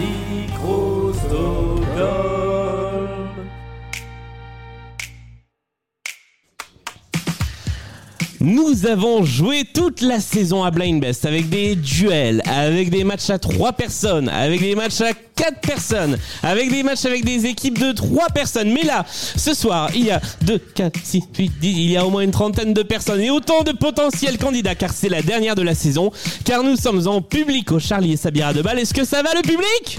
Microsoft. 0.00 1.79
Nous 8.42 8.86
avons 8.86 9.22
joué 9.22 9.64
toute 9.74 10.00
la 10.00 10.18
saison 10.18 10.64
à 10.64 10.70
Blind 10.70 10.98
Best 10.98 11.26
avec 11.26 11.50
des 11.50 11.76
duels, 11.76 12.40
avec 12.46 12.88
des 12.88 13.04
matchs 13.04 13.28
à 13.28 13.38
3 13.38 13.72
personnes, 13.74 14.30
avec 14.30 14.62
des 14.62 14.74
matchs 14.74 15.02
à 15.02 15.12
4 15.12 15.60
personnes, 15.60 16.16
avec 16.42 16.70
des 16.70 16.82
matchs 16.82 17.04
avec 17.04 17.22
des 17.22 17.44
équipes 17.44 17.78
de 17.78 17.92
3 17.92 18.28
personnes. 18.28 18.72
Mais 18.72 18.82
là, 18.82 19.04
ce 19.10 19.52
soir, 19.52 19.90
il 19.94 20.06
y 20.06 20.10
a 20.10 20.22
2, 20.40 20.56
4, 20.74 20.98
6, 21.04 21.22
8, 21.38 21.52
10, 21.60 21.68
il 21.68 21.90
y 21.90 21.98
a 21.98 22.06
au 22.06 22.08
moins 22.08 22.22
une 22.22 22.30
trentaine 22.30 22.72
de 22.72 22.82
personnes 22.82 23.20
et 23.20 23.28
autant 23.28 23.62
de 23.62 23.72
potentiels 23.72 24.38
candidats 24.38 24.74
car 24.74 24.94
c'est 24.94 25.10
la 25.10 25.20
dernière 25.20 25.54
de 25.54 25.62
la 25.62 25.74
saison. 25.74 26.10
Car 26.46 26.62
nous 26.62 26.76
sommes 26.76 27.06
en 27.08 27.20
public 27.20 27.70
au 27.72 27.78
Charlie 27.78 28.14
et 28.14 28.16
Sabira 28.16 28.54
de 28.54 28.62
Bâle. 28.62 28.78
Est-ce 28.78 28.94
que 28.94 29.04
ça 29.04 29.22
va 29.22 29.34
le 29.34 29.42
public? 29.42 29.98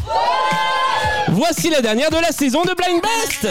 Voici 1.28 1.70
la 1.70 1.82
dernière 1.82 2.10
de 2.10 2.18
la 2.18 2.32
saison 2.32 2.64
de 2.64 2.74
Blind 2.74 3.02
Best 3.04 3.48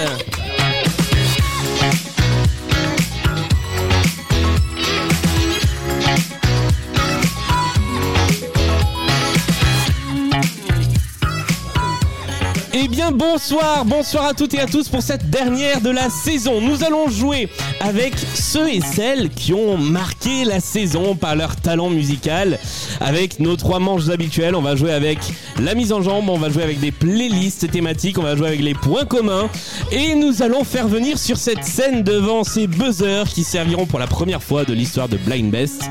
Eh 12.83 12.89
bien 12.89 13.13
bonsoir, 13.13 13.85
bonsoir 13.85 14.25
à 14.25 14.33
toutes 14.33 14.55
et 14.55 14.61
à 14.61 14.65
tous 14.65 14.89
pour 14.89 15.03
cette 15.03 15.29
dernière 15.29 15.83
de 15.83 15.91
la 15.91 16.09
saison. 16.09 16.63
Nous 16.63 16.83
allons 16.83 17.11
jouer 17.11 17.51
avec 17.79 18.15
ceux 18.17 18.71
et 18.71 18.81
celles 18.81 19.29
qui 19.29 19.53
ont 19.53 19.77
marqué 19.77 20.47
la 20.47 20.61
saison 20.61 21.15
par 21.15 21.37
leur 21.37 21.57
talent 21.57 21.91
musical. 21.91 22.59
Avec 23.01 23.39
nos 23.39 23.57
trois 23.57 23.81
manches 23.81 24.09
habituelles, 24.09 24.55
on 24.55 24.63
va 24.63 24.77
jouer 24.77 24.93
avec 24.93 25.19
la 25.61 25.75
mise 25.75 25.93
en 25.93 26.01
jambe, 26.01 26.31
on 26.31 26.39
va 26.39 26.49
jouer 26.49 26.63
avec 26.63 26.81
des 26.81 26.91
playlists 26.91 27.71
thématiques, 27.71 28.19
on 28.19 28.23
va 28.23 28.35
jouer 28.35 28.49
avec 28.49 28.61
les 28.61 28.75
points 28.75 29.05
communs. 29.05 29.51
Et 29.93 30.15
nous 30.15 30.43
allons 30.43 30.65
faire 30.65 30.89
venir 30.89 31.19
sur 31.19 31.37
cette 31.37 31.65
scène 31.65 32.03
devant 32.03 32.45
ces 32.45 32.67
buzzers 32.67 33.29
qui 33.29 33.45
serviront 33.45 33.85
pour 33.85 33.99
la 33.99 34.07
première 34.07 34.43
fois 34.43 34.65
de 34.65 34.73
l'histoire 34.73 35.11
de 35.11 35.19
Blind 35.19 35.51
Best 35.51 35.83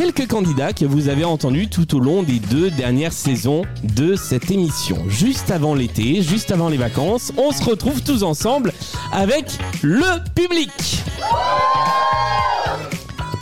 quelques 0.00 0.28
candidats 0.28 0.72
que 0.72 0.86
vous 0.86 1.10
avez 1.10 1.26
entendus 1.26 1.68
tout 1.68 1.94
au 1.94 2.00
long 2.00 2.22
des 2.22 2.38
deux 2.38 2.70
dernières 2.70 3.12
saisons 3.12 3.66
de 3.82 4.16
cette 4.16 4.50
émission. 4.50 4.96
Juste 5.08 5.50
avant 5.50 5.74
l'été, 5.74 6.22
juste 6.22 6.50
avant 6.52 6.70
les 6.70 6.78
vacances, 6.78 7.34
on 7.36 7.52
se 7.52 7.62
retrouve 7.62 8.02
tous 8.02 8.22
ensemble 8.22 8.72
avec 9.12 9.44
le 9.82 10.24
public. 10.34 10.70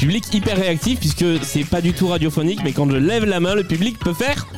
Public 0.00 0.34
hyper 0.34 0.56
réactif 0.56 0.98
puisque 0.98 1.44
c'est 1.44 1.62
pas 1.62 1.80
du 1.80 1.92
tout 1.92 2.08
radiophonique, 2.08 2.58
mais 2.64 2.72
quand 2.72 2.90
je 2.90 2.96
lève 2.96 3.24
la 3.24 3.38
main, 3.38 3.54
le 3.54 3.62
public 3.62 3.96
peut 3.96 4.12
faire. 4.14 4.48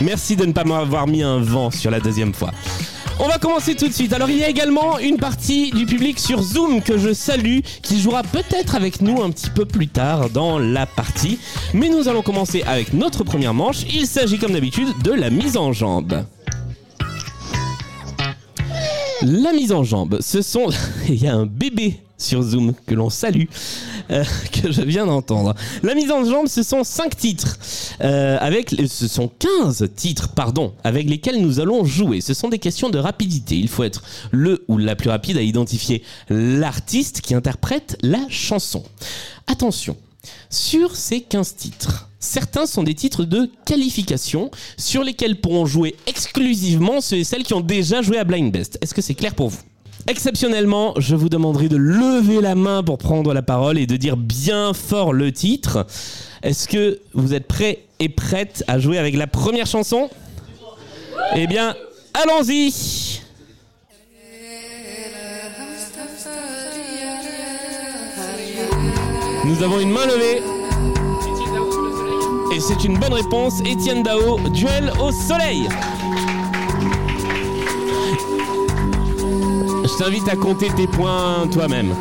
Merci 0.00 0.36
de 0.36 0.46
ne 0.46 0.52
pas 0.52 0.64
m'avoir 0.64 1.08
mis 1.08 1.22
un 1.22 1.40
vent 1.40 1.70
sur 1.70 1.90
la 1.90 2.00
deuxième 2.00 2.32
fois. 2.32 2.52
On 3.18 3.28
va 3.28 3.38
commencer 3.38 3.74
tout 3.74 3.88
de 3.88 3.92
suite. 3.92 4.12
Alors 4.12 4.30
il 4.30 4.38
y 4.38 4.44
a 4.44 4.48
également 4.48 4.98
une 4.98 5.16
partie 5.16 5.70
du 5.70 5.86
public 5.86 6.18
sur 6.18 6.42
Zoom 6.42 6.82
que 6.82 6.98
je 6.98 7.12
salue 7.12 7.60
qui 7.82 8.00
jouera 8.00 8.22
peut-être 8.22 8.74
avec 8.74 9.00
nous 9.00 9.22
un 9.22 9.30
petit 9.30 9.50
peu 9.50 9.64
plus 9.64 9.88
tard 9.88 10.30
dans 10.30 10.58
la 10.58 10.86
partie. 10.86 11.38
Mais 11.74 11.88
nous 11.88 12.08
allons 12.08 12.22
commencer 12.22 12.62
avec 12.66 12.92
notre 12.92 13.24
première 13.24 13.54
manche. 13.54 13.82
Il 13.92 14.06
s'agit 14.06 14.38
comme 14.38 14.52
d'habitude 14.52 14.88
de 15.04 15.12
la 15.12 15.30
mise 15.30 15.56
en 15.56 15.72
jambe. 15.72 16.24
La 19.24 19.52
mise 19.52 19.70
en 19.70 19.84
jambe, 19.84 20.18
ce 20.20 20.42
sont... 20.42 20.66
il 21.08 21.22
y 21.22 21.28
a 21.28 21.34
un 21.34 21.46
bébé 21.46 22.00
sur 22.18 22.42
Zoom 22.42 22.74
que 22.86 22.94
l'on 22.94 23.10
salue. 23.10 23.44
Euh, 24.10 24.24
que 24.52 24.72
je 24.72 24.82
viens 24.82 25.06
d'entendre. 25.06 25.54
La 25.82 25.94
mise 25.94 26.10
en 26.10 26.24
jambe, 26.24 26.48
ce 26.48 26.62
sont 26.62 26.82
5 26.82 27.16
titres. 27.16 27.58
Euh, 28.00 28.36
avec, 28.40 28.70
ce 28.70 29.06
sont 29.06 29.30
15 29.62 29.88
titres, 29.94 30.30
pardon, 30.34 30.72
avec 30.82 31.08
lesquels 31.08 31.40
nous 31.40 31.60
allons 31.60 31.84
jouer. 31.84 32.20
Ce 32.20 32.34
sont 32.34 32.48
des 32.48 32.58
questions 32.58 32.90
de 32.90 32.98
rapidité. 32.98 33.56
Il 33.56 33.68
faut 33.68 33.84
être 33.84 34.02
le 34.32 34.64
ou 34.68 34.76
la 34.78 34.96
plus 34.96 35.10
rapide 35.10 35.36
à 35.36 35.42
identifier 35.42 36.02
l'artiste 36.28 37.20
qui 37.20 37.34
interprète 37.34 37.96
la 38.02 38.26
chanson. 38.28 38.82
Attention, 39.46 39.96
sur 40.50 40.96
ces 40.96 41.20
15 41.20 41.56
titres, 41.56 42.08
certains 42.18 42.66
sont 42.66 42.82
des 42.82 42.94
titres 42.94 43.24
de 43.24 43.50
qualification 43.64 44.50
sur 44.76 45.02
lesquels 45.02 45.40
pourront 45.40 45.66
jouer 45.66 45.96
exclusivement 46.06 47.00
ceux 47.00 47.16
et 47.16 47.24
celles 47.24 47.42
qui 47.42 47.54
ont 47.54 47.60
déjà 47.60 48.02
joué 48.02 48.18
à 48.18 48.24
Blind 48.24 48.52
Best. 48.52 48.78
Est-ce 48.80 48.94
que 48.94 49.02
c'est 49.02 49.14
clair 49.14 49.34
pour 49.34 49.48
vous? 49.48 49.60
Exceptionnellement, 50.08 50.94
je 50.98 51.14
vous 51.14 51.28
demanderai 51.28 51.68
de 51.68 51.76
lever 51.76 52.40
la 52.40 52.56
main 52.56 52.82
pour 52.82 52.98
prendre 52.98 53.32
la 53.32 53.42
parole 53.42 53.78
et 53.78 53.86
de 53.86 53.96
dire 53.96 54.16
bien 54.16 54.72
fort 54.74 55.12
le 55.12 55.30
titre. 55.30 55.86
Est-ce 56.42 56.66
que 56.66 57.00
vous 57.14 57.34
êtes 57.34 57.46
prêts 57.46 57.84
et 58.00 58.08
prêtes 58.08 58.64
à 58.66 58.80
jouer 58.80 58.98
avec 58.98 59.14
la 59.14 59.28
première 59.28 59.66
chanson? 59.66 60.10
Eh 61.36 61.46
bien, 61.46 61.76
allons-y 62.14 62.72
Nous 69.52 69.62
avons 69.62 69.80
une 69.80 69.90
main 69.90 70.06
levée. 70.06 70.42
Et 72.54 72.60
c'est 72.60 72.84
une 72.84 72.98
bonne 72.98 73.12
réponse. 73.12 73.60
Étienne 73.66 74.02
Dao, 74.02 74.38
duel 74.48 74.90
au 74.98 75.12
soleil. 75.12 75.68
Je 79.84 79.98
t'invite 79.98 80.26
à 80.30 80.36
compter 80.36 80.68
tes 80.74 80.86
points 80.86 81.46
toi-même. 81.52 81.94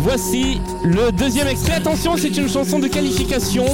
Voici 0.00 0.60
le 0.84 1.10
deuxième 1.10 1.48
extrait. 1.48 1.76
Attention, 1.76 2.18
c'est 2.18 2.36
une 2.36 2.50
chanson 2.50 2.78
de 2.78 2.88
qualification. 2.88 3.64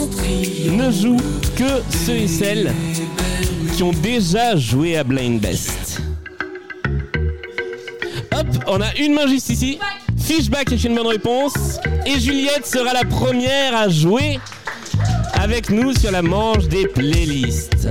Ne 0.70 0.92
joue 0.92 1.16
que 1.56 1.82
ceux 2.06 2.16
et 2.16 2.28
celles 2.28 2.72
qui 3.74 3.82
ont 3.82 3.90
déjà 3.90 4.54
joué 4.54 4.96
à 4.96 5.02
Blind 5.02 5.40
Best. 5.40 6.00
Hop, 8.32 8.46
on 8.68 8.80
a 8.80 8.94
une 9.00 9.14
main 9.14 9.26
juste 9.26 9.50
ici. 9.50 9.80
Fishback 10.28 10.72
est 10.72 10.84
une 10.84 10.94
bonne 10.94 11.06
réponse. 11.06 11.80
Et 12.04 12.20
Juliette 12.20 12.66
sera 12.66 12.92
la 12.92 13.04
première 13.04 13.74
à 13.74 13.88
jouer 13.88 14.38
avec 15.32 15.70
nous 15.70 15.94
sur 15.94 16.10
la 16.10 16.20
manche 16.20 16.68
des 16.68 16.86
playlists. 16.86 17.88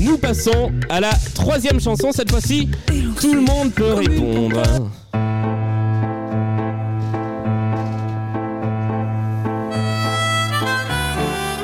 Nous 0.00 0.16
passons 0.18 0.70
à 0.88 1.00
la 1.00 1.10
troisième 1.34 1.80
chanson. 1.80 2.12
Cette 2.12 2.30
fois-ci, 2.30 2.68
tout 3.20 3.34
le 3.34 3.40
monde 3.40 3.72
peut 3.72 3.94
répondre. 3.94 4.62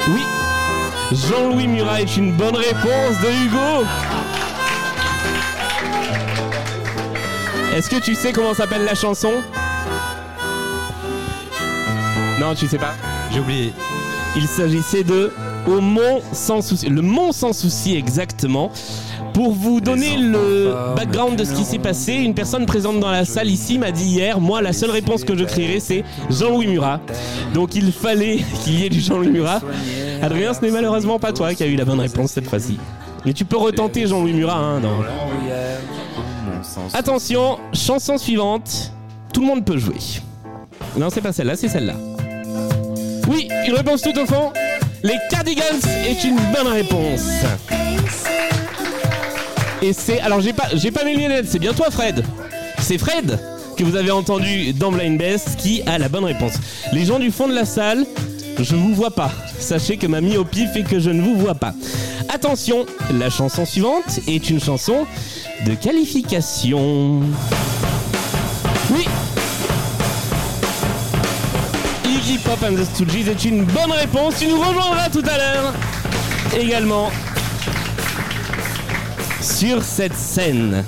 Oui, 0.09 0.23
Jean-Louis 1.13 1.69
Murat 1.69 2.01
est 2.01 2.17
une 2.17 2.33
bonne 2.33 2.57
réponse 2.57 3.21
de 3.23 3.47
Hugo. 3.47 4.14
Est-ce 7.75 7.91
que 7.91 7.97
tu 7.97 8.15
sais 8.15 8.31
comment 8.31 8.55
s'appelle 8.55 8.85
la 8.85 8.95
chanson 8.95 9.33
Non, 12.39 12.55
tu 12.55 12.69
sais 12.69 12.79
pas 12.79 12.95
J'ai 13.33 13.41
oublié. 13.41 13.73
Il 14.37 14.47
s'agissait 14.47 15.03
de 15.03 15.33
Au 15.67 15.81
Mont 15.81 16.23
sans 16.31 16.63
souci. 16.63 16.89
Le 16.89 17.03
Mont 17.03 17.33
sans 17.33 17.53
souci 17.53 17.97
exactement. 17.97 18.71
Pour 19.33 19.55
vous 19.55 19.81
donner 19.81 20.17
le 20.17 20.73
background 20.95 21.37
de 21.37 21.43
ce 21.43 21.53
qui 21.53 21.65
s'est 21.65 21.81
passé, 21.81 22.13
une 22.13 22.35
personne 22.35 22.65
présente 22.65 23.01
dans 23.01 23.11
la 23.11 23.25
salle 23.25 23.49
ici 23.49 23.77
m'a 23.81 23.91
dit 23.91 24.05
hier, 24.05 24.39
moi 24.39 24.63
la 24.63 24.73
seule 24.73 24.93
réponse 24.93 25.25
que 25.25 25.37
je 25.37 25.43
crierai 25.43 25.81
c'est 25.81 26.05
Jean-Louis 26.31 26.69
Murat. 26.69 27.01
Donc 27.55 27.75
il 27.75 27.91
fallait 27.91 28.37
qu'il 28.63 28.79
y 28.79 28.87
ait 28.87 28.91
du 28.91 29.01
Jean-Louis 29.01 29.31
Murat. 29.31 29.61
Adrien, 30.23 30.55
ce 30.55 30.61
n'est 30.61 30.71
malheureusement 30.71 31.19
pas 31.19 31.33
toi 31.33 31.53
qui 31.55 31.65
a 31.65 31.67
eu 31.67 31.75
la 31.75 31.85
bonne 31.85 31.99
réponse 31.99 32.31
cette 32.31 32.49
fois-ci. 32.49 32.79
Mais 33.27 33.33
tu 33.33 33.45
peux 33.45 33.57
retenter 33.57 34.07
Jean-Louis 34.07 34.35
Murat. 34.35 34.59
Hein, 34.59 34.79
dans... 34.79 35.03
Attention, 36.93 37.59
chanson 37.73 38.19
suivante. 38.19 38.93
Tout 39.33 39.41
le 39.41 39.47
monde 39.47 39.65
peut 39.65 39.79
jouer. 39.79 39.99
Non, 40.97 41.09
c'est 41.11 41.21
pas 41.21 41.33
celle-là, 41.33 41.57
c'est 41.57 41.69
celle-là. 41.69 41.95
Oui, 43.29 43.49
une 43.67 43.75
réponse 43.75 44.03
tout 44.03 44.17
au 44.19 44.27
fond. 44.27 44.53
Les 45.03 45.17
Cardigans 45.31 45.81
est 46.07 46.25
une 46.25 46.37
bonne 46.55 46.73
réponse. 46.73 47.23
Et 49.83 49.93
c'est. 49.93 50.21
Alors, 50.21 50.41
j'ai 50.41 50.53
pas, 50.53 50.69
j'ai 50.75 50.91
pas 50.91 51.05
mes 51.05 51.15
lunettes, 51.15 51.47
c'est 51.49 51.59
bien 51.59 51.73
toi, 51.73 51.91
Fred. 51.91 52.25
C'est 52.79 52.99
Fred 52.99 53.39
que 53.77 53.85
vous 53.85 53.97
avez 53.97 54.11
entendu 54.11 54.73
dans 54.73 54.93
Blind 54.93 55.19
Best 55.19 55.57
qui 55.57 55.83
a 55.83 55.99
la 55.99 56.09
bonne 56.09 56.25
réponse. 56.25 56.55
Les 56.93 57.05
gens 57.05 57.19
du 57.19 57.31
fond 57.31 57.49
de 57.49 57.55
la 57.55 57.65
salle, 57.65 58.07
je 58.59 58.77
vous 58.77 58.95
vois 58.95 59.11
pas. 59.11 59.31
Sachez 59.59 59.97
que 59.97 60.07
ma 60.07 60.21
myopie 60.21 60.67
fait 60.69 60.85
que 60.85 61.01
je 61.01 61.11
ne 61.11 61.21
vous 61.21 61.37
vois 61.37 61.55
pas. 61.55 61.75
Attention, 62.33 62.87
la 63.19 63.31
chanson 63.31 63.65
suivante 63.65 64.21
est 64.27 64.49
une 64.51 64.61
chanson 64.61 65.07
de 65.65 65.75
qualification. 65.75 67.21
Oui. 68.91 69.07
Iggy 72.05 72.39
Pop 72.39 72.63
and 72.63 72.75
the 72.75 72.85
Stooges 72.85 73.29
est 73.29 73.45
une 73.45 73.65
bonne 73.65 73.93
réponse. 73.93 74.35
Tu 74.39 74.49
nous 74.49 74.61
rejoindras 74.61 75.09
tout 75.11 75.23
à 75.27 75.39
l'heure 75.39 75.73
également 76.59 77.11
sur 79.41 79.83
cette 79.83 80.17
scène. 80.17 80.85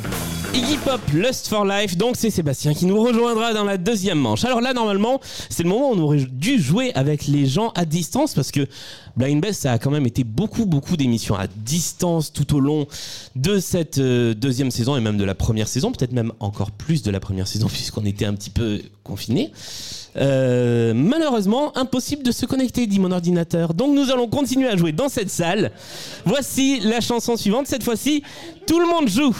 Iggy 0.56 0.78
Pop, 0.78 1.02
Lust 1.12 1.48
for 1.48 1.66
Life. 1.66 1.98
Donc 1.98 2.16
c'est 2.16 2.30
Sébastien 2.30 2.72
qui 2.72 2.86
nous 2.86 2.98
rejoindra 2.98 3.52
dans 3.52 3.64
la 3.64 3.76
deuxième 3.76 4.18
manche. 4.18 4.42
Alors 4.46 4.62
là, 4.62 4.72
normalement, 4.72 5.20
c'est 5.50 5.64
le 5.64 5.68
moment 5.68 5.90
où 5.90 5.94
on 5.94 5.98
aurait 5.98 6.24
dû 6.30 6.58
jouer 6.58 6.94
avec 6.94 7.26
les 7.26 7.44
gens 7.44 7.72
à 7.74 7.84
distance 7.84 8.32
parce 8.32 8.50
que 8.50 8.66
Blind 9.18 9.42
Best, 9.42 9.62
ça 9.62 9.72
a 9.72 9.78
quand 9.78 9.90
même 9.90 10.06
été 10.06 10.24
beaucoup, 10.24 10.64
beaucoup 10.64 10.96
d'émissions 10.96 11.34
à 11.34 11.46
distance 11.46 12.32
tout 12.32 12.56
au 12.56 12.60
long 12.60 12.86
de 13.34 13.58
cette 13.58 13.98
euh, 13.98 14.32
deuxième 14.32 14.70
saison 14.70 14.96
et 14.96 15.00
même 15.02 15.18
de 15.18 15.24
la 15.24 15.34
première 15.34 15.68
saison, 15.68 15.92
peut-être 15.92 16.12
même 16.12 16.32
encore 16.40 16.70
plus 16.70 17.02
de 17.02 17.10
la 17.10 17.20
première 17.20 17.48
saison 17.48 17.66
puisqu'on 17.70 18.06
était 18.06 18.24
un 18.24 18.32
petit 18.32 18.50
peu 18.50 18.80
confinés. 19.04 19.52
Euh, 20.16 20.94
malheureusement, 20.94 21.76
impossible 21.76 22.22
de 22.22 22.32
se 22.32 22.46
connecter, 22.46 22.86
dit 22.86 22.98
mon 22.98 23.12
ordinateur. 23.12 23.74
Donc 23.74 23.94
nous 23.94 24.10
allons 24.10 24.26
continuer 24.26 24.68
à 24.68 24.76
jouer 24.76 24.92
dans 24.92 25.10
cette 25.10 25.28
salle. 25.28 25.72
Voici 26.24 26.80
la 26.80 27.02
chanson 27.02 27.36
suivante. 27.36 27.66
Cette 27.66 27.82
fois-ci, 27.82 28.22
tout 28.66 28.80
le 28.80 28.86
monde 28.86 29.10
joue. 29.10 29.36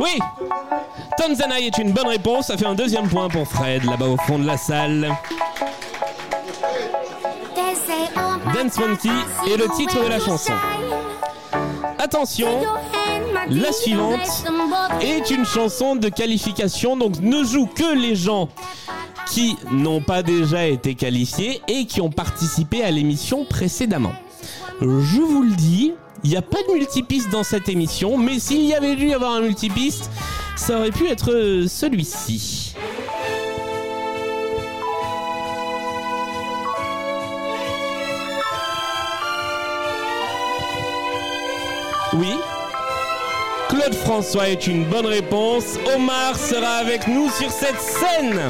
Oui 0.00 0.18
Tanzanai 1.18 1.66
est 1.66 1.76
une 1.76 1.92
bonne 1.92 2.06
réponse. 2.06 2.46
Ça 2.46 2.56
fait 2.56 2.64
un 2.64 2.74
deuxième 2.74 3.06
point 3.06 3.28
pour 3.28 3.46
Fred, 3.46 3.84
là-bas 3.84 4.06
au 4.06 4.16
fond 4.16 4.38
de 4.38 4.46
la 4.46 4.56
salle. 4.56 5.14
Dance 8.54 8.78
Monkey 8.78 9.10
est 9.46 9.58
le 9.58 9.68
titre 9.76 10.02
de 10.02 10.08
la 10.08 10.18
chanson. 10.18 10.54
Attention, 11.98 12.48
la 13.50 13.72
suivante 13.72 14.46
est 15.02 15.30
une 15.30 15.44
chanson 15.44 15.96
de 15.96 16.08
qualification, 16.08 16.96
donc 16.96 17.20
ne 17.20 17.44
joue 17.44 17.66
que 17.66 17.94
les 17.94 18.16
gens 18.16 18.48
qui 19.26 19.56
n'ont 19.70 20.00
pas 20.00 20.22
déjà 20.22 20.66
été 20.66 20.94
qualifiés 20.94 21.60
et 21.68 21.84
qui 21.84 22.00
ont 22.00 22.10
participé 22.10 22.82
à 22.82 22.90
l'émission 22.90 23.44
précédemment. 23.44 24.14
Je 24.80 25.20
vous 25.20 25.42
le 25.42 25.54
dis, 25.54 25.92
il 26.22 26.30
n'y 26.30 26.36
a 26.36 26.42
pas 26.42 26.58
de 26.68 26.74
multipiste 26.74 27.30
dans 27.30 27.42
cette 27.42 27.68
émission, 27.68 28.18
mais 28.18 28.38
s'il 28.38 28.62
y 28.62 28.74
avait 28.74 28.96
dû 28.96 29.08
y 29.08 29.14
avoir 29.14 29.32
un 29.32 29.40
multipiste, 29.40 30.10
ça 30.56 30.78
aurait 30.78 30.90
pu 30.90 31.08
être 31.08 31.66
celui-ci. 31.68 32.74
Oui 42.14 42.34
Claude 43.68 43.94
François 43.94 44.48
est 44.48 44.66
une 44.66 44.84
bonne 44.84 45.06
réponse. 45.06 45.78
Omar 45.94 46.36
sera 46.36 46.78
avec 46.78 47.06
nous 47.06 47.30
sur 47.30 47.50
cette 47.50 47.80
scène. 47.80 48.40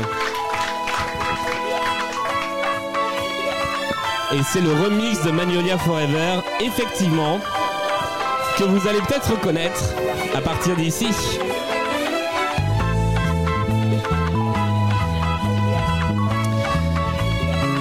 Et 4.32 4.40
c'est 4.50 4.62
le 4.62 4.73
remix 4.73 5.23
de 5.25 5.31
Magnolia 5.31 5.76
Forever, 5.76 6.40
effectivement, 6.61 7.38
que 8.61 8.65
vous 8.67 8.87
allez 8.87 8.99
peut-être 8.99 9.31
reconnaître 9.31 9.95
à 10.35 10.41
partir 10.43 10.77
d'ici. 10.77 11.07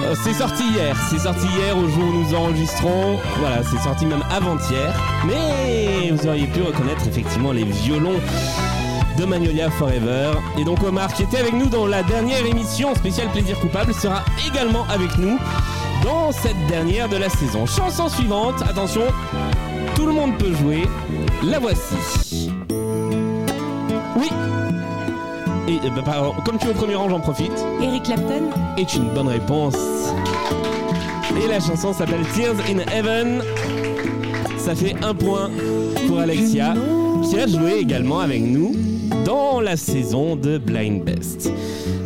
Euh, 0.02 0.14
c'est 0.24 0.32
sorti 0.32 0.62
hier, 0.72 0.96
c'est 1.10 1.18
sorti 1.18 1.46
hier 1.48 1.76
au 1.76 1.86
jour 1.86 2.04
où 2.04 2.22
nous 2.22 2.34
enregistrons. 2.34 3.18
Voilà, 3.40 3.62
c'est 3.62 3.78
sorti 3.80 4.06
même 4.06 4.24
avant-hier. 4.30 4.94
Mais 5.26 6.10
vous 6.12 6.26
auriez 6.26 6.46
pu 6.46 6.62
reconnaître 6.62 7.06
effectivement 7.06 7.52
les 7.52 7.64
violons 7.64 8.18
de 9.18 9.24
Magnolia 9.26 9.70
Forever. 9.70 10.30
Et 10.56 10.64
donc 10.64 10.82
Omar, 10.82 11.12
qui 11.12 11.24
était 11.24 11.40
avec 11.40 11.52
nous 11.52 11.66
dans 11.66 11.86
la 11.86 12.02
dernière 12.02 12.46
émission 12.46 12.94
spéciale 12.94 13.28
Plaisir 13.28 13.60
Coupable, 13.60 13.92
sera 13.92 14.24
également 14.48 14.86
avec 14.88 15.18
nous 15.18 15.38
dans 16.04 16.32
cette 16.32 16.66
dernière 16.68 17.10
de 17.10 17.18
la 17.18 17.28
saison. 17.28 17.66
Chanson 17.66 18.08
suivante, 18.08 18.62
attention, 18.62 19.02
tout 20.00 20.06
le 20.06 20.12
monde 20.14 20.38
peut 20.38 20.54
jouer. 20.54 20.84
La 21.44 21.58
voici. 21.58 22.50
Oui. 24.16 24.28
Et 25.68 25.90
bah, 25.90 26.32
comme 26.42 26.56
tu 26.58 26.68
es 26.68 26.70
au 26.70 26.74
premier 26.74 26.94
rang, 26.94 27.10
j'en 27.10 27.20
profite. 27.20 27.52
Eric 27.82 28.04
Clapton 28.04 28.48
Est 28.78 28.94
une 28.94 29.10
bonne 29.10 29.28
réponse. 29.28 29.76
Et 31.44 31.46
la 31.46 31.60
chanson 31.60 31.92
s'appelle 31.92 32.22
Tears 32.34 32.56
in 32.70 32.78
Heaven. 32.90 33.42
Ça 34.56 34.74
fait 34.74 34.94
un 35.02 35.14
point 35.14 35.50
pour 36.06 36.18
Alexia, 36.18 36.72
qui 37.28 37.38
a 37.38 37.46
joué 37.46 37.74
également 37.80 38.20
avec 38.20 38.40
nous 38.40 38.74
dans 39.26 39.60
la 39.60 39.76
saison 39.76 40.34
de 40.34 40.56
Blind 40.56 41.04
Best. 41.04 41.52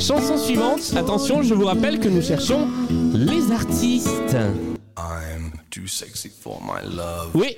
Chanson 0.00 0.36
suivante, 0.36 0.94
attention, 0.96 1.44
je 1.44 1.54
vous 1.54 1.66
rappelle 1.66 2.00
que 2.00 2.08
nous 2.08 2.22
cherchons 2.22 2.66
les 3.14 3.52
artistes. 3.52 4.36
Oui. 7.34 7.56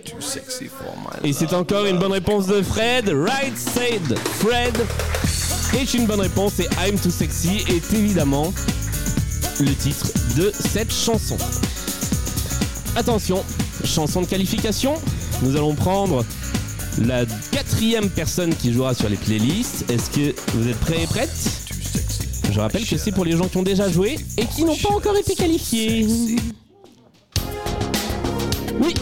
Et 1.25 1.33
c'est 1.33 1.53
encore 1.53 1.87
une 1.87 1.99
bonne 1.99 2.13
réponse 2.13 2.47
de 2.47 2.63
Fred. 2.63 3.09
Right 3.09 3.57
said 3.57 4.19
Fred. 4.39 4.77
est 5.79 5.95
une 5.95 6.07
bonne 6.07 6.21
réponse 6.21 6.61
et 6.61 6.69
I'm 6.81 6.99
Too 6.99 7.11
Sexy 7.11 7.65
est 7.69 7.93
évidemment 7.93 8.53
le 9.61 9.75
titre 9.75 10.07
de 10.37 10.51
cette 10.51 10.93
chanson. 10.93 11.37
Attention, 12.97 13.45
chanson 13.85 14.23
de 14.23 14.27
qualification. 14.27 14.95
Nous 15.43 15.57
allons 15.57 15.75
prendre 15.75 16.25
la 16.99 17.27
quatrième 17.53 18.09
personne 18.09 18.55
qui 18.55 18.73
jouera 18.73 18.95
sur 18.95 19.09
les 19.09 19.17
playlists. 19.17 19.91
Est-ce 19.91 20.11
que 20.11 20.35
vous 20.55 20.69
êtes 20.69 20.81
prêts 20.81 21.03
et 21.03 21.07
prêtes? 21.07 21.31
Je 22.51 22.61
rappelle 22.61 22.87
que 22.87 22.97
c'est 22.97 23.13
pour 23.13 23.25
les 23.27 23.37
gens 23.37 23.49
qui 23.49 23.59
ont 23.59 23.63
déjà 23.63 23.91
joué 23.91 24.19
et 24.39 24.47
qui 24.47 24.65
n'ont 24.65 24.77
pas 24.77 24.95
encore 24.95 25.17
été 25.17 25.35
qualifiés. 25.35 26.07
Oui 28.87 28.95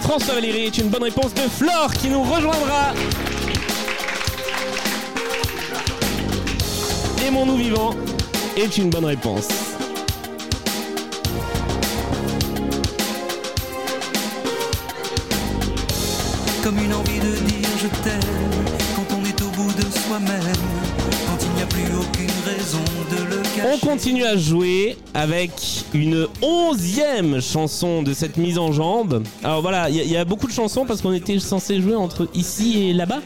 François 0.00 0.34
Valéry 0.34 0.66
est 0.66 0.78
une 0.78 0.88
bonne 0.88 1.02
réponse 1.02 1.34
de 1.34 1.42
Flore 1.42 1.92
qui 1.92 2.08
nous 2.08 2.22
rejoindra. 2.22 2.94
Aimons-nous 7.26 7.56
vivant 7.56 7.94
est 8.56 8.78
une 8.78 8.90
bonne 8.90 9.04
réponse. 9.04 9.48
Comme 16.64 16.78
une 16.78 16.94
envie 16.94 17.20
de 17.20 17.36
dire 17.46 17.68
je 17.78 17.86
t'aime 18.02 18.20
quand 18.96 19.14
on 19.14 19.24
est 19.24 19.42
au 19.42 19.48
bout 19.50 19.72
de 19.72 19.82
soi-même, 19.82 20.40
quand 21.26 21.44
il 21.44 21.50
n'y 21.54 21.62
a 21.62 21.66
plus 21.66 21.96
aucune 21.96 22.30
raison 22.44 22.84
de 23.10 23.36
le 23.36 23.42
cacher. 23.42 23.68
On 23.72 23.78
continue 23.78 24.24
à 24.24 24.36
jouer 24.36 24.96
avec 25.14 25.79
une 25.94 26.26
onzième 26.42 27.40
chanson 27.40 28.02
de 28.02 28.12
cette 28.14 28.36
mise 28.36 28.58
en 28.58 28.72
jambe. 28.72 29.22
Alors 29.42 29.62
voilà, 29.62 29.90
il 29.90 29.96
y, 29.96 30.16
a 30.16 30.24
beaucoup 30.24 30.46
de 30.46 30.52
chansons 30.52 30.84
parce 30.86 31.02
qu'on 31.02 31.12
était 31.12 31.38
censé 31.38 31.80
jouer 31.80 31.94
entre 31.94 32.28
ici 32.34 32.88
et 32.88 32.92
là-bas. 32.92 33.20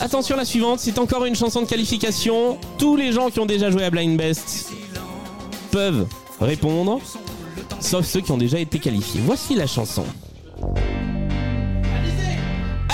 Attention 0.00 0.36
la 0.36 0.44
suivante, 0.44 0.80
c'est 0.80 0.98
encore 0.98 1.24
une 1.24 1.34
chanson 1.34 1.62
de 1.62 1.66
qualification. 1.66 2.58
Tous 2.78 2.96
les 2.96 3.12
gens 3.12 3.30
qui 3.30 3.40
ont 3.40 3.46
déjà 3.46 3.70
joué 3.70 3.84
à 3.84 3.90
Blind 3.90 4.16
Best 4.16 4.72
peuvent 5.70 6.06
répondre, 6.40 7.00
sauf 7.80 8.06
ceux 8.06 8.20
qui 8.20 8.32
ont 8.32 8.38
déjà 8.38 8.58
été 8.58 8.78
qualifiés. 8.78 9.20
Voici 9.24 9.54
la 9.54 9.66
chanson. 9.66 10.04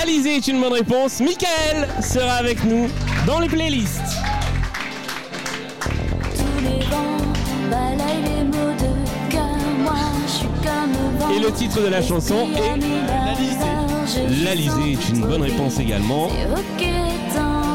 Alizé 0.00 0.36
est 0.36 0.48
une 0.48 0.60
bonne 0.60 0.72
réponse. 0.72 1.20
Michael 1.20 1.88
sera 2.02 2.34
avec 2.34 2.64
nous 2.64 2.88
dans 3.26 3.40
les 3.40 3.48
playlists. 3.48 4.17
Et 11.30 11.38
le 11.38 11.52
titre 11.52 11.80
de 11.82 11.88
la 11.88 12.02
chanson 12.02 12.48
est 12.56 14.44
L'Alizé 14.44 14.92
est 14.92 15.08
une 15.10 15.20
bonne 15.20 15.42
réponse 15.42 15.78
également. 15.78 16.28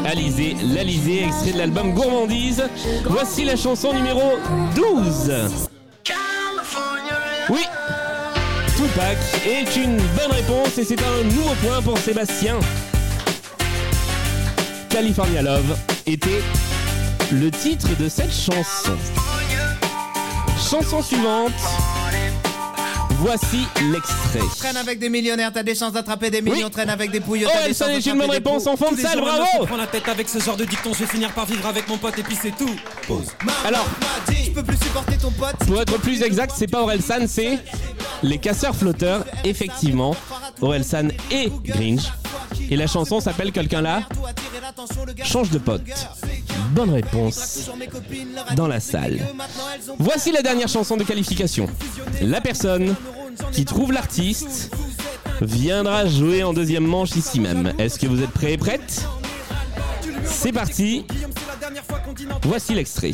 Alizé, 0.04 0.56
l'Alizé, 0.62 1.24
extrait 1.24 1.52
de 1.52 1.58
l'album 1.58 1.92
Gourmandise. 1.94 2.64
Voici 3.06 3.44
la 3.44 3.56
chanson 3.56 3.92
numéro 3.92 4.32
12. 4.74 5.32
Oui, 7.50 7.60
Tupac 8.76 9.16
est 9.46 9.76
une 9.76 9.96
bonne 9.96 10.32
réponse 10.32 10.76
et 10.78 10.84
c'est 10.84 11.00
un 11.00 11.24
nouveau 11.24 11.54
point 11.62 11.80
pour 11.82 11.98
Sébastien. 11.98 12.58
California 14.88 15.42
Love 15.42 15.76
était 16.06 16.42
le 17.32 17.50
titre 17.50 17.88
de 17.98 18.08
cette 18.08 18.32
chanson. 18.32 18.96
Chanson 20.58 21.02
suivante. 21.02 21.52
Voici 23.18 23.66
l'extrait. 23.92 24.40
Traîne 24.58 24.76
avec 24.76 24.98
des 24.98 25.08
millionnaires, 25.08 25.50
t'as 25.52 25.62
des 25.62 25.74
chances 25.74 25.92
d'attraper 25.92 26.30
des 26.30 26.42
millions. 26.42 26.66
Oui. 26.66 26.70
Traîne 26.70 26.90
avec 26.90 27.10
des 27.10 27.20
Oh, 27.48 27.52
t'as 27.52 27.62
des 27.62 27.70
elle 27.70 27.76
chances 27.76 27.88
est 27.88 28.10
une 28.10 28.18
bonne 28.18 28.28
d'attraper 28.28 28.28
des 28.28 28.32
réponse 28.32 28.66
en 28.66 28.76
fond 28.76 28.92
de 28.92 28.96
salle, 29.00 29.20
bravo 29.20 29.44
me 29.60 29.66
prend 29.66 29.76
la 29.76 29.86
tête 29.86 30.08
avec 30.08 30.28
ce 30.28 30.38
genre 30.38 30.56
de 30.56 30.64
dicton. 30.64 30.92
Je 30.92 31.00
vais 31.00 31.06
finir 31.06 31.32
par 31.32 31.46
vivre 31.46 31.66
avec 31.66 31.88
mon 31.88 31.96
pote 31.96 32.18
et 32.18 32.22
puis 32.22 32.36
c'est 32.40 32.56
tout. 32.56 32.74
Pause. 33.06 33.26
Alors, 33.64 33.86
je 34.28 34.50
peux 34.50 34.62
plus 34.62 34.76
supporter 34.76 35.16
ton 35.16 35.30
pote. 35.30 35.56
Pour 35.66 35.80
être 35.80 35.98
plus 35.98 36.22
exact, 36.22 36.52
c'est 36.56 36.66
pas 36.66 36.82
Orelsan, 36.82 37.26
c'est 37.26 37.58
les 38.22 38.38
casseurs 38.38 38.74
flotteurs. 38.74 39.24
Effectivement, 39.44 40.14
Orelsan 40.60 41.08
et 41.30 41.50
Grinch. 41.64 42.02
Et 42.70 42.76
la 42.76 42.86
chanson 42.86 43.20
s'appelle 43.20 43.52
Quelqu'un 43.52 43.82
là 43.82 44.02
change 45.24 45.50
de 45.50 45.58
pote. 45.58 45.82
Bonne 46.74 46.90
réponse 46.90 47.70
dans 48.56 48.66
la 48.66 48.80
salle. 48.80 49.20
Voici 49.98 50.32
la 50.32 50.42
dernière 50.42 50.66
chanson 50.68 50.96
de 50.96 51.04
qualification. 51.04 51.68
La 52.20 52.40
personne 52.40 52.96
qui 53.52 53.64
trouve 53.64 53.92
l'artiste 53.92 54.74
viendra 55.40 56.06
jouer 56.06 56.42
en 56.42 56.52
deuxième 56.52 56.84
manche 56.84 57.14
ici 57.14 57.38
même. 57.38 57.72
Est-ce 57.78 57.98
que 57.98 58.06
vous 58.06 58.20
êtes 58.22 58.30
prêts 58.30 58.54
et 58.54 58.58
prêtes? 58.58 59.06
C'est 60.24 60.50
parti. 60.52 61.06
Voici 62.42 62.74
l'extrait. 62.74 63.10
Et 63.10 63.12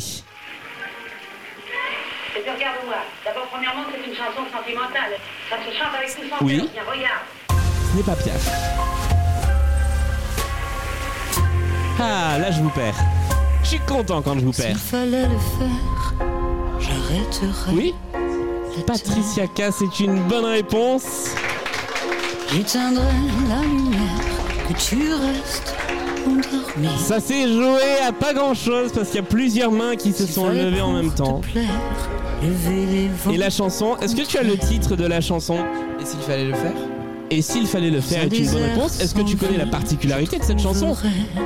puis 2.41 2.51
regarde-moi. 2.51 2.95
D'abord, 3.23 3.47
premièrement, 3.51 3.83
c'est 3.91 4.09
une 4.09 4.15
chanson 4.15 4.41
sentimentale. 4.51 5.11
Ça 5.49 5.57
se 5.57 5.77
chante 5.77 5.93
avec 5.97 6.15
tout 6.15 6.21
son 6.39 6.45
Oui. 6.45 6.61
regarde. 6.61 7.25
Ce 7.91 7.97
n'est 7.97 8.03
pas 8.03 8.15
Piaf. 8.15 8.49
Ah, 11.99 12.39
là 12.39 12.49
je 12.49 12.61
vous 12.61 12.69
perds. 12.69 12.95
Je 13.63 13.67
suis 13.69 13.79
content 13.79 14.21
quand 14.21 14.35
je 14.39 14.45
vous 14.45 14.53
S'il 14.53 14.65
perds. 14.65 14.77
fallait 14.77 15.23
le 15.23 15.37
faire, 15.59 16.13
j'arrêterais. 16.79 17.73
Oui 17.73 17.93
Patricia 18.87 19.47
K, 19.47 19.63
c'est 19.77 19.99
une 20.03 20.19
bonne 20.27 20.45
réponse. 20.45 21.03
temps. 21.03 22.53
J'éteindrais 22.53 23.03
la 23.49 23.61
lumière, 23.61 23.99
que 24.67 24.73
tu 24.73 24.97
restes 25.13 25.75
endormi. 26.25 26.87
Ça 26.97 27.19
s'est 27.19 27.47
joué 27.51 27.81
à 28.07 28.11
pas 28.11 28.33
grand 28.33 28.53
chose 28.53 28.91
parce 28.93 29.07
qu'il 29.09 29.17
y 29.17 29.23
a 29.23 29.27
plusieurs 29.27 29.71
mains 29.71 29.95
qui 29.95 30.11
se 30.13 30.25
sont 30.25 30.49
levées 30.49 30.81
en 30.81 30.93
même 30.93 31.11
temps. 31.13 31.41
plaire. 31.53 31.65
Et 33.31 33.37
la 33.37 33.49
chanson, 33.51 33.97
est-ce 34.01 34.15
que 34.15 34.23
tu 34.25 34.37
as 34.37 34.43
le 34.43 34.57
titre 34.57 34.95
de 34.95 35.05
la 35.05 35.21
chanson? 35.21 35.57
Et 36.01 36.05
s'il 36.05 36.19
fallait 36.21 36.45
le 36.45 36.55
faire? 36.55 36.73
Et 37.29 37.41
s'il 37.41 37.67
fallait 37.67 37.91
le 37.91 38.01
faire 38.01 38.23
est 38.23 38.37
une 38.37 38.49
bonne 38.51 38.63
réponse. 38.63 38.99
Est-ce 38.99 39.13
que 39.13 39.21
tu 39.21 39.37
connais 39.37 39.57
la 39.57 39.67
particularité 39.67 40.39
de 40.39 40.43
cette 40.43 40.59
chanson? 40.59 40.97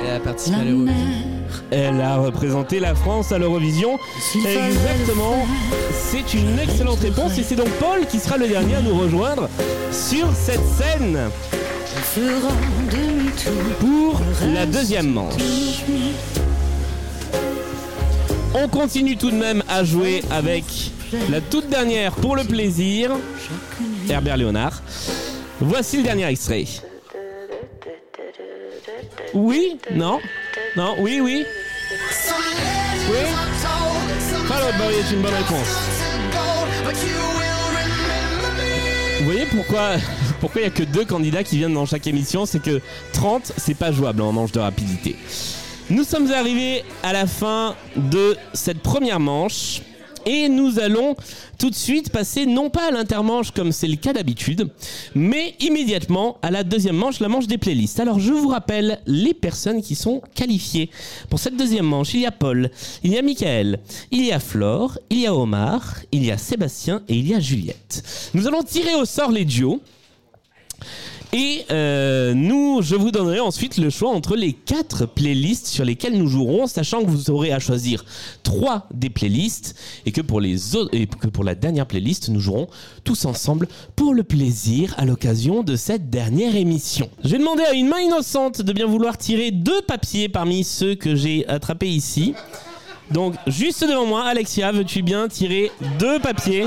Elle 0.04 0.16
a 0.16 0.20
participé 0.20 0.56
La 0.56 0.62
à 0.62 0.64
l'Eurovision. 0.64 0.94
mer, 0.96 1.35
Elle 1.70 2.00
a 2.00 2.16
représenté 2.16 2.80
la 2.80 2.94
France 2.94 3.32
à 3.32 3.38
l'Eurovision. 3.38 3.98
Exactement. 4.34 5.46
C'est 5.92 6.34
une 6.34 6.58
excellente 6.58 7.00
réponse 7.00 7.38
et 7.38 7.42
c'est 7.42 7.56
donc 7.56 7.70
Paul 7.80 8.06
qui 8.06 8.18
sera 8.18 8.36
le 8.36 8.48
dernier 8.48 8.76
à 8.76 8.80
nous 8.80 8.98
rejoindre 8.98 9.48
sur 9.90 10.28
cette 10.34 10.64
scène 10.64 11.18
pour 13.80 14.20
la 14.54 14.66
deuxième 14.66 15.10
manche. 15.10 15.34
On 18.54 18.68
continue 18.68 19.16
tout 19.16 19.30
de 19.30 19.36
même 19.36 19.62
à 19.68 19.84
jouer 19.84 20.22
avec 20.30 20.64
la 21.30 21.40
toute 21.40 21.68
dernière 21.68 22.12
pour 22.12 22.36
le 22.36 22.44
plaisir, 22.44 23.10
Herbert 24.08 24.36
Léonard. 24.36 24.82
Voici 25.60 25.98
le 25.98 26.02
dernier 26.02 26.26
extrait. 26.26 26.64
Oui? 29.34 29.78
Non? 29.92 30.18
Non 30.76 30.94
Oui, 30.98 31.20
oui 31.22 31.46
Oui 33.10 33.16
Fall 34.46 34.62
Out 34.62 34.76
Boy 34.76 34.94
est 34.94 35.10
une 35.10 35.22
bonne 35.22 35.34
réponse. 35.34 35.68
Vous 39.18 39.24
voyez 39.24 39.46
pourquoi 39.46 39.92
pourquoi 40.40 40.60
il 40.60 40.64
n'y 40.64 40.70
a 40.70 40.74
que 40.74 40.82
deux 40.82 41.06
candidats 41.06 41.42
qui 41.44 41.56
viennent 41.56 41.72
dans 41.72 41.86
chaque 41.86 42.06
émission 42.06 42.44
C'est 42.44 42.60
que 42.60 42.82
30, 43.14 43.54
c'est 43.56 43.74
pas 43.74 43.90
jouable 43.90 44.20
en 44.20 44.32
manche 44.32 44.52
de 44.52 44.60
rapidité. 44.60 45.16
Nous 45.88 46.04
sommes 46.04 46.30
arrivés 46.30 46.84
à 47.02 47.14
la 47.14 47.26
fin 47.26 47.74
de 47.96 48.36
cette 48.52 48.80
première 48.80 49.18
manche. 49.18 49.80
Et 50.26 50.48
nous 50.48 50.80
allons 50.80 51.14
tout 51.56 51.70
de 51.70 51.74
suite 51.74 52.10
passer 52.10 52.46
non 52.46 52.68
pas 52.68 52.88
à 52.88 52.90
l'intermanche 52.90 53.52
comme 53.52 53.70
c'est 53.70 53.86
le 53.86 53.94
cas 53.94 54.12
d'habitude, 54.12 54.68
mais 55.14 55.54
immédiatement 55.60 56.38
à 56.42 56.50
la 56.50 56.64
deuxième 56.64 56.96
manche, 56.96 57.20
la 57.20 57.28
manche 57.28 57.46
des 57.46 57.58
playlists. 57.58 58.00
Alors 58.00 58.18
je 58.18 58.32
vous 58.32 58.48
rappelle 58.48 59.00
les 59.06 59.34
personnes 59.34 59.82
qui 59.82 59.94
sont 59.94 60.20
qualifiées 60.34 60.90
pour 61.30 61.38
cette 61.38 61.56
deuxième 61.56 61.86
manche. 61.86 62.12
Il 62.14 62.20
y 62.20 62.26
a 62.26 62.32
Paul, 62.32 62.70
il 63.04 63.12
y 63.12 63.18
a 63.18 63.22
Michael, 63.22 63.78
il 64.10 64.26
y 64.26 64.32
a 64.32 64.40
Flore, 64.40 64.98
il 65.10 65.20
y 65.20 65.26
a 65.26 65.34
Omar, 65.34 65.94
il 66.10 66.24
y 66.24 66.32
a 66.32 66.38
Sébastien 66.38 67.02
et 67.08 67.14
il 67.14 67.28
y 67.28 67.34
a 67.34 67.38
Juliette. 67.38 68.02
Nous 68.34 68.48
allons 68.48 68.64
tirer 68.64 68.96
au 68.96 69.04
sort 69.04 69.30
les 69.30 69.44
duos. 69.44 69.80
Et 71.32 71.64
euh, 71.70 72.34
nous, 72.34 72.80
je 72.82 72.94
vous 72.94 73.10
donnerai 73.10 73.40
ensuite 73.40 73.78
le 73.78 73.90
choix 73.90 74.10
entre 74.10 74.36
les 74.36 74.52
quatre 74.52 75.06
playlists 75.06 75.66
sur 75.66 75.84
lesquelles 75.84 76.16
nous 76.16 76.28
jouerons, 76.28 76.66
sachant 76.66 77.02
que 77.02 77.10
vous 77.10 77.30
aurez 77.30 77.52
à 77.52 77.58
choisir 77.58 78.04
trois 78.42 78.86
des 78.94 79.10
playlists 79.10 79.74
et 80.06 80.12
que 80.12 80.20
pour 80.20 80.40
les 80.40 80.76
autres 80.76 80.90
et 80.94 81.06
que 81.06 81.26
pour 81.26 81.44
la 81.44 81.54
dernière 81.54 81.86
playlist, 81.86 82.28
nous 82.28 82.40
jouerons 82.40 82.68
tous 83.04 83.24
ensemble 83.24 83.68
pour 83.96 84.14
le 84.14 84.22
plaisir 84.22 84.94
à 84.96 85.04
l'occasion 85.04 85.62
de 85.62 85.76
cette 85.76 86.10
dernière 86.10 86.56
émission. 86.56 87.10
Je 87.22 87.30
vais 87.30 87.38
demander 87.38 87.64
à 87.64 87.74
une 87.74 87.88
main 87.88 88.00
innocente 88.00 88.62
de 88.62 88.72
bien 88.72 88.86
vouloir 88.86 89.18
tirer 89.18 89.50
deux 89.50 89.82
papiers 89.82 90.28
parmi 90.28 90.64
ceux 90.64 90.94
que 90.94 91.16
j'ai 91.16 91.46
attrapés 91.48 91.88
ici. 91.88 92.34
Donc 93.10 93.34
juste 93.46 93.82
devant 93.82 94.06
moi, 94.06 94.24
Alexia, 94.24 94.72
veux-tu 94.72 95.02
bien 95.02 95.28
tirer 95.28 95.70
deux 95.98 96.18
papiers 96.18 96.66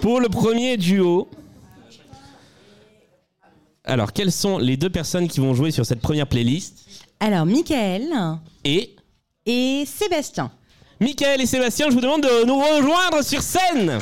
pour 0.00 0.20
le 0.20 0.28
premier 0.28 0.76
duo? 0.76 1.28
Alors, 3.84 4.12
quelles 4.12 4.32
sont 4.32 4.58
les 4.58 4.76
deux 4.76 4.90
personnes 4.90 5.26
qui 5.26 5.40
vont 5.40 5.54
jouer 5.54 5.70
sur 5.70 5.86
cette 5.86 6.00
première 6.00 6.26
playlist 6.26 6.78
Alors, 7.18 7.46
Michael 7.46 8.08
Et 8.64 8.94
et 9.46 9.84
Sébastien. 9.86 10.50
Michael 11.00 11.40
et 11.40 11.46
Sébastien, 11.46 11.86
je 11.88 11.94
vous 11.94 12.00
demande 12.00 12.22
de 12.22 12.44
nous 12.44 12.58
rejoindre 12.58 13.24
sur 13.24 13.40
scène. 13.40 13.98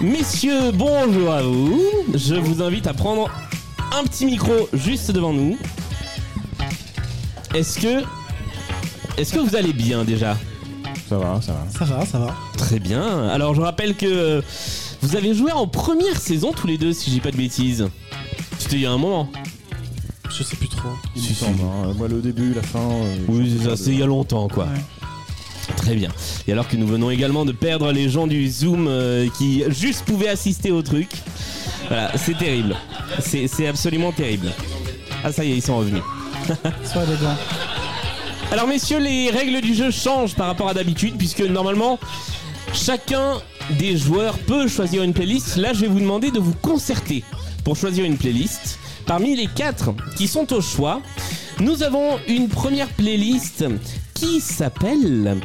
Messieurs, 0.00 0.72
bonjour 0.72 1.32
à 1.32 1.42
vous. 1.42 1.80
Je 2.12 2.34
vous 2.34 2.60
invite 2.60 2.88
à 2.88 2.92
prendre 2.92 3.30
un 3.92 4.02
petit 4.04 4.26
micro 4.26 4.68
juste 4.72 5.12
devant 5.12 5.32
nous. 5.32 5.56
Est-ce 7.54 7.78
que 7.78 8.02
est-ce 9.16 9.32
que 9.32 9.38
vous 9.38 9.54
allez 9.54 9.72
bien 9.72 10.04
déjà? 10.04 10.36
Ça 11.08 11.18
va, 11.18 11.40
ça 11.42 11.52
va. 11.52 11.66
Ça 11.78 11.84
va, 11.84 12.06
ça 12.06 12.18
va. 12.18 12.34
Très 12.56 12.78
bien. 12.78 13.28
Alors 13.28 13.54
je 13.54 13.60
rappelle 13.60 13.94
que 13.94 14.06
euh, 14.06 14.42
vous 15.02 15.16
avez 15.16 15.34
joué 15.34 15.52
en 15.52 15.66
première 15.66 16.18
saison 16.18 16.52
tous 16.52 16.66
les 16.66 16.78
deux, 16.78 16.92
si 16.92 17.10
j'ai 17.10 17.20
pas 17.20 17.30
de 17.30 17.36
bêtises. 17.36 17.88
C'était 18.58 18.76
il 18.76 18.82
y 18.82 18.86
a 18.86 18.92
un 18.92 18.98
moment. 18.98 19.28
Je 20.30 20.42
sais 20.42 20.56
plus 20.56 20.68
trop. 20.68 20.88
Il 21.14 21.22
Si, 21.22 21.28
me 21.30 21.34
si. 21.34 21.44
semble, 21.44 21.60
hein. 21.62 21.92
Moi, 21.96 22.08
le 22.08 22.20
début, 22.20 22.54
la 22.54 22.62
fin. 22.62 22.78
euh, 22.80 23.16
Oui, 23.28 23.60
ça, 23.62 23.76
c'est 23.76 23.90
il 23.90 23.98
y 23.98 24.02
a 24.02 24.06
longtemps 24.06 24.48
quoi. 24.48 24.64
Ouais. 24.64 25.74
Très 25.76 25.94
bien. 25.94 26.10
Et 26.48 26.52
alors 26.52 26.66
que 26.68 26.76
nous 26.76 26.86
venons 26.86 27.10
également 27.10 27.44
de 27.44 27.52
perdre 27.52 27.90
les 27.92 28.08
gens 28.08 28.26
du 28.26 28.48
Zoom 28.50 28.86
euh, 28.88 29.28
qui 29.38 29.62
juste 29.68 30.04
pouvaient 30.04 30.28
assister 30.28 30.70
au 30.72 30.82
truc. 30.82 31.08
Voilà, 31.88 32.10
c'est 32.16 32.36
terrible. 32.36 32.76
C'est 33.20 33.46
c'est 33.46 33.66
absolument 33.66 34.10
terrible. 34.12 34.50
Ah 35.22 35.32
ça 35.32 35.44
y 35.44 35.52
est, 35.52 35.56
ils 35.56 35.62
sont 35.62 35.76
revenus. 35.78 36.02
Sois 36.84 37.02
élégant. 37.04 37.36
Alors 38.54 38.68
messieurs, 38.68 39.00
les 39.00 39.32
règles 39.32 39.60
du 39.60 39.74
jeu 39.74 39.90
changent 39.90 40.36
par 40.36 40.46
rapport 40.46 40.68
à 40.68 40.74
d'habitude 40.74 41.16
puisque 41.18 41.40
normalement 41.40 41.98
chacun 42.72 43.42
des 43.80 43.96
joueurs 43.96 44.38
peut 44.38 44.68
choisir 44.68 45.02
une 45.02 45.12
playlist. 45.12 45.56
Là, 45.56 45.72
je 45.72 45.80
vais 45.80 45.88
vous 45.88 45.98
demander 45.98 46.30
de 46.30 46.38
vous 46.38 46.54
concerter 46.62 47.24
pour 47.64 47.74
choisir 47.74 48.04
une 48.04 48.16
playlist. 48.16 48.78
Parmi 49.06 49.34
les 49.34 49.48
quatre 49.48 49.92
qui 50.16 50.28
sont 50.28 50.52
au 50.52 50.60
choix, 50.60 51.02
nous 51.58 51.82
avons 51.82 52.20
une 52.28 52.48
première 52.48 52.86
playlist 52.90 53.64
qui 54.14 54.40
s'appelle 54.40 55.36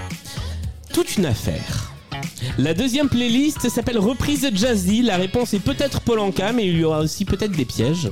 Toute 0.94 1.18
une 1.18 1.25
affaire. 1.25 1.92
La 2.60 2.75
deuxième 2.75 3.10
playlist 3.10 3.70
s'appelle 3.70 3.98
Reprise 3.98 4.48
Jazzy. 4.54 5.01
La 5.01 5.18
réponse 5.18 5.56
est 5.56 5.63
peut-être 5.63 6.01
Polanka, 6.01 6.54
mais 6.54 6.68
il 6.68 6.78
y 6.78 6.84
aura 6.84 7.00
aussi 7.00 7.25
peut-être 7.25 7.54
des 7.54 7.66
pièges. 7.66 8.12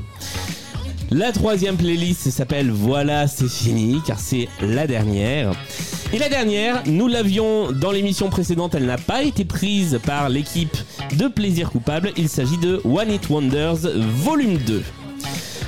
La 1.09 1.31
troisième 1.31 1.77
playlist 1.77 2.29
s'appelle 2.31 2.69
Voilà, 2.69 3.27
c'est 3.27 3.47
fini, 3.47 4.01
car 4.05 4.19
c'est 4.19 4.49
la 4.61 4.87
dernière. 4.87 5.53
Et 6.11 6.19
la 6.19 6.27
dernière, 6.27 6.83
nous 6.85 7.07
l'avions 7.07 7.71
dans 7.71 7.91
l'émission 7.91 8.29
précédente, 8.29 8.75
elle 8.75 8.85
n'a 8.85 8.97
pas 8.97 9.23
été 9.23 9.45
prise 9.45 9.99
par 10.05 10.27
l'équipe 10.27 10.75
de 11.17 11.29
Plaisir 11.29 11.71
Coupable. 11.71 12.11
Il 12.17 12.27
s'agit 12.27 12.57
de 12.57 12.81
One 12.83 13.09
It 13.09 13.29
Wonders 13.29 13.87
Volume 14.17 14.57
2. 14.57 14.83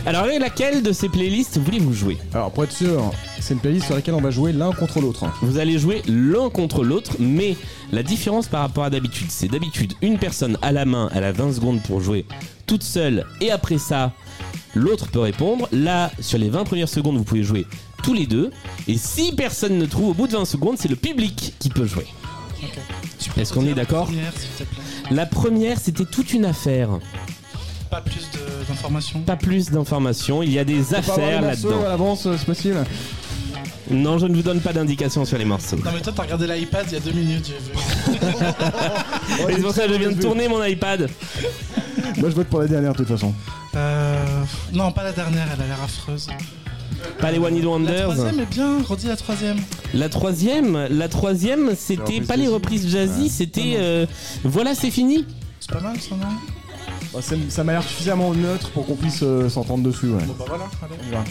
Alors, 0.05 0.23
avec 0.23 0.39
laquelle 0.39 0.83
de 0.83 0.91
ces 0.91 1.07
playlists 1.07 1.57
voulez-vous 1.57 1.93
jouer? 1.93 2.17
Alors, 2.33 2.51
pour 2.51 2.65
être 2.65 2.75
sûr, 2.75 3.11
c'est 3.39 3.53
une 3.53 3.61
playlist 3.61 3.85
sur 3.85 3.95
laquelle 3.95 4.15
on 4.15 4.21
va 4.21 4.31
jouer 4.31 4.51
l'un 4.51 4.73
contre 4.73 4.99
l'autre. 4.99 5.25
Vous 5.41 5.57
allez 5.57 5.79
jouer 5.79 6.01
l'un 6.05 6.49
contre 6.49 6.83
l'autre, 6.83 7.13
mais 7.17 7.55
la 7.93 8.03
différence 8.03 8.47
par 8.47 8.61
rapport 8.61 8.83
à 8.83 8.89
d'habitude, 8.89 9.27
c'est 9.29 9.47
d'habitude 9.47 9.93
une 10.01 10.17
personne 10.17 10.57
à 10.61 10.73
la 10.73 10.83
main, 10.83 11.09
elle 11.13 11.23
a 11.23 11.31
20 11.31 11.53
secondes 11.53 11.81
pour 11.81 12.01
jouer 12.01 12.25
toute 12.65 12.83
seule, 12.83 13.25
et 13.41 13.51
après 13.51 13.77
ça, 13.77 14.13
l'autre 14.75 15.07
peut 15.07 15.19
répondre. 15.19 15.67
Là, 15.71 16.11
sur 16.19 16.37
les 16.37 16.49
20 16.49 16.63
premières 16.63 16.89
secondes, 16.89 17.17
vous 17.17 17.23
pouvez 17.23 17.43
jouer 17.43 17.65
tous 18.03 18.13
les 18.13 18.25
deux, 18.25 18.51
et 18.87 18.97
si 18.97 19.33
personne 19.33 19.77
ne 19.77 19.85
trouve 19.85 20.09
au 20.09 20.13
bout 20.13 20.27
de 20.27 20.33
20 20.33 20.45
secondes, 20.45 20.77
c'est 20.77 20.87
le 20.87 20.95
public 20.95 21.53
qui 21.59 21.69
peut 21.69 21.85
jouer. 21.85 22.07
Est-ce 23.37 23.53
qu'on 23.53 23.65
est 23.65 23.73
d'accord. 23.73 24.09
La 25.11 25.25
première, 25.25 25.79
c'était 25.79 26.05
toute 26.05 26.33
une 26.33 26.45
affaire. 26.45 26.89
Pas 27.89 28.01
plus 28.01 28.29
d'informations. 28.67 29.21
Pas 29.21 29.35
plus 29.35 29.71
d'informations, 29.71 30.43
il 30.43 30.51
y 30.51 30.59
a 30.59 30.63
des 30.63 30.93
affaires 30.93 31.41
là-dedans. 31.41 31.81
à 31.81 31.89
l'avance, 31.89 32.27
euh, 32.27 32.35
c'est 32.37 32.45
possible 32.45 32.83
Non, 33.89 34.17
je 34.17 34.27
ne 34.27 34.35
vous 34.35 34.43
donne 34.43 34.61
pas 34.61 34.73
d'indications 34.73 35.25
sur 35.25 35.37
les 35.37 35.45
morceaux. 35.45 35.77
Non 35.77 35.91
mais 35.93 36.01
toi 36.01 36.13
t'as 36.15 36.23
regardé 36.23 36.47
l'iPad 36.47 36.85
il 36.87 36.93
y 36.93 36.97
a 36.97 36.99
deux 36.99 37.11
minutes, 37.11 37.47
j'ai 37.47 37.57
vu. 37.57 38.19
Et 39.49 39.53
c'est 39.55 39.61
pour 39.61 39.73
ça 39.73 39.87
que 39.87 39.93
je 39.93 39.97
viens 39.99 40.11
de 40.11 40.21
tourner 40.21 40.47
mon 40.47 40.63
iPad. 40.63 41.09
Moi, 42.17 42.29
je 42.29 42.35
vote 42.35 42.47
pour 42.47 42.59
la 42.59 42.67
dernière, 42.67 42.91
de 42.91 42.97
toute 42.97 43.07
façon. 43.07 43.33
Euh... 43.75 44.43
Non 44.73 44.91
pas 44.91 45.03
la 45.03 45.11
dernière, 45.11 45.47
elle 45.53 45.63
a 45.63 45.67
l'air 45.67 45.83
affreuse. 45.83 46.27
Pas 47.19 47.31
les 47.31 47.39
One 47.39 47.55
Hit 47.55 47.63
La 47.63 47.69
Wonders. 47.69 48.03
troisième 48.03 48.39
est 48.39 48.45
bien, 48.45 48.81
redis 48.83 49.07
la 49.07 49.15
troisième. 49.15 49.57
La 49.93 50.09
troisième, 50.09 50.87
la 50.89 51.07
troisième, 51.07 51.75
c'était 51.75 52.21
pas 52.21 52.35
les 52.35 52.47
reprises 52.47 52.89
jazzy, 52.89 53.29
c'était 53.29 53.75
euh, 53.77 54.05
voilà, 54.43 54.75
c'est 54.75 54.91
fini. 54.91 55.25
C'est 55.59 55.71
pas 55.71 55.81
mal 55.81 55.99
ça, 55.99 56.15
non? 56.15 56.27
Bah, 57.13 57.19
ça 57.21 57.35
ça 57.49 57.63
m'a 57.63 57.73
l'air 57.73 57.83
suffisamment 57.83 58.33
neutre 58.33 58.69
pour 58.71 58.85
qu'on 58.85 58.95
puisse 58.95 59.21
euh, 59.23 59.49
s'entendre 59.49 59.83
dessus. 59.83 60.07
Ouais. 60.07 60.23
Bon 60.25 60.35
bah 60.37 60.45
voilà, 60.47 60.65
allez. 60.83 60.95
On 61.03 61.07
y 61.07 61.11
va. 61.11 61.23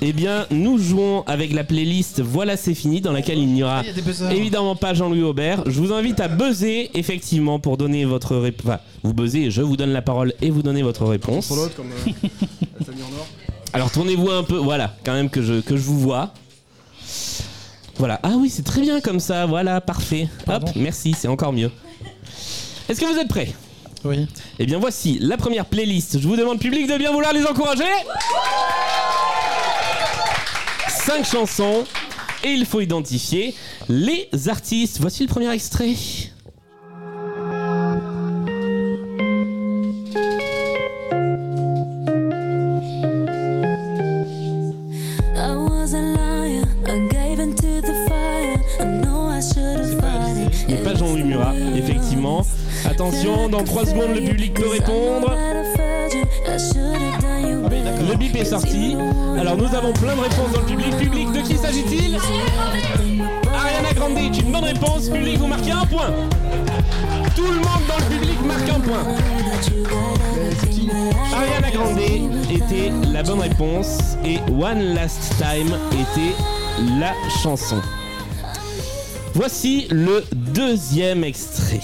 Eh 0.00 0.12
bien, 0.12 0.46
nous 0.50 0.78
jouons 0.78 1.22
avec 1.26 1.52
la 1.52 1.64
playlist 1.64 2.20
Voilà, 2.20 2.56
c'est 2.56 2.74
fini, 2.74 3.00
dans 3.00 3.12
laquelle 3.12 3.38
il 3.38 3.48
n'y 3.48 3.62
aura 3.62 3.78
Ah, 3.78 3.82
il 3.84 3.86
y 3.86 3.90
a 3.90 3.92
des 3.94 4.02
buzzers. 4.02 4.30
évidemment 4.32 4.76
pas 4.76 4.92
Jean-Louis 4.92 5.22
Aubert. 5.22 5.62
Je 5.66 5.78
vous 5.80 5.92
invite 5.92 6.20
à 6.20 6.28
buzzer 6.28 6.90
effectivement 6.94 7.58
pour 7.58 7.76
donner 7.76 8.04
votre 8.04 8.36
réponse. 8.36 8.66
Enfin, 8.66 8.80
vous 9.02 9.14
buzzez, 9.14 9.50
je 9.50 9.62
vous 9.62 9.76
donne 9.76 9.90
la 9.92 10.02
parole 10.02 10.34
et 10.42 10.50
vous 10.50 10.62
donnez 10.62 10.82
votre 10.82 11.06
réponse. 11.06 11.46
Sur 11.46 11.56
l'autre, 11.56 11.76
comme 11.76 11.90
euh, 11.90 12.10
la 12.80 12.84
famille 12.84 13.02
en 13.02 13.18
or. 13.18 13.26
Alors 13.72 13.90
tournez-vous 13.90 14.30
un 14.30 14.42
peu, 14.42 14.56
voilà, 14.56 14.94
quand 15.04 15.12
même 15.14 15.30
que 15.30 15.42
je, 15.42 15.60
que 15.60 15.76
je 15.76 15.82
vous 15.82 15.98
vois. 15.98 16.32
Voilà, 17.98 18.18
ah 18.24 18.32
oui, 18.36 18.50
c'est 18.50 18.62
très 18.64 18.80
bien 18.80 19.00
comme 19.00 19.20
ça, 19.20 19.46
voilà, 19.46 19.80
parfait. 19.80 20.28
Hop, 20.48 20.64
merci, 20.76 21.14
c'est 21.16 21.28
encore 21.28 21.52
mieux. 21.52 21.70
Est-ce 22.88 23.00
que 23.00 23.06
vous 23.06 23.18
êtes 23.18 23.28
prêts? 23.28 23.52
Oui. 24.04 24.26
Eh 24.58 24.66
bien 24.66 24.78
voici 24.78 25.18
la 25.20 25.38
première 25.38 25.64
playlist. 25.64 26.18
Je 26.20 26.28
vous 26.28 26.36
demande 26.36 26.58
public 26.58 26.86
de 26.86 26.98
bien 26.98 27.10
vouloir 27.10 27.32
les 27.32 27.44
encourager. 27.46 27.84
Cinq 31.06 31.26
chansons 31.26 31.84
et 32.42 32.48
il 32.48 32.64
faut 32.64 32.80
identifier 32.80 33.54
les 33.90 34.26
artistes. 34.48 35.00
Voici 35.02 35.22
le 35.22 35.28
premier 35.28 35.52
extrait. 35.52 35.94
Pas 50.82 50.94
Jean-Louis 50.94 51.22
Murat, 51.24 51.54
effectivement. 51.76 52.46
Attention, 52.86 53.48
dans 53.48 53.64
3 53.64 53.86
secondes, 53.86 54.14
le 54.14 54.22
public 54.22 54.53
bonne 73.24 73.40
réponse 73.40 74.16
et 74.24 74.38
One 74.50 74.94
Last 74.94 75.34
Time 75.38 75.74
était 75.92 76.34
la 77.00 77.12
chanson. 77.42 77.80
Voici 79.34 79.86
le 79.90 80.22
deuxième 80.32 81.24
extrait. 81.24 81.80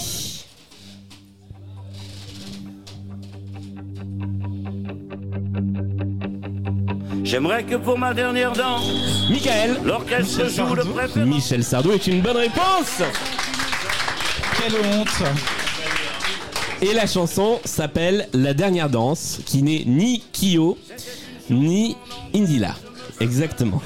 J'aimerais 7.23 7.63
que 7.63 7.75
pour 7.75 7.97
ma 7.97 8.13
dernière 8.13 8.51
danse, 8.53 8.83
Michael, 9.29 9.77
l'orchestre 9.83 10.49
joue 10.49 10.75
le 10.75 10.83
préféré. 10.83 11.25
Michel 11.25 11.63
Sardou 11.63 11.91
est 11.91 12.05
une 12.07 12.21
bonne 12.21 12.37
réponse. 12.37 13.01
Quelle 14.59 14.75
honte 14.75 15.23
Et 16.81 16.93
la 16.93 17.07
chanson 17.07 17.59
s'appelle 17.63 18.27
La 18.33 18.53
dernière 18.53 18.89
danse, 18.89 19.39
qui 19.45 19.63
n'est 19.63 19.83
ni 19.85 20.23
Kyo, 20.33 20.77
ni 21.51 21.95
Indila. 22.33 22.75
Exactement. 23.19 23.81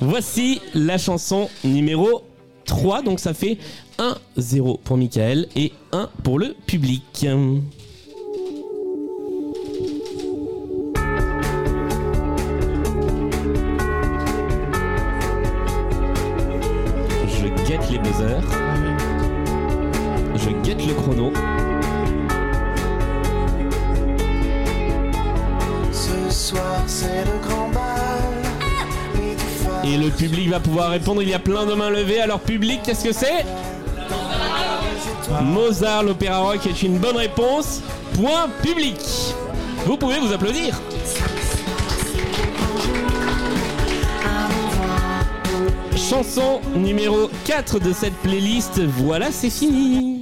Voici 0.00 0.60
la 0.74 0.98
chanson 0.98 1.48
numéro 1.64 2.22
3, 2.64 3.02
donc 3.02 3.20
ça 3.20 3.32
fait 3.32 3.58
1-0 3.98 4.80
pour 4.82 4.96
Michael 4.96 5.48
et 5.56 5.72
1 5.92 6.08
pour 6.22 6.38
le 6.38 6.54
public. 6.66 7.26
Je 17.28 17.46
guette 17.66 17.90
les 17.90 17.98
buzzers. 17.98 18.42
Je 20.36 20.50
guette 20.62 20.86
le 20.86 20.94
chrono. 20.94 21.32
Et 29.86 29.96
le 29.98 30.08
public 30.08 30.48
va 30.48 30.60
pouvoir 30.60 30.90
répondre. 30.90 31.22
Il 31.22 31.28
y 31.28 31.34
a 31.34 31.38
plein 31.38 31.66
de 31.66 31.74
mains 31.74 31.90
levées. 31.90 32.20
Alors, 32.20 32.40
public, 32.40 32.80
qu'est-ce 32.84 33.04
que 33.04 33.12
c'est? 33.12 33.44
Mozart, 35.42 36.04
l'opéra 36.04 36.38
rock 36.38 36.66
est 36.66 36.82
une 36.82 36.98
bonne 36.98 37.16
réponse. 37.16 37.82
Point 38.14 38.48
public. 38.62 38.96
Vous 39.86 39.96
pouvez 39.96 40.18
vous 40.18 40.32
applaudir. 40.32 40.80
Chanson 45.96 46.60
numéro 46.76 47.30
4 47.44 47.80
de 47.80 47.92
cette 47.92 48.14
playlist. 48.16 48.80
Voilà, 48.80 49.32
c'est 49.32 49.50
fini. 49.50 50.13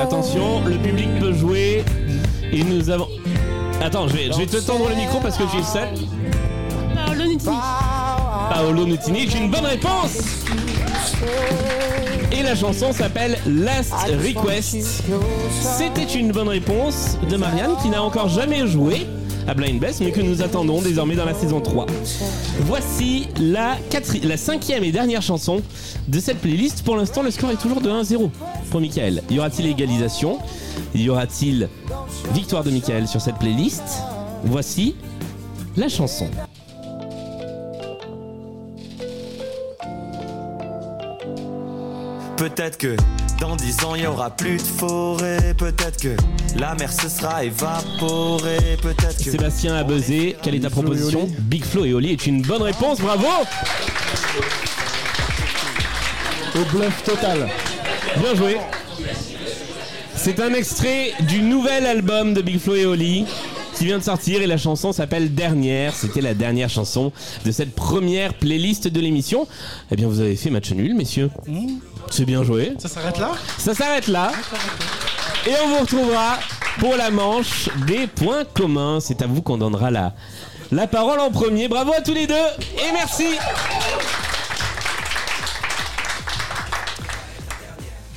Attention, 0.00 0.64
le 0.66 0.76
public 0.78 1.08
peut 1.20 1.32
jouer. 1.32 1.84
Et 2.52 2.64
nous 2.64 2.90
avons. 2.90 3.06
Attends, 3.80 4.08
je 4.08 4.16
vais, 4.16 4.32
je 4.32 4.38
vais 4.38 4.46
te 4.46 4.56
tendre 4.56 4.88
le 4.88 4.96
micro 4.96 5.20
parce 5.20 5.36
que 5.36 5.44
tu 5.44 5.58
es 5.58 5.62
seul. 5.62 5.88
Paolo 6.96 7.26
Nutini. 7.26 7.56
Paolo 8.50 8.84
Nutini 8.86 9.22
est 9.22 9.34
une 9.38 9.50
bonne 9.50 9.66
réponse. 9.66 10.18
Et 12.32 12.42
la 12.42 12.56
chanson 12.56 12.92
s'appelle 12.92 13.38
Last 13.46 13.92
Request. 13.92 15.04
C'était 15.60 16.18
une 16.18 16.32
bonne 16.32 16.48
réponse 16.48 17.18
de 17.30 17.36
Marianne 17.36 17.76
qui 17.80 17.88
n'a 17.88 18.02
encore 18.02 18.28
jamais 18.28 18.66
joué 18.66 19.06
à 19.46 19.54
Blind 19.54 19.80
Best 19.80 20.00
mais 20.00 20.12
que 20.12 20.20
nous 20.20 20.42
attendons 20.42 20.82
désormais 20.82 21.16
dans 21.16 21.24
la 21.24 21.34
saison 21.34 21.60
3. 21.60 21.86
Voici 22.60 23.28
la, 23.40 23.76
la 24.22 24.36
cinquième 24.36 24.84
et 24.84 24.92
dernière 24.92 25.22
chanson 25.22 25.62
de 26.08 26.20
cette 26.20 26.38
playlist. 26.38 26.82
Pour 26.82 26.96
l'instant, 26.96 27.22
le 27.22 27.30
score 27.30 27.50
est 27.50 27.60
toujours 27.60 27.80
de 27.80 27.90
1-0 27.90 28.30
pour 28.70 28.80
Michael. 28.80 29.22
Y 29.30 29.38
aura-t-il 29.38 29.68
égalisation? 29.68 30.38
Y 30.94 31.08
aura-t-il 31.08 31.68
victoire 32.34 32.64
de 32.64 32.70
Michael 32.70 33.08
sur 33.08 33.20
cette 33.20 33.36
playlist? 33.36 33.82
Voici 34.44 34.94
la 35.76 35.88
chanson. 35.88 36.28
Peut-être 42.36 42.78
que 42.78 42.96
dans 43.40 43.56
dix 43.56 43.82
ans 43.84 43.94
il 43.94 44.02
y 44.02 44.06
aura 44.06 44.30
plus 44.30 44.58
de 44.58 44.62
forêt. 44.62 45.54
Peut-être 45.56 46.00
que 46.00 46.16
la 46.56 46.74
mer 46.74 46.92
se 46.92 47.08
sera 47.08 47.42
évaporée. 47.42 48.76
Peut-être 48.80 49.16
que. 49.16 49.30
Sébastien 49.30 49.74
a 49.74 49.82
buzzé. 49.82 50.36
Quelle 50.42 50.54
est 50.54 50.60
ta 50.60 50.70
proposition. 50.70 51.28
Big 51.40 51.64
Flo 51.64 51.84
et 51.84 51.94
Oli 51.94 52.12
est 52.12 52.26
une 52.26 52.42
bonne 52.42 52.62
réponse. 52.62 53.00
Bravo 53.00 53.26
Au 56.54 56.76
bluff 56.76 57.02
total. 57.02 57.48
Bien 58.18 58.34
joué. 58.34 58.58
C'est 60.14 60.38
un 60.40 60.52
extrait 60.52 61.12
du 61.20 61.40
nouvel 61.40 61.86
album 61.86 62.34
de 62.34 62.42
Big 62.42 62.60
Flo 62.60 62.74
et 62.74 62.84
Oli 62.84 63.26
qui 63.80 63.86
vient 63.86 63.96
de 63.96 64.04
sortir 64.04 64.42
et 64.42 64.46
la 64.46 64.58
chanson 64.58 64.92
s'appelle 64.92 65.34
Dernière. 65.34 65.94
C'était 65.94 66.20
la 66.20 66.34
dernière 66.34 66.68
chanson 66.68 67.12
de 67.46 67.50
cette 67.50 67.74
première 67.74 68.34
playlist 68.34 68.88
de 68.88 69.00
l'émission. 69.00 69.48
Eh 69.90 69.96
bien, 69.96 70.06
vous 70.06 70.20
avez 70.20 70.36
fait 70.36 70.50
match 70.50 70.70
nul, 70.72 70.94
messieurs. 70.94 71.30
C'est 72.10 72.26
bien 72.26 72.44
joué. 72.44 72.74
Ça 72.78 72.90
s'arrête 72.90 73.18
là? 73.18 73.30
Ça 73.56 73.74
s'arrête 73.74 74.08
là. 74.08 74.32
Et 75.46 75.52
on 75.64 75.68
vous 75.68 75.78
retrouvera 75.80 76.38
pour 76.78 76.94
la 76.94 77.10
manche 77.10 77.70
des 77.86 78.06
points 78.06 78.44
communs. 78.44 79.00
C'est 79.00 79.22
à 79.22 79.26
vous 79.26 79.40
qu'on 79.40 79.56
donnera 79.56 79.90
la, 79.90 80.12
la 80.70 80.86
parole 80.86 81.18
en 81.18 81.30
premier. 81.30 81.66
Bravo 81.66 81.94
à 81.96 82.02
tous 82.02 82.12
les 82.12 82.26
deux 82.26 82.34
et 82.34 82.92
merci. 82.92 83.28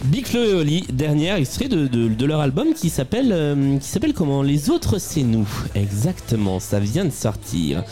Big 0.05 0.27
Flo 0.27 0.43
et 0.43 0.53
Oli, 0.53 0.85
dernier 0.91 1.33
extrait 1.35 1.67
de, 1.67 1.87
de- 1.87 2.25
leur 2.25 2.41
album 2.41 2.73
qui 2.73 2.89
s'appelle 2.89 3.31
euh, 3.31 3.77
qui 3.77 3.87
s'appelle 3.87 4.13
comment? 4.13 4.41
Les 4.43 4.69
autres 4.69 4.99
c'est 4.99 5.23
nous. 5.23 5.47
Exactement, 5.75 6.59
ça 6.59 6.79
vient 6.79 7.05
de 7.05 7.11
sortir. 7.11 7.83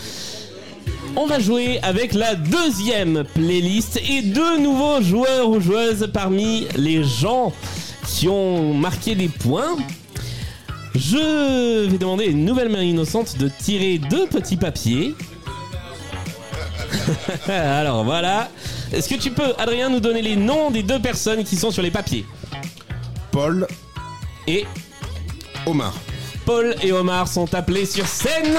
On 1.16 1.26
va 1.26 1.40
jouer 1.40 1.80
avec 1.84 2.14
la 2.14 2.36
deuxième 2.36 3.24
playlist 3.34 4.00
et 4.10 4.22
deux 4.22 4.60
nouveaux 4.60 5.02
joueurs 5.02 5.50
ou 5.50 5.60
joueuses 5.60 6.10
parmi 6.14 6.68
les 6.76 7.04
gens 7.04 7.54
qui 8.08 8.28
ont 8.28 8.74
marqué 8.74 9.16
des 9.16 9.28
points. 9.28 9.78
Je 10.96 11.88
vais 11.90 11.98
demander 11.98 12.26
à 12.26 12.28
une 12.28 12.44
nouvelle 12.46 12.70
main 12.70 12.82
innocente 12.84 13.38
de 13.38 13.50
tirer 13.50 13.98
deux 13.98 14.28
petits 14.28 14.58
papiers. 14.58 15.16
Alors 17.48 18.04
voilà. 18.04 18.50
Est-ce 18.94 19.08
que 19.08 19.16
tu 19.16 19.32
peux, 19.32 19.54
Adrien, 19.58 19.90
nous 19.90 20.02
donner 20.02 20.22
les 20.22 20.36
noms 20.36 20.70
des 20.70 20.84
deux 20.84 21.00
personnes 21.00 21.46
qui 21.46 21.56
sont 21.56 21.72
sur 21.72 21.82
les 21.82 21.92
papiers 21.92 22.26
Paul 23.32 23.66
et 24.48 24.66
Omar. 25.66 25.94
Paul 26.46 26.76
et 26.84 26.92
Omar 26.92 27.28
sont 27.28 27.54
appelés 27.56 27.86
sur 27.86 28.06
scène 28.06 28.58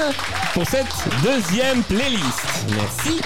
pour 0.53 0.65
cette 0.65 0.87
deuxième 1.23 1.83
playlist. 1.83 2.65
Merci. 2.69 3.21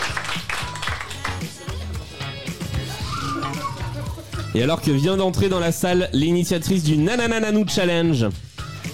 Et 4.53 4.63
alors 4.63 4.81
que 4.81 4.91
vient 4.91 5.15
d'entrer 5.15 5.47
dans 5.47 5.59
la 5.59 5.71
salle 5.71 6.09
l'initiatrice 6.11 6.83
du 6.83 6.97
Nananananou 6.97 7.65
Challenge, 7.69 8.25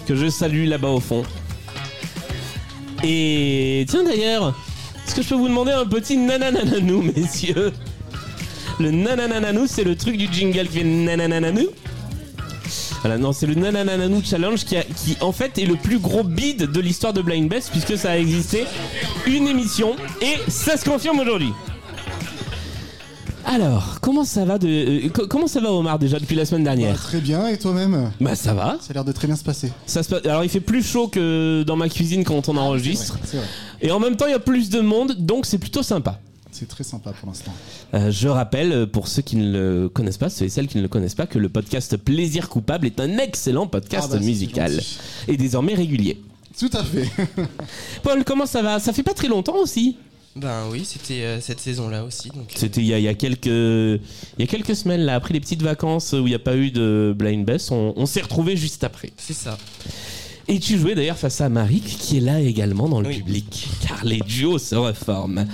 que 0.05 0.15
je 0.15 0.29
salue 0.29 0.67
là-bas 0.67 0.89
au 0.89 0.99
fond. 0.99 1.23
Et 3.03 3.85
tiens 3.89 4.03
d'ailleurs, 4.03 4.53
est-ce 5.07 5.15
que 5.15 5.21
je 5.23 5.29
peux 5.29 5.35
vous 5.35 5.47
demander 5.47 5.71
un 5.71 5.85
petit 5.85 6.17
nananananou, 6.17 7.01
messieurs? 7.15 7.73
Le 8.83 8.91
nananananou, 8.91 9.65
c'est 9.67 9.85
le 9.85 9.95
truc 9.95 10.17
du 10.17 10.27
jingle 10.31 10.67
qui 10.67 10.79
fait 10.79 10.83
nananananou 10.83 11.67
voilà, 13.01 13.17
non, 13.17 13.33
c'est 13.33 13.45
le 13.47 13.55
Nananananou 13.55 14.21
Challenge 14.23 14.63
qui, 14.63 14.77
a- 14.77 14.83
qui, 14.83 15.17
en 15.19 15.33
fait 15.33 15.57
est 15.57 15.65
le 15.65 15.75
plus 15.75 15.99
gros 15.99 16.23
bid 16.23 16.71
de 16.71 16.79
l'histoire 16.79 17.11
de 17.11 17.21
Blind 17.21 17.49
Best 17.49 17.69
puisque 17.71 17.97
ça 17.97 18.11
a 18.11 18.17
existé 18.17 18.63
une 19.27 19.45
émission 19.47 19.95
et 20.21 20.35
ça 20.49 20.77
se 20.77 20.85
confirme 20.85 21.19
aujourd'hui. 21.19 21.49
Alors, 23.45 23.97
comment 24.01 24.23
ça 24.23 24.45
va 24.45 24.57
de 24.57 24.67
euh, 25.05 25.09
co- 25.09 25.27
comment 25.27 25.47
ça 25.47 25.59
va 25.59 25.71
Omar 25.73 25.99
déjà 25.99 26.17
depuis 26.17 26.35
la 26.37 26.45
semaine 26.45 26.63
dernière? 26.63 26.95
Très 26.95 27.19
bien, 27.19 27.47
et 27.49 27.57
toi-même? 27.57 28.09
Bah 28.21 28.35
ça 28.35 28.53
va. 28.53 28.77
Ça 28.79 28.91
a 28.91 28.93
l'air 28.93 29.03
de 29.03 29.11
très 29.11 29.27
bien 29.27 29.35
se 29.35 29.43
passer. 29.43 29.71
Ça 29.85 30.01
se 30.01 30.09
passe- 30.09 30.25
Alors 30.25 30.45
il 30.45 30.49
fait 30.49 30.61
plus 30.61 30.81
chaud 30.81 31.09
que 31.09 31.63
dans 31.67 31.75
ma 31.75 31.89
cuisine 31.89 32.23
quand 32.23 32.47
on 32.47 32.55
enregistre 32.55 33.19
C'est 33.25 33.35
vrai. 33.37 33.45
et 33.81 33.91
en 33.91 33.99
même 33.99 34.15
temps 34.15 34.27
il 34.27 34.31
y 34.31 34.35
a 34.35 34.39
plus 34.39 34.69
de 34.69 34.79
monde 34.79 35.15
donc 35.19 35.45
c'est 35.45 35.57
plutôt 35.57 35.83
sympa. 35.83 36.19
C'est 36.53 36.67
très 36.67 36.83
sympa 36.83 37.11
pour 37.11 37.27
l'instant. 37.27 37.53
Euh, 37.93 38.11
je 38.11 38.27
rappelle, 38.27 38.71
euh, 38.71 38.85
pour 38.85 39.07
ceux 39.07 39.21
qui 39.23 39.35
ne 39.35 39.51
le 39.51 39.89
connaissent 39.89 40.17
pas, 40.17 40.29
ceux 40.29 40.45
et 40.45 40.49
celles 40.49 40.67
qui 40.67 40.77
ne 40.77 40.83
le 40.83 40.87
connaissent 40.87 41.15
pas, 41.15 41.25
que 41.27 41.39
le 41.39 41.49
podcast 41.49 41.97
Plaisir 41.97 42.47
Coupable 42.47 42.85
est 42.85 42.99
un 42.99 43.17
excellent 43.17 43.67
podcast 43.67 44.09
Ah 44.11 44.15
bah, 44.15 44.19
musical 44.19 44.79
et 45.27 45.35
désormais 45.35 45.73
régulier. 45.73 46.21
Tout 46.57 46.69
à 46.73 46.83
fait. 46.83 47.09
Paul, 48.03 48.23
comment 48.23 48.45
ça 48.45 48.61
va? 48.61 48.79
Ça 48.79 48.93
fait 48.93 49.03
pas 49.03 49.13
très 49.15 49.27
longtemps 49.27 49.57
aussi 49.57 49.97
Ben 50.35 50.67
oui, 50.71 50.85
c'était 50.85 51.23
euh, 51.23 51.41
cette 51.41 51.59
saison-là 51.59 52.03
aussi. 52.03 52.29
Euh, 52.29 52.41
C'était 52.55 52.81
il 52.81 52.87
y, 52.87 52.93
a, 52.93 52.99
il 52.99 53.03
y 53.03 53.07
a 53.07 53.15
quelques 53.15 53.47
il 53.47 53.99
y 54.39 54.43
a 54.43 54.47
quelques 54.47 54.75
semaines 54.75 55.01
là, 55.01 55.15
après 55.15 55.33
les 55.33 55.39
petites 55.39 55.63
vacances 55.63 56.13
où 56.13 56.17
il 56.27 56.29
n'y 56.29 56.35
a 56.35 56.39
pas 56.39 56.55
eu 56.55 56.69
de 56.69 57.15
Blind 57.17 57.43
Best, 57.43 57.71
on, 57.71 57.93
on 57.95 58.05
s'est 58.05 58.21
retrouvés 58.21 58.55
juste 58.55 58.83
après. 58.83 59.11
c'est 59.17 59.33
ça. 59.33 59.57
Et 60.47 60.59
tu 60.59 60.77
jouais 60.77 60.95
d'ailleurs 60.95 61.17
face 61.17 61.39
à 61.41 61.49
Marik 61.49 61.83
qui 61.85 62.17
est 62.17 62.21
là 62.21 62.39
également 62.41 62.89
dans 62.89 63.01
le 63.01 63.09
public, 63.09 63.69
car 63.87 64.03
les 64.03 64.19
duos 64.19 64.59
se 64.59 64.75
reforment. 64.75 65.45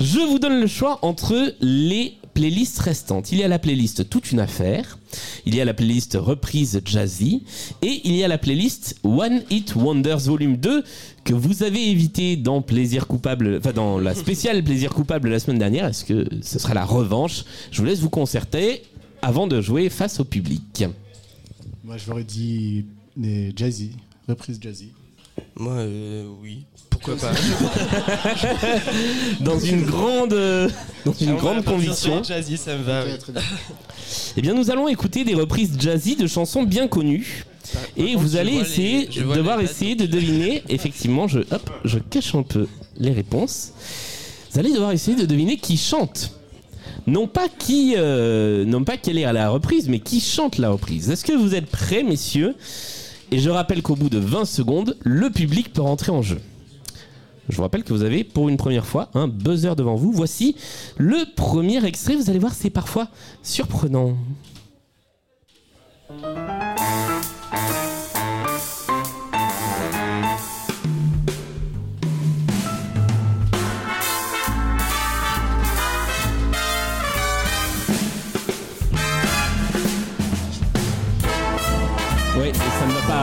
Je 0.00 0.20
vous 0.20 0.38
donne 0.38 0.60
le 0.60 0.66
choix 0.66 0.98
entre 1.02 1.54
les 1.60 2.14
playlists 2.32 2.78
restantes. 2.78 3.30
Il 3.30 3.38
y 3.38 3.44
a 3.44 3.48
la 3.48 3.58
playlist 3.58 4.08
Toute 4.08 4.32
une 4.32 4.40
affaire, 4.40 4.98
il 5.44 5.54
y 5.54 5.60
a 5.60 5.64
la 5.64 5.74
playlist 5.74 6.16
Reprise 6.18 6.80
Jazzy, 6.84 7.42
et 7.82 8.00
il 8.04 8.14
y 8.14 8.24
a 8.24 8.28
la 8.28 8.38
playlist 8.38 8.96
One 9.02 9.42
Hit 9.50 9.74
Wonders 9.76 10.20
Volume 10.20 10.56
2 10.56 10.82
que 11.24 11.34
vous 11.34 11.62
avez 11.62 11.90
évité 11.90 12.36
dans 12.36 12.62
Plaisir 12.62 13.06
Coupable, 13.06 13.58
enfin 13.58 13.72
dans 13.72 13.98
la 13.98 14.14
spéciale 14.14 14.64
Plaisir 14.64 14.94
Coupable 14.94 15.28
la 15.28 15.38
semaine 15.40 15.58
dernière. 15.58 15.86
Est-ce 15.86 16.04
que 16.04 16.26
ce 16.40 16.58
sera 16.58 16.74
la 16.74 16.84
revanche? 16.84 17.44
Je 17.70 17.80
vous 17.80 17.86
laisse 17.86 18.00
vous 18.00 18.10
concerter 18.10 18.82
avant 19.20 19.46
de 19.46 19.60
jouer 19.60 19.88
face 19.90 20.18
au 20.20 20.24
public. 20.24 20.84
Moi, 21.84 21.96
je 21.96 22.08
l'aurais 22.08 22.24
dit 22.24 22.86
jazzy, 23.56 23.90
reprise 24.32 24.58
jazzy. 24.60 24.92
Moi, 25.56 25.72
euh, 25.72 26.26
oui. 26.42 26.64
Pourquoi 26.90 27.16
pas 27.16 27.32
dans 29.40 29.58
une 29.58 29.82
grande, 29.82 30.32
euh, 30.32 30.68
dans 31.04 31.12
une 31.12 31.36
grande 31.36 31.64
conviction. 31.64 32.22
Jazzy, 32.22 32.56
ça 32.56 32.76
me 32.76 32.82
va. 32.82 33.04
oui. 33.04 33.12
Eh 34.36 34.42
bien, 34.42 34.54
nous 34.54 34.70
allons 34.70 34.88
écouter 34.88 35.24
des 35.24 35.34
reprises 35.34 35.76
jazzy 35.78 36.16
de 36.16 36.26
chansons 36.26 36.62
bien 36.62 36.88
connues. 36.88 37.44
Et 37.96 38.16
vous 38.16 38.36
allez 38.36 38.54
essayer, 38.54 39.06
devoir 39.06 39.60
essayer 39.60 39.94
de 39.94 40.06
deviner. 40.06 40.62
Effectivement, 40.68 41.28
je, 41.28 41.40
hop, 41.40 41.70
je 41.84 41.98
cache 41.98 42.34
un 42.34 42.42
peu 42.42 42.66
les 42.96 43.12
réponses. 43.12 43.72
Vous 44.50 44.58
allez 44.58 44.72
devoir 44.72 44.92
essayer 44.92 45.16
de 45.16 45.24
deviner 45.24 45.56
qui 45.56 45.76
chante. 45.76 46.32
Non 47.06 47.26
pas 47.26 47.48
qui, 47.48 47.94
euh, 47.96 48.64
non 48.64 48.84
pas 48.84 48.96
quelle 48.96 49.18
est 49.18 49.32
la 49.32 49.48
reprise, 49.48 49.88
mais 49.88 49.98
qui 49.98 50.20
chante 50.20 50.58
la 50.58 50.70
reprise. 50.70 51.10
Est-ce 51.10 51.24
que 51.24 51.32
vous 51.32 51.54
êtes 51.54 51.66
prêts, 51.66 52.02
messieurs? 52.02 52.54
Et 53.32 53.38
je 53.38 53.48
rappelle 53.48 53.80
qu'au 53.80 53.96
bout 53.96 54.10
de 54.10 54.18
20 54.18 54.44
secondes, 54.44 54.98
le 55.00 55.30
public 55.30 55.72
peut 55.72 55.80
rentrer 55.80 56.12
en 56.12 56.20
jeu. 56.20 56.38
Je 57.48 57.56
vous 57.56 57.62
rappelle 57.62 57.82
que 57.82 57.94
vous 57.94 58.02
avez 58.02 58.24
pour 58.24 58.50
une 58.50 58.58
première 58.58 58.84
fois 58.84 59.08
un 59.14 59.26
buzzer 59.26 59.74
devant 59.74 59.94
vous. 59.94 60.12
Voici 60.12 60.54
le 60.98 61.24
premier 61.34 61.82
extrait. 61.82 62.14
Vous 62.14 62.28
allez 62.28 62.38
voir, 62.38 62.52
c'est 62.52 62.68
parfois 62.68 63.08
surprenant. 63.42 64.18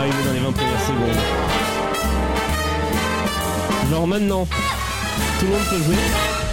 Dans 0.08 0.34
les 0.34 0.40
20 0.40 0.52
premières 0.52 0.82
secondes. 0.82 1.22
Genre 3.92 4.08
maintenant, 4.08 4.48
tout 5.40 5.46
le 5.46 5.52
monde 5.52 5.66
peut 5.70 5.84
jouer. 5.84 5.96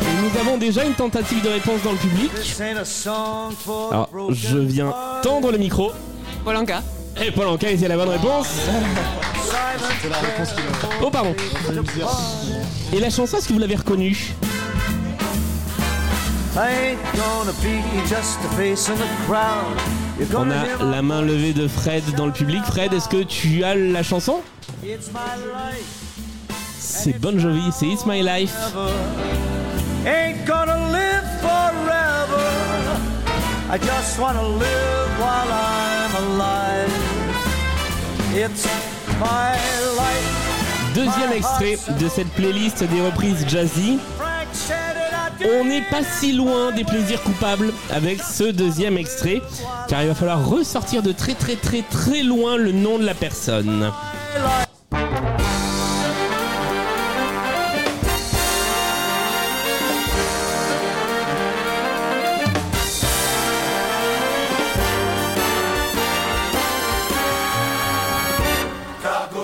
Et 0.02 0.22
nous 0.22 0.40
avons 0.40 0.56
déjà 0.56 0.84
une 0.84 0.94
tentative 0.94 1.42
de 1.42 1.48
réponse 1.50 1.82
dans 1.82 1.92
le 1.92 1.98
public. 1.98 2.30
Alors, 3.90 4.08
je 4.30 4.58
viens 4.58 4.92
tendre 5.22 5.52
le 5.52 5.58
micro. 5.58 5.92
Polanka. 6.44 6.82
Et 7.24 7.30
Paul 7.30 7.46
Anka 7.48 7.70
était 7.70 7.88
la 7.88 7.96
bonne 7.96 8.10
réponse. 8.10 8.48
C'est 10.02 10.08
la 10.08 10.16
réponse 10.18 10.52
qu'il 10.52 10.62
a. 10.62 10.92
Oh, 11.02 11.10
pardon. 11.10 11.34
Et 12.92 13.00
la 13.00 13.10
chanson, 13.10 13.38
est-ce 13.38 13.48
que 13.48 13.54
vous 13.54 13.58
l'avez 13.58 13.76
reconnue? 13.76 14.34
On 20.34 20.50
a 20.50 20.82
la 20.82 21.02
main 21.02 21.20
levée 21.20 21.52
de 21.52 21.68
Fred 21.68 22.02
dans 22.16 22.26
le 22.26 22.32
public. 22.32 22.64
Fred, 22.64 22.92
est-ce 22.92 23.08
que 23.08 23.22
tu 23.22 23.64
as 23.64 23.74
la 23.74 24.02
chanson? 24.02 24.40
C'est 26.78 27.18
Bon 27.20 27.38
Jovi, 27.38 27.70
c'est 27.72 27.86
It's 27.86 28.06
My 28.06 28.22
Life. 28.22 28.54
Ain't 30.06 30.46
gonna 30.46 30.76
live 30.90 31.24
forever. 31.40 32.46
I 33.70 33.78
just 33.78 34.18
wanna 34.18 34.42
live 34.42 35.18
while 35.18 35.50
I'm 35.50 36.14
alive. 36.16 36.92
It's 38.34 38.66
my 39.18 39.52
life. 39.96 40.46
Deuxième 40.94 41.32
extrait 41.32 41.76
de 42.00 42.08
cette 42.08 42.28
playlist 42.28 42.82
des 42.84 43.02
reprises 43.02 43.44
jazzy. 43.46 43.98
On 45.48 45.64
n'est 45.64 45.82
pas 45.82 46.02
si 46.02 46.32
loin 46.32 46.72
des 46.72 46.84
plaisirs 46.84 47.22
coupables 47.22 47.72
avec 47.90 48.20
ce 48.22 48.44
deuxième 48.44 48.98
extrait, 48.98 49.40
car 49.88 50.02
il 50.02 50.08
va 50.08 50.14
falloir 50.14 50.48
ressortir 50.48 51.02
de 51.02 51.12
très 51.12 51.34
très 51.34 51.56
très 51.56 51.82
très 51.82 52.22
loin 52.22 52.56
le 52.56 52.72
nom 52.72 52.98
de 52.98 53.04
la 53.04 53.14
personne. 53.14 53.92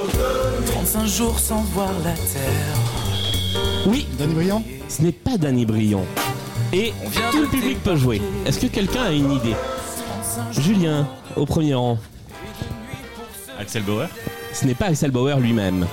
did. 0.02 0.62
35 0.92 1.06
jours 1.06 1.38
sans 1.38 1.62
voir 1.62 1.90
la 2.04 2.12
terre. 2.12 2.81
Oui, 4.34 4.46
Danny 4.46 4.62
Briand 4.62 4.62
ce 4.88 5.02
n'est 5.02 5.12
pas 5.12 5.36
Danny 5.36 5.66
Briand. 5.66 6.04
Et 6.72 6.92
tout 7.30 7.40
le 7.40 7.46
public 7.48 7.82
peut 7.82 7.96
jouer. 7.96 8.22
Est-ce 8.46 8.58
que 8.58 8.66
quelqu'un 8.66 9.02
a 9.04 9.12
une 9.12 9.30
idée 9.32 9.54
Julien, 10.52 11.06
au 11.36 11.44
premier 11.46 11.74
rang. 11.74 11.98
Axel 13.58 13.82
Bauer 13.82 14.08
Ce 14.52 14.64
n'est 14.64 14.74
pas 14.74 14.86
Axel 14.86 15.10
Bauer 15.10 15.38
lui-même. 15.38 15.86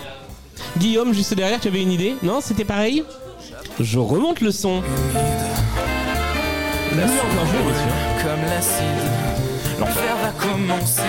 Guillaume, 0.77 1.13
juste 1.13 1.33
derrière, 1.33 1.59
tu 1.59 1.67
avais 1.67 1.81
une 1.81 1.91
idée 1.91 2.15
Non, 2.23 2.39
c'était 2.41 2.63
pareil 2.65 3.03
Je 3.79 3.99
remonte 3.99 4.41
le 4.41 4.51
son. 4.51 4.81
Vous 4.81 4.87
l'avez 6.97 7.11
encore 7.11 7.45
joué, 7.45 7.59
bien 7.63 7.75
sûr. 7.75 7.85
Comme 8.23 8.41
l'acide, 8.45 9.03
l'enfer 9.79 10.15
va 10.21 10.31
commencer. 10.31 11.01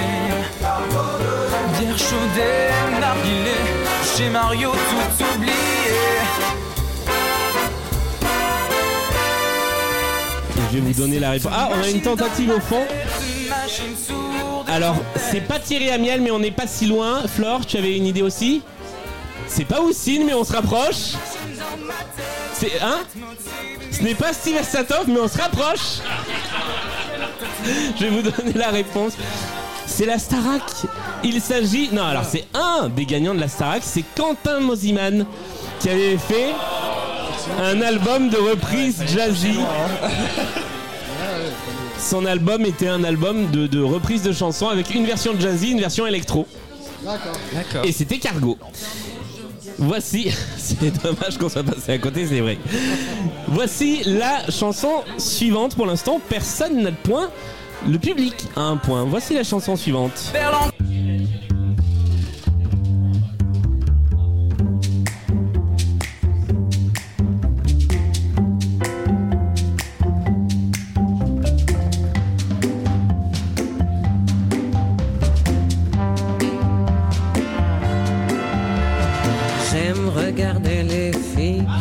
Bière 1.79 1.99
chaude 1.99 2.37
et 2.37 3.01
narguilé, 3.01 3.57
chez 4.17 4.29
Mario 4.31 4.71
tout 4.71 5.25
oublié. 5.37 5.70
Je 10.71 10.79
vais 10.79 10.81
vous 10.81 11.01
donner 11.01 11.19
la 11.19 11.31
réponse. 11.31 11.53
Ah, 11.55 11.71
on 11.73 11.83
a 11.83 11.89
une 11.89 12.01
tentative 12.01 12.51
au 12.51 12.61
fond. 12.61 12.85
Alors, 14.69 14.97
c'est 15.31 15.41
pas 15.41 15.59
Thierry 15.59 15.91
Amiel, 15.91 16.21
mais 16.21 16.31
on 16.31 16.39
n'est 16.39 16.51
pas 16.51 16.67
si 16.67 16.87
loin. 16.87 17.23
Flore, 17.27 17.67
tu 17.67 17.77
avais 17.77 17.97
une 17.97 18.07
idée 18.07 18.23
aussi? 18.23 18.63
C'est 19.49 19.65
pas 19.65 19.81
Houssine, 19.81 20.25
mais 20.25 20.35
on 20.35 20.45
se 20.45 20.53
rapproche. 20.53 21.15
C'est. 22.55 22.81
Hein? 22.81 23.01
Ce 23.91 24.03
n'est 24.03 24.15
pas 24.15 24.33
Steve 24.33 24.63
Satov, 24.63 25.09
mais 25.09 25.21
on 25.21 25.29
se 25.29 25.39
rapproche. 25.39 25.99
Je 27.99 28.05
vais 28.05 28.11
vous 28.11 28.23
donner 28.23 28.53
la 28.55 28.69
réponse. 28.71 29.15
C'est 29.87 30.07
la 30.07 30.19
Starac. 30.19 30.63
Il 31.25 31.41
s'agit. 31.41 31.91
Non, 31.93 32.05
alors 32.05 32.25
c'est 32.25 32.47
un 32.55 32.89
des 32.89 33.07
gagnants 33.07 33.35
de 33.35 33.41
la 33.41 33.49
Starac, 33.49 33.83
c'est 33.85 34.05
Quentin 34.17 34.61
Mosiman 34.61 35.27
qui 35.81 35.89
avait 35.89 36.17
fait 36.17 36.55
un 37.61 37.81
album 37.81 38.29
de 38.29 38.37
reprise 38.37 39.03
jazzy. 39.07 39.59
Son 41.99 42.25
album 42.27 42.65
était 42.65 42.89
un 42.89 43.05
album 43.05 43.51
de, 43.51 43.67
de 43.67 43.83
reprise 43.83 44.23
de 44.23 44.33
chansons 44.33 44.69
avec 44.69 44.95
une 44.95 45.05
version 45.05 45.39
jazzy, 45.39 45.73
une 45.73 45.81
version 45.81 46.07
électro. 46.07 46.47
D'accord. 47.05 47.85
Et 47.85 47.93
c'était 47.93 48.19
Cargo. 48.19 48.59
Voici, 49.79 50.31
c'est 50.59 51.03
dommage 51.03 51.39
qu'on 51.39 51.49
soit 51.49 51.63
passé 51.63 51.93
à 51.93 51.99
côté, 51.99 52.27
c'est 52.27 52.41
vrai. 52.41 52.59
Voici 53.49 54.03
la 54.05 54.51
chanson 54.51 55.03
suivante. 55.19 55.75
Pour 55.75 55.87
l'instant, 55.87 56.21
personne 56.29 56.83
n'a 56.83 56.91
de 56.91 56.97
point. 56.97 57.31
Le 57.89 57.99
public 57.99 58.35
a 58.57 58.61
un 58.61 58.77
point. 58.77 59.05
Voici 59.05 59.35
la 59.35 59.45
chanson 59.45 59.77
suivante. 59.77 60.33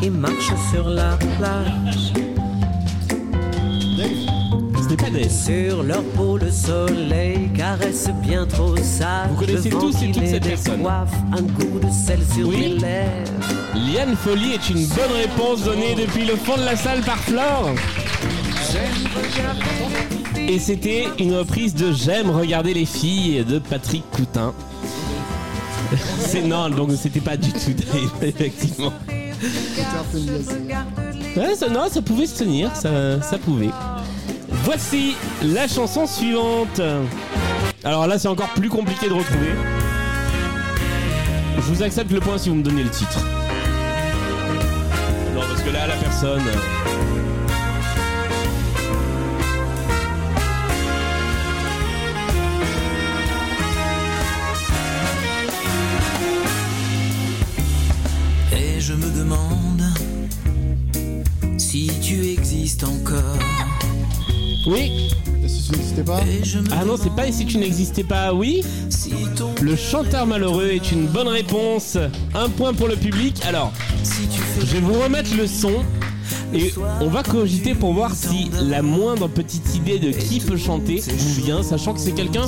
Qui 0.10 0.17
marchent 0.17 0.54
sur 0.72 0.89
la 0.89 1.17
plage. 1.38 2.13
Sur 5.30 5.84
leur 5.84 6.04
peau, 6.15 6.38
le 6.38 6.52
soleil 6.52 7.50
caresse 7.56 8.10
bien 8.24 8.45
trop 8.45 8.76
sage. 8.78 9.30
Vous 9.32 9.45
connaissez 9.45 9.69
tous 9.69 10.02
et 10.02 10.12
toutes 10.12 10.26
ces 10.26 10.39
personnes. 10.39 10.86
Un 10.86 11.43
coup 11.43 11.80
de 11.80 11.89
sel 11.91 12.19
sur 12.34 12.48
Oui. 12.48 12.58
les 12.62 12.67
lèvres. 12.80 13.32
Liane 13.76 14.15
Folly 14.15 14.54
est 14.54 14.69
une 14.69 14.86
bonne 14.88 15.12
réponse 15.15 15.63
donnée 15.63 15.95
depuis 15.95 16.26
le 16.26 16.36
fond 16.36 16.58
de 16.58 16.63
la 16.63 16.76
salle 16.76 17.02
par 17.02 17.17
Flore. 17.17 17.72
Et 20.48 20.60
c'était 20.60 21.06
une 21.19 21.36
reprise 21.36 21.76
de 21.76 21.91
J'aime 21.91 22.30
regarder 22.32 22.74
les 22.74 22.86
filles 22.86 23.43
de 23.45 23.60
Patrick 23.60 24.04
Coutin. 24.12 24.54
C'est 26.19 26.43
non, 26.43 26.69
donc 26.69 26.91
c'était 27.00 27.19
pas 27.22 27.38
du 27.38 27.52
tout 27.52 27.74
Dave, 27.74 28.12
effectivement. 28.24 28.93
Ouais, 31.38 31.56
ça, 31.56 31.69
non, 31.69 31.88
ça 31.89 32.02
pouvait 32.02 32.25
se 32.25 32.39
tenir, 32.39 32.75
ça, 32.75 33.21
ça 33.21 33.38
pouvait. 33.38 33.69
Voici 34.63 35.15
la 35.41 35.67
chanson 35.67 36.06
suivante. 36.06 36.82
Alors 37.84 38.08
là, 38.08 38.19
c'est 38.19 38.28
encore 38.28 38.49
plus 38.49 38.69
compliqué 38.69 39.08
de 39.08 39.13
retrouver. 39.13 39.54
Je 41.58 41.62
vous 41.73 41.84
accepte 41.84 42.12
le 42.12 42.19
point 42.19 42.38
si 42.38 42.49
vous 42.49 42.56
me 42.56 42.63
donnez 42.63 42.84
le 42.84 42.89
titre. 42.89 43.19
Non, 45.36 45.41
parce 45.41 45.62
que 45.62 45.69
là, 45.69 45.88
la 45.88 45.95
personne. 45.95 46.41
Demande 59.30 59.84
si 61.58 61.92
tu 62.02 62.26
existes 62.28 62.84
encore. 62.84 63.38
Oui. 64.68 65.10
Et 65.44 65.48
si 65.48 65.70
tu 65.70 65.72
n'existais 65.72 66.04
pas 66.04 66.22
Ah 66.72 66.86
non, 66.86 66.96
c'est 67.02 67.13
pas 67.15 67.28
et 67.28 67.32
si 67.32 67.46
tu 67.46 67.58
n'existais 67.58 68.04
pas, 68.04 68.34
oui. 68.34 68.63
Le 69.62 69.76
chanteur 69.76 70.26
malheureux 70.26 70.70
est 70.70 70.92
une 70.92 71.08
bonne 71.08 71.28
réponse. 71.28 71.98
Un 72.34 72.50
point 72.50 72.74
pour 72.74 72.88
le 72.88 72.96
public. 72.96 73.42
Alors, 73.46 73.72
je 74.60 74.65
vais 74.65 74.80
vous 74.80 75.00
remettre 75.00 75.36
le 75.36 75.48
son. 75.48 75.84
Et 76.54 76.74
on 77.00 77.10
va 77.10 77.22
cogiter 77.22 77.76
pour 77.76 77.94
voir 77.94 78.15
si 78.15 78.50
la 78.62 78.82
moindre 78.82 79.28
petite 79.28 79.76
idée 79.76 80.00
de 80.00 80.12
qui 80.12 80.39
peut 80.39 80.58
chanter 80.58 81.02
vous 81.08 81.44
vient, 81.44 81.62
sachant 81.62 81.94
que 81.94 82.00
c'est 82.00 82.13
quelqu'un 82.13 82.46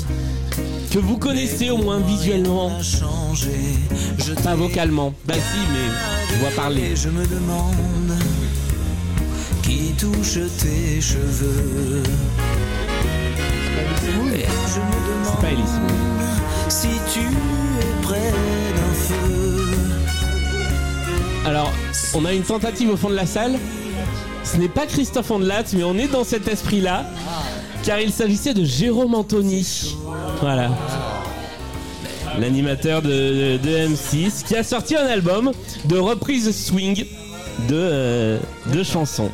que 0.91 0.99
vous 0.99 1.17
connaissez 1.17 1.69
au 1.69 1.77
moins 1.77 1.99
visuellement. 1.99 2.69
Pas 4.43 4.55
vocalement. 4.55 5.13
Bah 5.25 5.35
si, 5.35 5.59
mais 5.71 6.33
je 6.33 6.39
vois 6.39 6.49
parler. 6.49 6.95
Je 6.95 7.09
me 7.09 7.25
demande 7.25 8.17
qui 9.63 9.93
touche 9.97 10.39
tes 10.59 10.99
cheveux. 10.99 12.03
Et 14.33 14.45
je 14.67 14.79
me 14.79 14.97
demande 15.07 15.39
pas 15.41 15.51
Elise 15.51 15.79
si 16.67 16.89
tu 17.13 17.19
es 17.21 18.01
près 18.01 18.31
d'un 18.75 18.93
feu. 18.93 19.65
Alors, 21.45 21.71
on 22.13 22.25
a 22.25 22.33
une 22.33 22.43
tentative 22.43 22.91
au 22.91 22.97
fond 22.97 23.09
de 23.09 23.15
la 23.15 23.25
salle. 23.25 23.57
Ce 24.43 24.57
n'est 24.57 24.69
pas 24.69 24.85
Christophe 24.87 25.31
Andelat, 25.31 25.63
mais 25.73 25.83
on 25.83 25.95
est 25.97 26.07
dans 26.07 26.23
cet 26.23 26.47
esprit-là. 26.47 27.05
Car 27.83 27.99
il 27.99 28.11
s'agissait 28.11 28.53
de 28.53 28.63
Jérôme 28.63 29.15
Anthony. 29.15 29.95
Voilà. 30.41 30.69
L'animateur 32.39 33.01
de, 33.01 33.57
de 33.57 33.69
M6 33.87 34.43
qui 34.43 34.55
a 34.55 34.63
sorti 34.63 34.95
un 34.95 35.05
album 35.05 35.51
de 35.85 35.97
reprise 35.97 36.51
swing 36.55 37.05
de, 37.69 37.75
euh, 37.75 38.39
de 38.73 38.83
chansons. 38.83 39.31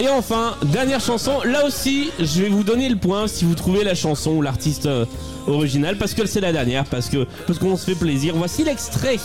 Et 0.00 0.08
enfin, 0.08 0.56
dernière 0.64 1.00
chanson, 1.00 1.42
là 1.44 1.64
aussi, 1.66 2.10
je 2.18 2.42
vais 2.42 2.48
vous 2.48 2.64
donner 2.64 2.88
le 2.88 2.96
point 2.96 3.28
si 3.28 3.44
vous 3.44 3.54
trouvez 3.54 3.84
la 3.84 3.94
chanson 3.94 4.32
ou 4.32 4.42
l'artiste 4.42 4.86
euh, 4.86 5.04
original, 5.46 5.96
parce 5.98 6.14
que 6.14 6.26
c'est 6.26 6.40
la 6.40 6.52
dernière, 6.52 6.84
parce 6.84 7.08
que 7.08 7.26
parce 7.46 7.58
qu'on 7.58 7.76
se 7.76 7.84
fait 7.84 7.98
plaisir. 7.98 8.34
Voici 8.36 8.64
l'extrait. 8.64 9.18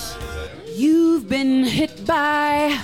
You've 0.77 1.25
been 1.27 1.65
hit 1.65 2.05
by. 2.05 2.75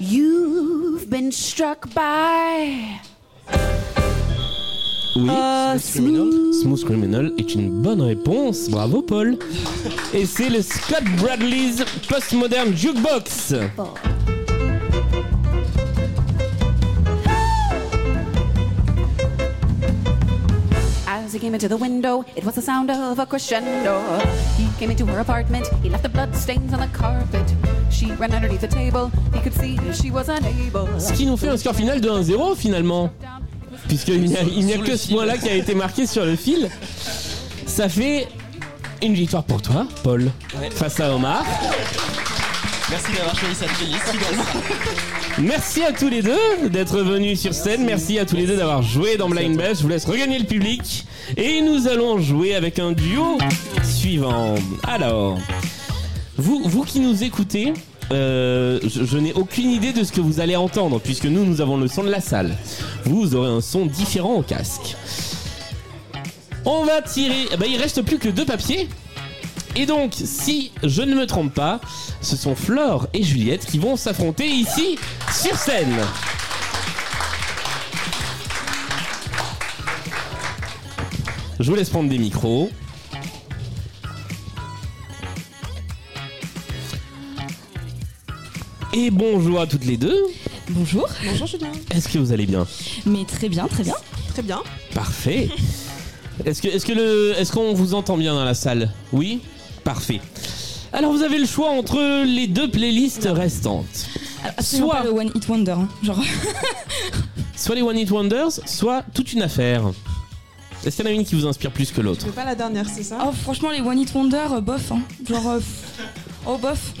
You've 0.00 1.08
been 1.08 1.32
struck 1.32 1.86
by. 1.94 3.15
Oui, 5.16 5.30
A 5.30 5.78
Smooth 5.78 6.52
Smooth 6.52 6.84
Criminal 6.84 7.32
est 7.38 7.54
une 7.54 7.70
bonne 7.70 8.02
réponse. 8.02 8.68
Bravo, 8.68 9.00
Paul. 9.00 9.38
Et 10.12 10.26
c'est 10.26 10.50
le 10.50 10.60
Scott 10.60 11.04
Bradley's 11.18 11.82
Postmodern 12.06 12.76
Jukebox. 12.76 13.54
As 21.06 21.32
he 21.32 21.38
came 21.38 21.54
into 21.54 21.66
the 21.66 21.78
window, 21.80 22.22
it 22.36 22.44
was 22.44 22.52
the 22.52 22.60
sound 22.60 22.90
of 22.90 23.18
a 23.18 23.24
crescendo. 23.24 24.02
He 24.58 24.68
came 24.78 24.90
into 24.90 25.06
her 25.06 25.20
apartment, 25.20 25.66
he 25.82 25.88
left 25.88 26.02
the 26.02 26.10
blood 26.10 26.34
stains 26.36 26.74
on 26.74 26.80
the 26.80 26.88
carpet. 26.92 27.54
She 27.90 28.12
ran 28.20 28.32
underneath 28.32 28.60
the 28.60 28.68
table, 28.68 29.10
he 29.32 29.40
could 29.40 29.54
see 29.54 29.78
she 29.94 30.10
was 30.10 30.28
unable. 30.28 30.88
Ce 30.98 31.14
qui 31.14 31.24
nous 31.24 31.38
fait 31.38 31.48
un 31.48 31.56
score 31.56 31.74
final 31.74 32.02
de 32.02 32.10
1-0 32.10 32.54
finalement. 32.54 33.10
Puisqu'il 33.88 34.22
n'y 34.22 34.36
a, 34.36 34.42
il 34.42 34.66
n'y 34.66 34.74
a 34.74 34.78
que 34.78 34.96
ce 34.96 35.08
point-là 35.08 35.38
qui 35.38 35.48
a 35.48 35.54
été 35.54 35.74
marqué 35.74 36.06
sur 36.06 36.24
le 36.24 36.36
fil. 36.36 36.68
Ça 37.66 37.88
fait 37.88 38.28
une 39.02 39.14
victoire 39.14 39.44
pour 39.44 39.62
toi, 39.62 39.86
Paul, 40.02 40.30
face 40.72 41.00
à 41.00 41.14
Omar. 41.14 41.44
Merci 42.88 43.12
d'avoir 43.16 43.36
choisi 43.36 43.54
cette 43.56 43.72
playlist 43.72 44.04
finalement. 44.10 44.44
Merci 45.38 45.82
à 45.82 45.92
tous 45.92 46.08
les 46.08 46.22
deux 46.22 46.68
d'être 46.70 46.98
venus 47.00 47.40
sur 47.40 47.52
scène. 47.52 47.84
Merci 47.84 48.18
à 48.18 48.24
tous 48.24 48.36
les 48.36 48.46
deux 48.46 48.56
d'avoir 48.56 48.82
joué 48.82 49.16
dans 49.16 49.28
Blind 49.28 49.56
Best. 49.56 49.78
Je 49.78 49.82
vous 49.82 49.88
laisse 49.88 50.04
regagner 50.04 50.38
le 50.38 50.44
public. 50.44 51.04
Et 51.36 51.60
nous 51.62 51.88
allons 51.88 52.20
jouer 52.20 52.54
avec 52.54 52.78
un 52.78 52.92
duo 52.92 53.38
suivant. 53.82 54.54
Alors, 54.84 55.38
vous, 56.36 56.62
vous 56.64 56.84
qui 56.84 57.00
nous 57.00 57.24
écoutez, 57.24 57.72
euh, 58.12 58.78
je, 58.84 59.18
n'ai 59.18 59.32
aucune 59.32 59.70
idée 59.70 59.92
de 59.92 60.04
ce 60.04 60.12
que 60.12 60.20
vous 60.20 60.40
allez 60.40 60.56
entendre, 60.56 61.00
puisque 61.00 61.26
nous, 61.26 61.44
nous 61.44 61.60
avons 61.60 61.76
le 61.76 61.88
son 61.88 62.04
de 62.04 62.10
la 62.10 62.20
salle. 62.20 62.56
Vous, 63.04 63.20
vous 63.20 63.34
aurez 63.34 63.50
un 63.50 63.60
son 63.60 63.86
différent 63.86 64.34
au 64.34 64.42
casque. 64.42 64.96
On 66.64 66.84
va 66.84 67.02
tirer. 67.02 67.46
eh 67.52 67.56
ben, 67.56 67.68
il 67.70 67.80
reste 67.80 68.02
plus 68.02 68.18
que 68.18 68.28
deux 68.28 68.44
papiers. 68.44 68.88
Et 69.74 69.86
donc, 69.86 70.12
si 70.14 70.72
je 70.82 71.02
ne 71.02 71.14
me 71.14 71.26
trompe 71.26 71.52
pas, 71.52 71.80
ce 72.22 72.36
sont 72.36 72.54
Flore 72.54 73.08
et 73.12 73.22
Juliette 73.22 73.66
qui 73.66 73.78
vont 73.78 73.96
s'affronter 73.96 74.46
ici 74.46 74.98
sur 75.32 75.54
scène. 75.56 75.94
Je 81.60 81.70
vous 81.70 81.76
laisse 81.76 81.90
prendre 81.90 82.08
des 82.08 82.18
micros. 82.18 82.70
Et 88.96 89.10
bonjour 89.10 89.60
à 89.60 89.66
toutes 89.66 89.84
les 89.84 89.96
deux. 89.98 90.16
Bonjour. 90.70 91.06
Bonjour 91.24 91.46
Julien. 91.46 91.70
Est-ce 91.94 92.08
que 92.08 92.18
vous 92.18 92.32
allez 92.32 92.46
bien? 92.46 92.66
Mais 93.04 93.24
très 93.24 93.48
bien, 93.48 93.66
très 93.68 93.82
bien. 93.84 93.94
très 94.32 94.42
bien. 94.42 94.62
Parfait. 94.94 95.48
Est-ce 96.44 96.60
que, 96.60 96.68
est-ce 96.68 96.84
que 96.84 96.92
le, 96.92 97.32
est-ce 97.38 97.50
qu'on 97.50 97.72
vous 97.72 97.94
entend 97.94 98.18
bien 98.18 98.34
dans 98.34 98.44
la 98.44 98.52
salle? 98.52 98.90
Oui? 99.10 99.40
Parfait. 99.84 100.20
Alors 100.92 101.10
vous 101.10 101.22
avez 101.22 101.38
le 101.38 101.46
choix 101.46 101.70
entre 101.70 102.24
les 102.26 102.46
deux 102.46 102.70
playlists 102.70 103.26
restantes. 103.32 104.06
Absolument 104.44 104.88
Soit- 104.90 104.98
pas 104.98 105.04
le 105.04 105.10
One 105.12 105.30
Hit 105.34 105.48
Wonder. 105.48 105.70
hein. 105.72 105.88
Genre, 106.02 106.22
Soit 107.56 107.74
les 107.74 107.80
One 107.80 107.96
Hit 107.98 108.10
Wonders, 108.10 108.50
soit 108.66 109.02
toute 109.14 109.32
une 109.32 109.40
affaire. 109.40 109.82
Est-ce 110.84 110.96
qu'il 110.96 111.06
y 111.06 111.08
en 111.08 111.10
a 111.10 111.14
une 111.14 111.24
qui 111.24 111.34
vous 111.36 111.46
inspire 111.46 111.70
plus 111.72 111.90
que 111.90 112.02
l'autre? 112.02 112.20
C'est 112.26 112.34
pas 112.34 112.44
la 112.44 112.54
dernière, 112.54 112.86
c'est 112.94 113.02
ça? 113.02 113.16
Oh, 113.26 113.32
franchement, 113.32 113.70
les 113.70 113.80
One 113.80 113.98
Hit 113.98 114.12
Wonder, 114.14 114.46
euh, 114.52 114.60
bof. 114.60 114.92
Hein. 114.92 115.00
Genre, 115.26 115.48
euh, 115.48 115.60
oh, 116.46 116.58
bof. 116.58 116.92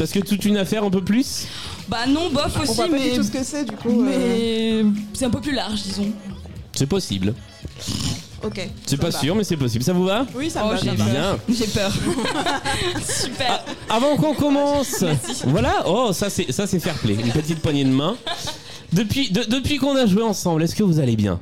Parce 0.00 0.12
que 0.12 0.20
toute 0.20 0.46
une 0.46 0.56
affaire 0.56 0.82
un 0.82 0.88
peu 0.90 1.04
plus 1.04 1.46
Bah 1.86 2.06
non, 2.08 2.30
bof 2.30 2.56
On 2.58 2.62
aussi, 2.62 2.72
voit 2.74 2.86
pas 2.86 2.92
mais. 2.92 3.10
du 3.10 3.16
tout 3.16 3.22
ce 3.22 3.30
que 3.30 3.44
c'est, 3.44 3.66
du 3.66 3.76
coup. 3.76 4.02
euh, 4.02 4.82
Mais 4.82 4.90
c'est 5.12 5.26
un 5.26 5.30
peu 5.30 5.42
plus 5.42 5.52
large, 5.54 5.82
disons. 5.82 6.10
C'est 6.72 6.86
possible. 6.86 7.34
Ok. 8.42 8.66
C'est 8.86 8.96
ça 8.96 9.02
pas 9.02 9.10
va. 9.10 9.18
sûr, 9.20 9.34
mais 9.34 9.44
c'est 9.44 9.58
possible. 9.58 9.84
Ça 9.84 9.92
vous 9.92 10.04
va? 10.06 10.24
Oui, 10.34 10.48
ça 10.48 10.62
Oh, 10.64 10.68
me 10.68 10.72
va. 10.72 10.80
j'ai 10.82 10.90
me 10.92 10.96
va. 10.96 11.04
Bien. 11.04 11.38
J'ai 11.50 11.66
peur. 11.66 11.92
Super. 13.06 13.62
Avant 13.90 14.16
qu'on 14.16 14.32
commence, 14.34 15.04
voilà. 15.46 15.84
Oh, 15.86 16.12
ça 16.14 16.30
c'est 16.30 16.50
ça 16.50 16.66
c'est 16.66 16.80
fair 16.80 16.94
play. 16.94 17.14
Une 17.14 17.32
petite 17.32 17.58
poignée 17.60 17.84
de 17.84 17.90
main. 17.90 18.16
Depuis 18.94 19.30
de- 19.30 19.44
depuis 19.44 19.76
qu'on 19.76 19.94
a 19.96 20.06
joué 20.06 20.22
ensemble, 20.22 20.62
est-ce 20.62 20.74
que 20.74 20.82
vous 20.82 20.98
allez 20.98 21.16
bien? 21.16 21.38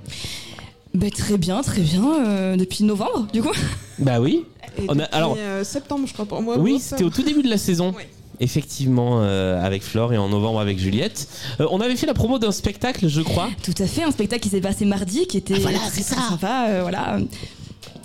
Bah 0.95 1.07
très 1.17 1.39
bien, 1.39 1.63
très 1.63 1.83
bien. 1.83 2.03
euh, 2.27 2.57
depuis 2.57 2.83
novembre, 2.83 3.29
du 3.33 3.41
coup. 3.43 3.53
Bah 4.01 4.21
oui. 4.21 4.45
Et 4.79 4.87
On 4.89 4.93
a- 4.99 5.03
depuis, 5.05 5.09
alors- 5.13 5.37
euh, 5.39 5.63
septembre, 5.63 6.07
je 6.09 6.13
crois, 6.13 6.27
pour 6.27 6.43
moi. 6.43 6.59
Oui, 6.59 6.75
ou 6.75 6.79
c'était 6.81 7.05
au 7.05 7.11
tout 7.11 7.23
début 7.23 7.43
de 7.43 7.49
la 7.51 7.59
saison. 7.59 7.95
Effectivement, 8.41 9.21
euh, 9.23 9.61
avec 9.65 9.83
Flore 9.83 10.13
et 10.13 10.19
en 10.19 10.29
novembre 10.29 10.61
avec 10.61 10.79
Juliette. 10.79 11.29
Euh, 11.61 11.67
on 11.71 11.81
avait 11.81 11.97
fait 11.97 12.07
la 12.07 12.15
promo 12.15 12.39
d'un 12.39 12.53
spectacle, 12.53 13.09
je 13.09 13.21
crois. 13.21 13.49
Tout 13.63 13.75
à 13.83 13.87
fait, 13.87 14.03
un 14.05 14.11
spectacle 14.11 14.43
qui 14.43 14.49
s'est 14.49 14.61
passé 14.61 14.85
mardi, 14.85 15.27
qui 15.27 15.39
était 15.39 15.59
voilà, 15.59 15.79
très, 15.79 15.91
c'est 15.91 16.03
ça. 16.03 16.17
sympa. 16.31 16.67
euh, 16.69 16.79
voilà. 16.83 17.19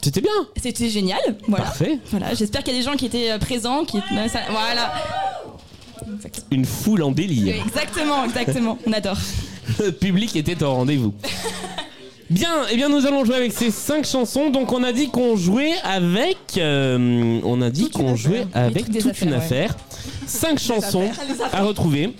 C'était 0.01 0.21
bien. 0.21 0.31
C'était 0.61 0.89
génial. 0.89 1.19
Voilà. 1.47 1.65
Parfait. 1.65 1.99
Voilà. 2.11 2.33
J'espère 2.33 2.63
qu'il 2.63 2.73
y 2.73 2.75
a 2.75 2.79
des 2.79 2.85
gens 2.85 2.95
qui 2.95 3.05
étaient 3.05 3.37
présents, 3.39 3.85
qui. 3.85 3.99
Voilà. 4.49 4.93
Une 6.51 6.65
foule 6.65 7.03
en 7.03 7.11
délire. 7.11 7.55
Exactement, 7.65 8.25
exactement. 8.25 8.77
On 8.85 8.91
adore. 8.93 9.17
Le 9.79 9.91
public 9.91 10.35
était 10.35 10.61
au 10.63 10.73
rendez-vous. 10.73 11.13
Bien, 12.29 12.49
eh 12.71 12.75
bien 12.75 12.89
nous 12.89 13.05
allons 13.05 13.25
jouer 13.25 13.35
avec 13.35 13.51
ces 13.53 13.69
cinq 13.71 14.05
chansons. 14.05 14.49
Donc 14.49 14.71
on 14.73 14.83
a 14.83 14.91
dit 14.91 15.09
qu'on 15.09 15.35
jouait 15.35 15.73
avec, 15.83 16.37
euh, 16.57 17.39
on 17.43 17.61
a 17.61 17.69
dit 17.69 17.89
qu'on 17.89 18.15
jouait 18.15 18.47
avec 18.53 18.91
toute 18.97 19.21
une 19.21 19.33
affaire. 19.33 19.75
Cinq 20.27 20.59
chansons 20.59 21.09
à 21.51 21.63
retrouver. 21.63 22.13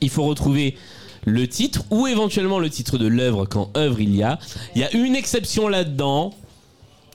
Il 0.00 0.10
faut 0.10 0.24
retrouver 0.24 0.76
le 1.24 1.46
titre 1.46 1.84
ou 1.90 2.06
éventuellement 2.06 2.58
le 2.58 2.70
titre 2.70 2.98
de 2.98 3.06
l'œuvre 3.06 3.44
quand 3.46 3.70
œuvre 3.76 4.00
il 4.00 4.14
y 4.14 4.22
a. 4.22 4.38
Il 4.74 4.80
y 4.80 4.84
a 4.84 4.92
une 4.96 5.14
exception 5.14 5.68
là-dedans. 5.68 6.34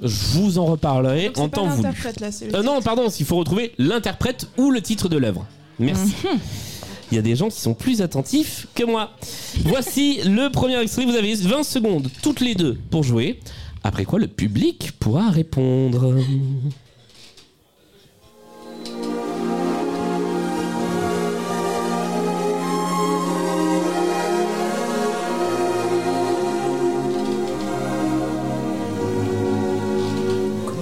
Je 0.02 0.38
vous 0.38 0.60
en 0.60 0.66
reparlerai 0.66 1.28
Donc, 1.30 1.38
en 1.40 1.50
temps 1.50 1.68
voulu. 1.68 1.90
là, 2.20 2.30
Euh, 2.54 2.62
non, 2.64 2.82
pardon, 2.82 3.08
il 3.10 3.26
faut 3.26 3.36
retrouver 3.38 3.74
l'interprète 3.80 4.48
ou 4.58 4.70
le 4.70 4.82
titre 4.82 5.10
de 5.10 5.18
l'œuvre. 5.18 5.46
Merci. 5.80 6.14
Mhm. 6.24 6.40
Il 7.12 7.16
y 7.16 7.18
a 7.18 7.22
des 7.22 7.36
gens 7.36 7.48
qui 7.50 7.60
sont 7.60 7.74
plus 7.74 8.02
attentifs 8.02 8.68
que 8.76 8.84
moi. 8.84 9.12
Voici 9.64 10.20
le 10.26 10.50
premier 10.50 10.80
extrait. 10.82 11.06
Vous 11.06 11.16
avez 11.16 11.34
20 11.34 11.64
secondes 11.64 12.10
toutes 12.22 12.42
les 12.42 12.54
deux 12.54 12.78
pour 12.92 13.04
jouer. 13.04 13.40
Après 13.84 14.06
quoi, 14.06 14.20
le 14.20 14.28
public 14.28 14.92
pourra 15.00 15.30
répondre. 15.30 16.16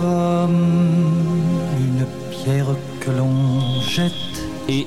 Comme 0.05 1.17
une 1.79 2.05
pierre 2.29 2.67
que 2.99 3.09
l'on 3.09 3.81
jette. 3.81 4.11
Et 4.69 4.85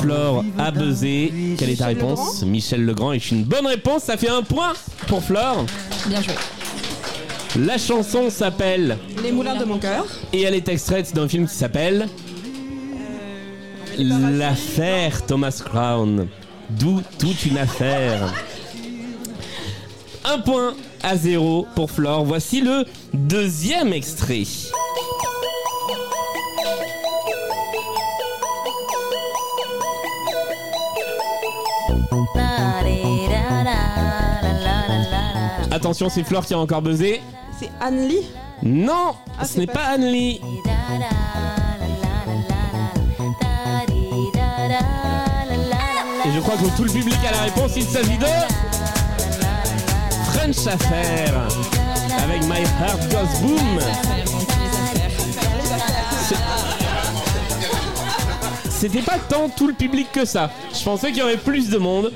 Flore 0.00 0.44
a 0.58 0.70
buzzé. 0.70 1.32
Quelle 1.58 1.70
est 1.70 1.76
ta 1.78 1.86
réponse 1.86 2.42
Michel 2.42 2.84
Legrand 2.84 3.12
est 3.12 3.30
une 3.30 3.44
bonne 3.44 3.66
réponse. 3.66 4.02
Ça 4.02 4.18
fait 4.18 4.28
un 4.28 4.42
point 4.42 4.74
pour 5.06 5.22
Flore. 5.24 5.64
Bien 6.08 6.20
joué. 6.20 6.34
La 7.58 7.78
chanson 7.78 8.28
s'appelle 8.28 8.98
Les 9.22 9.32
moulins 9.32 9.56
de 9.56 9.64
mon 9.64 9.78
cœur. 9.78 10.04
et 10.34 10.42
elle 10.42 10.54
est 10.54 10.68
extraite 10.68 11.14
d'un 11.14 11.26
film 11.26 11.46
qui 11.48 11.54
s'appelle 11.54 12.06
L'affaire 13.96 15.24
Thomas 15.24 15.62
Crown. 15.64 16.28
D'où 16.68 17.00
toute 17.18 17.46
une 17.46 17.56
affaire. 17.56 18.30
Un 20.26 20.38
point 20.40 20.74
à 21.04 21.16
zéro 21.16 21.66
pour 21.76 21.90
Flore. 21.90 22.24
Voici 22.24 22.60
le 22.60 22.84
deuxième 23.12 23.92
extrait. 23.92 24.44
Attention, 35.70 36.08
c'est 36.08 36.24
Flore 36.24 36.46
qui 36.46 36.54
a 36.54 36.58
encore 36.58 36.82
buzzé. 36.82 37.20
C'est 37.58 37.70
Anne-Lee. 37.80 38.26
Non, 38.62 39.14
Ah, 39.38 39.44
ce 39.44 39.58
n'est 39.58 39.66
pas- 39.66 39.72
pas 39.74 39.84
Anne-Lee. 39.94 40.40
Et 46.26 46.30
je 46.34 46.40
crois 46.40 46.56
que 46.56 46.76
tout 46.76 46.84
le 46.84 46.90
public 46.90 47.16
a 47.28 47.32
la 47.32 47.42
réponse. 47.42 47.72
Il 47.76 47.82
s'agit 47.82 48.16
de 48.16 48.24
Avec 52.22 52.42
My 52.42 52.60
Heart 52.80 53.08
Goes 53.10 53.40
Boom. 53.40 53.80
C'était 58.70 59.02
pas 59.02 59.18
tant 59.28 59.48
tout 59.48 59.66
le 59.66 59.72
public 59.72 60.10
que 60.12 60.24
ça. 60.24 60.50
Je 60.76 60.82
pensais 60.84 61.08
qu'il 61.08 61.18
y 61.18 61.22
aurait 61.22 61.36
plus 61.36 61.70
de 61.70 61.78
monde. 61.78 62.12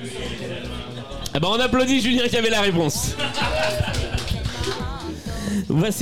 Eh 1.34 1.40
ben 1.40 1.48
on 1.50 1.60
applaudit 1.60 2.00
Julien 2.00 2.28
qui 2.28 2.36
avait 2.36 2.50
la 2.50 2.60
réponse. 2.60 3.14
Want 5.68 5.92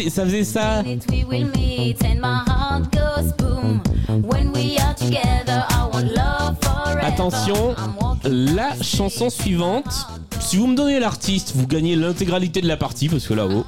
love 6.02 6.56
forever. 6.62 7.00
Attention, 7.02 7.74
la 8.24 8.80
chanson 8.80 9.28
suivante. 9.28 10.06
Si 10.40 10.56
vous 10.56 10.68
me 10.68 10.76
donnez 10.76 11.00
l'artiste, 11.00 11.52
vous 11.56 11.66
gagnez 11.66 11.96
l'intégralité 11.96 12.60
de 12.60 12.68
la 12.68 12.76
partie 12.76 13.08
parce 13.08 13.26
que 13.26 13.34
là-haut. 13.34 13.64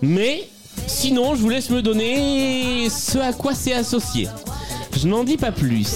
Mais 0.00 0.48
sinon, 0.86 1.34
je 1.34 1.42
vous 1.42 1.50
laisse 1.50 1.68
me 1.68 1.82
donner 1.82 2.88
ce 2.88 3.18
à 3.18 3.32
quoi 3.34 3.54
c'est 3.54 3.74
associé. 3.74 4.28
Je 4.96 5.06
n'en 5.06 5.24
dis 5.24 5.36
pas 5.36 5.52
plus. 5.52 5.86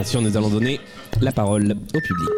Attention, 0.00 0.22
nous 0.22 0.34
allons 0.34 0.48
donner 0.48 0.80
la 1.20 1.30
parole 1.30 1.72
au 1.72 2.00
public. 2.00 2.30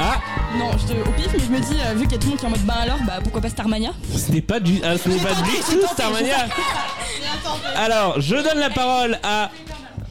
Ah, 0.00 0.20
Non, 0.58 0.72
je 0.76 0.92
te, 0.92 1.08
au 1.08 1.12
pif, 1.12 1.28
mais 1.32 1.38
je 1.38 1.52
me 1.52 1.60
dis, 1.60 1.80
euh, 1.86 1.94
vu 1.94 2.02
qu'il 2.02 2.12
y 2.12 2.14
a 2.16 2.18
tout 2.18 2.24
le 2.24 2.30
monde 2.30 2.38
qui 2.40 2.44
est 2.44 2.48
en 2.48 2.50
mode 2.50 2.64
ben 2.66 2.74
alors, 2.74 2.98
bah 3.06 3.20
pourquoi 3.22 3.40
pas 3.40 3.48
Starmania 3.48 3.92
ce 4.12 4.32
n'est 4.32 4.40
pas 4.40 4.58
du, 4.58 4.80
ah, 4.82 4.98
ce 4.98 5.08
n'est 5.08 5.20
pas 5.20 5.34
du 5.34 5.50
tout 5.60 5.76
tenté, 5.76 5.86
Starmania. 5.92 6.36
Alors, 7.76 8.20
je 8.20 8.34
donne 8.34 8.58
la 8.58 8.70
parole 8.70 9.20
à 9.22 9.52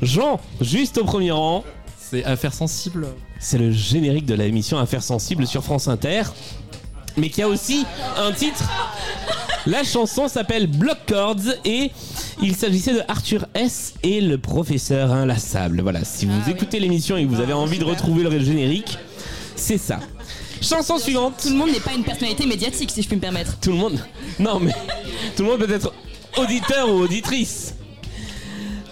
Jean, 0.02 0.40
juste 0.62 0.98
au 1.00 1.04
premier 1.04 1.32
rang. 1.32 1.66
C'est 2.00 2.24
Affaires 2.24 2.54
sensibles. 2.54 3.08
C'est 3.38 3.58
le 3.58 3.74
générique 3.74 4.28
de 4.28 4.36
la 4.36 4.46
émission 4.46 4.78
Affaires 4.78 5.04
sensibles 5.04 5.46
sur 5.48 5.66
France 5.66 5.90
Inter, 5.90 6.24
mais 7.18 7.28
qui 7.28 7.42
a 7.42 7.50
aussi 7.50 7.86
un 8.18 8.32
titre. 8.32 8.64
La 9.66 9.84
chanson 9.84 10.30
s'appelle 10.30 10.68
Block 10.68 10.98
Chords 11.08 11.56
et 11.66 11.92
il 12.42 12.56
s'agissait 12.56 12.94
de 12.94 13.02
Arthur 13.08 13.46
S 13.54 13.94
et 14.04 14.22
le 14.22 14.38
professeur 14.38 15.12
inlassable. 15.12 15.82
Voilà, 15.82 16.04
si 16.04 16.26
vous 16.26 16.50
écoutez 16.50 16.80
l'émission 16.80 17.18
et 17.18 17.26
que 17.26 17.30
vous 17.30 17.42
avez 17.42 17.54
envie 17.54 17.80
de 17.80 17.84
retrouver 17.86 18.24
le 18.24 18.40
générique, 18.40 18.98
c'est 19.56 19.78
ça. 19.78 20.00
Chanson 20.62 20.98
suivante. 20.98 21.34
Tout 21.42 21.50
le 21.50 21.56
monde 21.56 21.72
n'est 21.72 21.80
pas 21.80 21.94
une 21.94 22.04
personnalité 22.04 22.46
médiatique, 22.46 22.92
si 22.92 23.02
je 23.02 23.08
puis 23.08 23.16
me 23.16 23.22
permettre. 23.22 23.58
Tout 23.60 23.72
le 23.72 23.78
monde. 23.78 24.00
Non, 24.40 24.60
mais 24.60 24.74
tout 25.36 25.44
le 25.44 25.50
monde 25.50 25.60
peut 25.60 25.74
être 25.74 25.92
auditeur 26.38 26.90
ou 26.90 27.02
auditrice. 27.02 27.76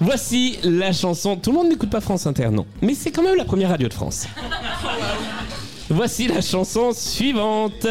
Voici 0.01 0.57
la 0.63 0.93
chanson. 0.93 1.35
Tout 1.35 1.51
le 1.51 1.57
monde 1.57 1.69
n'écoute 1.69 1.89
pas 1.89 2.01
France 2.01 2.25
Inter, 2.25 2.49
non. 2.51 2.65
Mais 2.81 2.95
c'est 2.95 3.11
quand 3.11 3.21
même 3.21 3.35
la 3.35 3.45
première 3.45 3.69
radio 3.69 3.87
de 3.87 3.93
France. 3.93 4.27
Voici 5.89 6.27
la 6.27 6.41
chanson 6.41 6.91
suivante. 6.93 7.85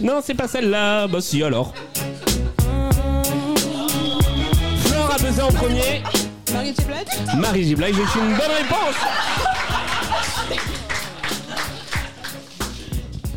Non, 0.00 0.20
c'est 0.22 0.34
pas 0.34 0.46
celle-là. 0.46 1.08
Bah 1.08 1.20
si 1.20 1.42
alors. 1.42 1.74
premier 5.32 6.02
Marie 6.52 6.74
J. 6.74 7.36
Marie 7.38 7.64
J. 7.64 7.74
Blige 7.76 7.96
est 7.96 8.18
une 8.18 8.30
bonne 8.30 8.56
réponse 8.56 8.96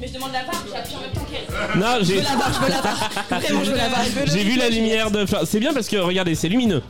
Mais 0.02 0.08
je 0.08 0.14
demande 0.14 0.32
la 0.34 0.44
barre, 0.44 0.64
j'appuie 0.74 0.96
en 0.96 1.02
même 1.02 1.12
temps 1.12 1.28
qu'elle. 1.30 1.80
Non, 1.80 1.98
j'ai. 2.02 2.22
La 2.22 2.36
barre, 2.36 2.62
la 2.68 3.90
barre. 3.90 4.26
J'ai 4.26 4.44
vu 4.44 4.58
la 4.58 4.70
lumière 4.70 5.12
de. 5.12 5.26
C'est 5.46 5.60
bien 5.60 5.74
parce 5.74 5.88
que 5.88 5.98
regardez, 5.98 6.36
c'est 6.36 6.50
lumineux. 6.50 6.82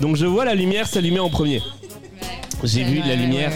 Donc 0.00 0.16
je 0.16 0.26
vois 0.26 0.44
la 0.44 0.54
lumière 0.54 0.88
s'allumer 0.88 1.20
en 1.20 1.30
premier. 1.30 1.62
J'ai 2.64 2.82
vu 2.82 3.00
la 3.06 3.14
lumière 3.14 3.52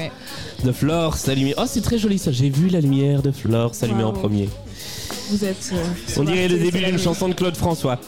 de 0.64 0.70
Flore 0.70 1.16
s'allumer. 1.16 1.54
Oh, 1.58 1.64
c'est 1.66 1.82
très 1.82 1.98
joli 1.98 2.18
ça. 2.18 2.30
J'ai 2.30 2.50
vu 2.50 2.68
la 2.68 2.80
lumière 2.80 3.22
de 3.22 3.32
Flore 3.32 3.74
s'allumer 3.74 4.04
en 4.04 4.12
premier. 4.12 4.48
Vous 5.32 5.44
êtes. 5.44 5.70
euh, 5.72 5.82
On 6.18 6.24
dirait 6.24 6.46
le 6.48 6.58
début 6.58 6.80
d'une 6.84 6.98
chanson 6.98 7.28
de 7.28 7.34
Claude 7.34 7.56
François. 7.56 7.98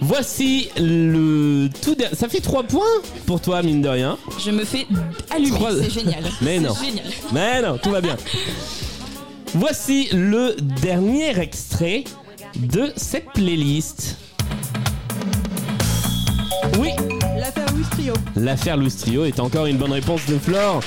Voici 0.00 0.68
le 0.76 1.68
tout. 1.82 1.94
der- 1.96 2.14
Ça 2.14 2.28
fait 2.28 2.40
3 2.40 2.62
points 2.62 2.86
pour 3.26 3.40
toi, 3.40 3.62
mine 3.62 3.82
de 3.82 3.88
rien. 3.88 4.16
Je 4.44 4.50
me 4.52 4.64
fais 4.64 4.86
allumer, 5.30 5.58
c'est 5.82 5.90
génial. 5.90 6.22
Mais 6.40 6.60
non. 6.60 6.74
génial. 6.74 7.04
Mais 7.32 7.62
non, 7.62 7.78
tout 7.78 7.90
va 7.90 8.00
bien. 8.00 8.16
Voici 9.54 10.08
le 10.12 10.54
dernier 10.60 11.36
extrait 11.40 12.04
de 12.56 12.92
cette 12.96 13.32
playlist. 13.34 14.16
Oui, 16.78 16.90
L'affaire 17.38 17.66
Louis 17.74 17.84
Trio. 17.90 18.12
l'affaire 18.36 18.76
Lustrio 18.76 19.24
est 19.24 19.40
encore 19.40 19.66
une 19.66 19.78
bonne 19.78 19.92
réponse 19.92 20.20
de 20.28 20.38
Flore. 20.38 20.80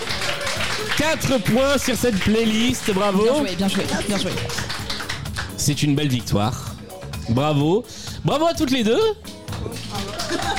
4 0.98 1.40
points 1.40 1.78
sur 1.78 1.96
cette 1.96 2.18
playlist, 2.20 2.92
bravo. 2.94 3.24
Bien 3.24 3.36
joué, 3.40 3.56
bien 3.56 3.68
joué, 3.68 3.84
bien 4.08 4.18
joué. 4.18 4.32
C'est 5.62 5.84
une 5.84 5.94
belle 5.94 6.08
victoire. 6.08 6.74
Bravo. 7.30 7.86
Bravo 8.26 8.48
à 8.48 8.56
toutes 8.56 8.72
les 8.72 8.84
deux. 8.84 9.00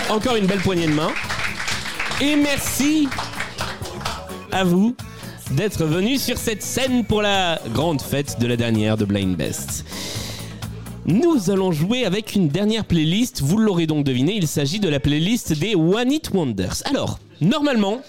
Encore 0.09 0.37
une 0.37 0.47
belle 0.47 0.61
poignée 0.61 0.87
de 0.87 0.93
main. 0.93 1.11
Et 2.21 2.37
merci 2.37 3.09
à 4.53 4.63
vous 4.63 4.95
d'être 5.51 5.87
venus 5.87 6.23
sur 6.23 6.39
cette 6.39 6.63
scène 6.63 7.05
pour 7.05 7.21
la 7.21 7.61
grande 7.75 8.01
fête 8.01 8.39
de 8.39 8.47
la 8.47 8.57
dernière 8.57 8.97
de 8.97 9.05
Blind 9.05 9.37
Best. 9.37 9.85
Nous 11.05 11.51
allons 11.51 11.73
jouer 11.73 12.05
avec 12.05 12.37
une 12.37 12.47
dernière 12.47 12.85
playlist. 12.85 13.43
Vous 13.43 13.59
l'aurez 13.59 13.89
donc 13.89 14.05
deviné, 14.05 14.37
il 14.37 14.47
s'agit 14.47 14.79
de 14.79 14.89
la 14.89 15.01
playlist 15.01 15.53
des 15.53 15.75
One 15.75 16.13
It 16.13 16.31
Wonders. 16.33 16.85
Alors, 16.85 17.19
normalement, 17.41 18.01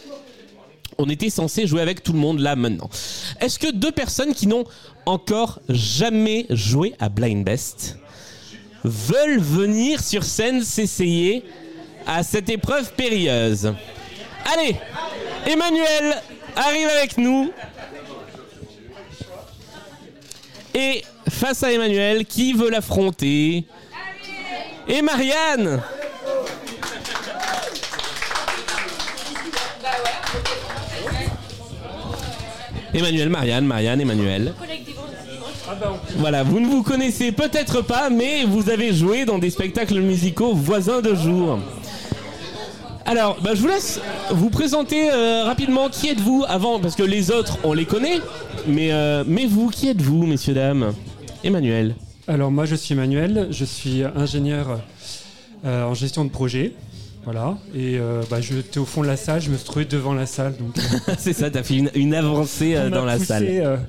on 0.99 1.09
était 1.09 1.31
censé 1.31 1.65
jouer 1.65 1.81
avec 1.81 2.03
tout 2.03 2.13
le 2.13 2.19
monde 2.19 2.39
là 2.39 2.55
maintenant. 2.55 2.89
Est-ce 3.39 3.57
que 3.57 3.71
deux 3.71 3.91
personnes 3.91 4.35
qui 4.35 4.45
n'ont 4.45 4.65
encore 5.05 5.59
jamais 5.69 6.45
joué 6.49 6.93
à 6.99 7.09
Blind 7.09 7.43
Best 7.43 7.97
veulent 8.83 9.39
venir 9.39 10.01
sur 10.01 10.23
scène 10.23 10.61
s'essayer 10.61 11.43
à 12.05 12.23
cette 12.23 12.49
épreuve 12.49 12.93
périlleuse 12.93 13.73
Allez, 14.45 14.75
Emmanuel 15.45 16.21
arrive 16.55 16.87
avec 16.89 17.17
nous. 17.17 17.51
Et 20.73 21.03
face 21.29 21.63
à 21.63 21.71
Emmanuel, 21.71 22.25
qui 22.25 22.53
veut 22.53 22.69
l'affronter? 22.69 23.63
Et 24.87 25.01
Marianne 25.01 25.81
Emmanuel, 32.93 33.29
Marianne, 33.29 33.65
Marianne, 33.65 34.01
Emmanuel. 34.01 34.53
Voilà, 36.18 36.43
vous 36.43 36.59
ne 36.59 36.68
vous 36.68 36.84
connaissez 36.84 37.32
peut-être 37.32 37.82
pas, 37.82 38.09
mais 38.09 38.43
vous 38.45 38.70
avez 38.70 38.93
joué 38.93 39.26
dans 39.26 39.39
des 39.39 39.49
spectacles 39.49 39.99
musicaux 39.99 40.53
voisins 40.53 41.01
de 41.01 41.16
jour. 41.16 41.59
Alors, 43.05 43.38
bah, 43.41 43.51
je 43.53 43.61
vous 43.61 43.68
laisse 43.68 43.99
vous 44.32 44.49
présenter 44.49 45.11
euh, 45.11 45.43
rapidement 45.43 45.89
qui 45.89 46.07
êtes-vous 46.09 46.45
avant, 46.47 46.80
parce 46.80 46.95
que 46.95 47.03
les 47.03 47.32
autres, 47.32 47.57
on 47.64 47.74
les 47.74 47.86
connaît, 47.86 48.20
mais, 48.68 48.93
euh, 48.93 49.24
mais 49.28 49.45
vous, 49.45 49.70
qui 49.70 49.89
êtes-vous, 49.89 50.26
messieurs, 50.26 50.53
dames? 50.53 50.93
Emmanuel. 51.43 51.95
Alors 52.28 52.51
moi 52.51 52.64
je 52.66 52.76
suis 52.76 52.93
Emmanuel, 52.93 53.47
je 53.51 53.66
suis 53.66 54.01
ingénieur 54.16 54.80
euh, 55.66 55.84
en 55.84 55.93
gestion 55.93 56.24
de 56.24 56.30
projet. 56.30 56.74
Voilà, 57.26 57.57
et 57.74 57.97
euh, 57.99 58.22
bah, 58.30 58.41
j'étais 58.41 58.80
au 58.80 58.86
fond 58.86 59.01
de 59.01 59.07
la 59.07 59.16
salle, 59.16 59.41
je 59.41 59.49
me 59.49 59.55
suis 59.55 59.66
trouvé 59.66 59.86
devant 59.86 60.14
la 60.14 60.26
salle. 60.26 60.55
Euh, 60.59 61.14
C'est 61.18 61.32
ça, 61.34 61.49
t'as 61.49 61.64
fait 61.64 61.76
une, 61.76 61.89
une 61.95 62.14
avancée 62.14 62.76
euh, 62.76 62.89
dans 62.89 63.05
la 63.05 63.14
poussé, 63.14 63.26
salle. 63.26 63.80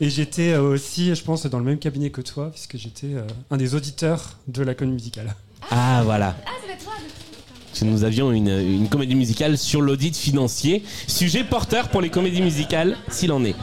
Et 0.00 0.10
j'étais 0.10 0.52
euh, 0.52 0.62
aussi, 0.62 1.14
je 1.14 1.22
pense, 1.22 1.46
dans 1.46 1.58
le 1.58 1.64
même 1.64 1.78
cabinet 1.78 2.10
que 2.10 2.20
toi, 2.20 2.50
puisque 2.50 2.76
j'étais 2.76 3.14
euh, 3.14 3.26
un 3.50 3.56
des 3.56 3.74
auditeurs 3.74 4.38
de 4.46 4.62
la 4.62 4.74
comédie 4.74 4.94
musicale. 4.94 5.34
Ah, 5.70 6.02
voilà. 6.04 6.36
Parce 6.44 7.80
que 7.80 7.84
Nous 7.84 8.04
avions 8.04 8.32
une, 8.32 8.48
une 8.48 8.88
comédie 8.88 9.14
musicale 9.14 9.58
sur 9.58 9.80
l'audit 9.80 10.16
financier, 10.16 10.82
sujet 11.06 11.44
porteur 11.44 11.88
pour 11.90 12.00
les 12.00 12.10
comédies 12.10 12.42
musicales, 12.42 12.96
s'il 13.10 13.32
en 13.32 13.44
est. 13.44 13.54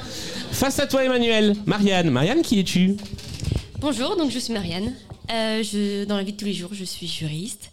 Face 0.52 0.80
à 0.80 0.88
toi, 0.88 1.04
Emmanuel. 1.04 1.56
Marianne. 1.66 2.10
Marianne, 2.10 2.42
qui 2.42 2.60
es-tu? 2.60 2.96
Bonjour, 3.80 4.16
donc 4.16 4.32
je 4.32 4.40
suis 4.40 4.54
Marianne. 4.54 4.94
Euh, 5.32 5.64
je, 5.64 6.06
dans 6.06 6.18
la 6.18 6.24
vie 6.24 6.32
de 6.34 6.38
tous 6.38 6.46
les 6.46 6.54
jours, 6.54 6.72
je 6.74 6.86
suis 6.86 7.08
juriste. 7.08 7.72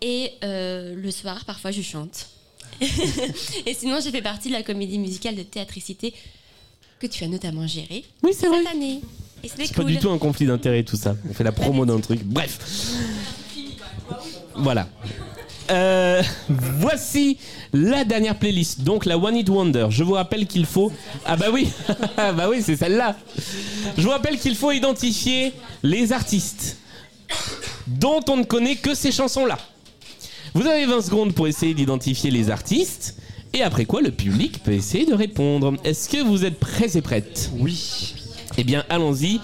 Et 0.00 0.30
euh, 0.44 0.94
le 0.94 1.10
soir, 1.10 1.44
parfois, 1.44 1.70
je 1.70 1.82
chante. 1.82 2.28
et 2.80 3.74
sinon, 3.74 3.98
j'ai 4.02 4.10
fait 4.10 4.22
partie 4.22 4.48
de 4.48 4.54
la 4.54 4.62
comédie 4.62 4.98
musicale 4.98 5.34
de 5.36 5.42
théâtricité 5.42 6.14
que 7.02 7.06
tu 7.08 7.24
as 7.24 7.28
notamment 7.28 7.66
gérée 7.66 8.04
oui, 8.22 8.30
c'est 8.32 8.48
cette 8.48 8.66
année. 8.72 9.00
Et 9.42 9.48
c'était 9.48 9.66
C'est 9.66 9.74
cool. 9.74 9.84
pas 9.84 9.90
du 9.90 9.98
tout 9.98 10.10
un 10.10 10.18
conflit 10.18 10.46
d'intérêt 10.46 10.84
tout 10.84 10.96
ça. 10.96 11.16
On 11.28 11.34
fait 11.34 11.42
la 11.42 11.50
promo 11.50 11.84
d'un 11.84 11.98
truc. 11.98 12.22
Bref. 12.24 12.58
Voilà. 14.54 14.88
Euh, 15.70 16.22
voici 16.48 17.38
la 17.72 18.04
dernière 18.04 18.38
playlist, 18.38 18.82
donc 18.82 19.04
la 19.04 19.18
One 19.18 19.36
It 19.36 19.48
Wonder. 19.48 19.86
Je 19.90 20.04
vous 20.04 20.12
rappelle 20.12 20.46
qu'il 20.46 20.64
faut. 20.64 20.92
Ah 21.26 21.36
bah 21.36 21.46
oui, 21.52 21.68
bah 22.16 22.46
oui, 22.48 22.62
c'est 22.62 22.76
celle-là. 22.76 23.16
Je 23.96 24.02
vous 24.02 24.10
rappelle 24.10 24.38
qu'il 24.38 24.54
faut 24.54 24.70
identifier 24.70 25.52
les 25.82 26.12
artistes 26.12 26.76
dont 27.88 28.20
on 28.28 28.36
ne 28.36 28.44
connaît 28.44 28.76
que 28.76 28.94
ces 28.94 29.10
chansons-là. 29.10 29.58
Vous 30.54 30.66
avez 30.66 30.86
20 30.86 31.02
secondes 31.02 31.34
pour 31.34 31.48
essayer 31.48 31.74
d'identifier 31.74 32.30
les 32.30 32.50
artistes. 32.50 33.16
Et 33.54 33.62
après 33.62 33.84
quoi, 33.84 34.00
le 34.00 34.10
public 34.10 34.62
peut 34.62 34.72
essayer 34.72 35.04
de 35.04 35.14
répondre. 35.14 35.74
Est-ce 35.84 36.08
que 36.08 36.22
vous 36.22 36.44
êtes 36.44 36.58
prêts 36.58 36.96
et 36.96 37.02
prêtes? 37.02 37.50
Oui. 37.58 38.14
Eh 38.56 38.64
bien, 38.64 38.84
allons-y. 38.88 39.40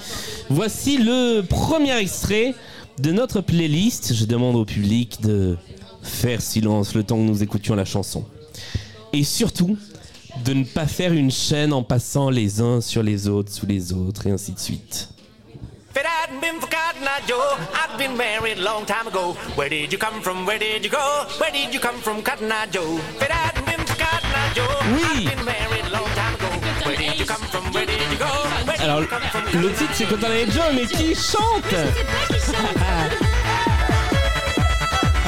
Voici 0.49 0.99
le 0.99 1.43
premier 1.43 1.97
extrait 1.99 2.55
de 2.99 3.13
notre 3.13 3.41
playlist. 3.41 4.15
Je 4.15 4.25
demande 4.25 4.57
au 4.57 4.65
public 4.65 5.21
de 5.23 5.57
faire 6.03 6.41
silence 6.41 6.95
le 6.95 7.05
temps 7.05 7.17
que 7.17 7.23
nous 7.23 7.43
écoutions 7.43 7.75
la 7.75 7.85
chanson. 7.85 8.25
Et 9.13 9.25
surtout, 9.25 9.77
de 10.45 10.55
ne 10.55 10.65
pas 10.65 10.87
faire 10.87 11.13
une 11.13 11.31
chaîne 11.31 11.73
en 11.73 11.83
passant 11.83 12.31
les 12.31 12.61
uns 12.61 12.81
sur 12.81 13.03
les 13.03 13.29
autres, 13.29 13.53
sous 13.53 13.67
les 13.67 13.93
autres, 13.93 14.27
et 14.27 14.31
ainsi 14.31 14.53
de 14.53 14.59
suite. 14.59 15.09
If 15.91 16.03
it 16.03 16.07
hadn't 16.07 16.41
been 16.41 16.61
for 16.61 16.69
Cotton 16.69 17.03
Eye 17.03 17.23
Joe, 17.27 17.59
I'd 17.75 17.99
been 17.99 18.17
married 18.17 18.59
a 18.59 18.63
long 18.63 18.87
time 18.87 19.09
ago. 19.09 19.35
Where 19.57 19.69
did 19.69 19.93
you 19.93 19.99
come 19.99 20.23
from? 20.23 20.47
Where 20.47 20.59
did 20.59 20.85
you 20.85 20.91
go? 20.91 21.27
Where 21.41 21.51
did 21.51 21.75
you 21.75 21.81
come 21.81 21.97
from, 22.01 22.23
Cotton 22.23 22.53
Eye 22.53 22.67
Joe? 22.71 23.01
If 23.17 23.23
it 23.23 23.31
hadn't 23.31 23.68
did 24.55 24.65
Alors, 28.81 29.01
you 29.01 29.07
come 29.09 29.21
from? 29.21 29.45
le 29.61 29.73
titre 29.73 29.91
c'est 29.95 30.05
Cotton 30.07 30.31
Eye 30.33 30.51
Joe, 30.51 30.65
mais 30.75 30.87
qui 30.87 31.15
chante 31.15 31.65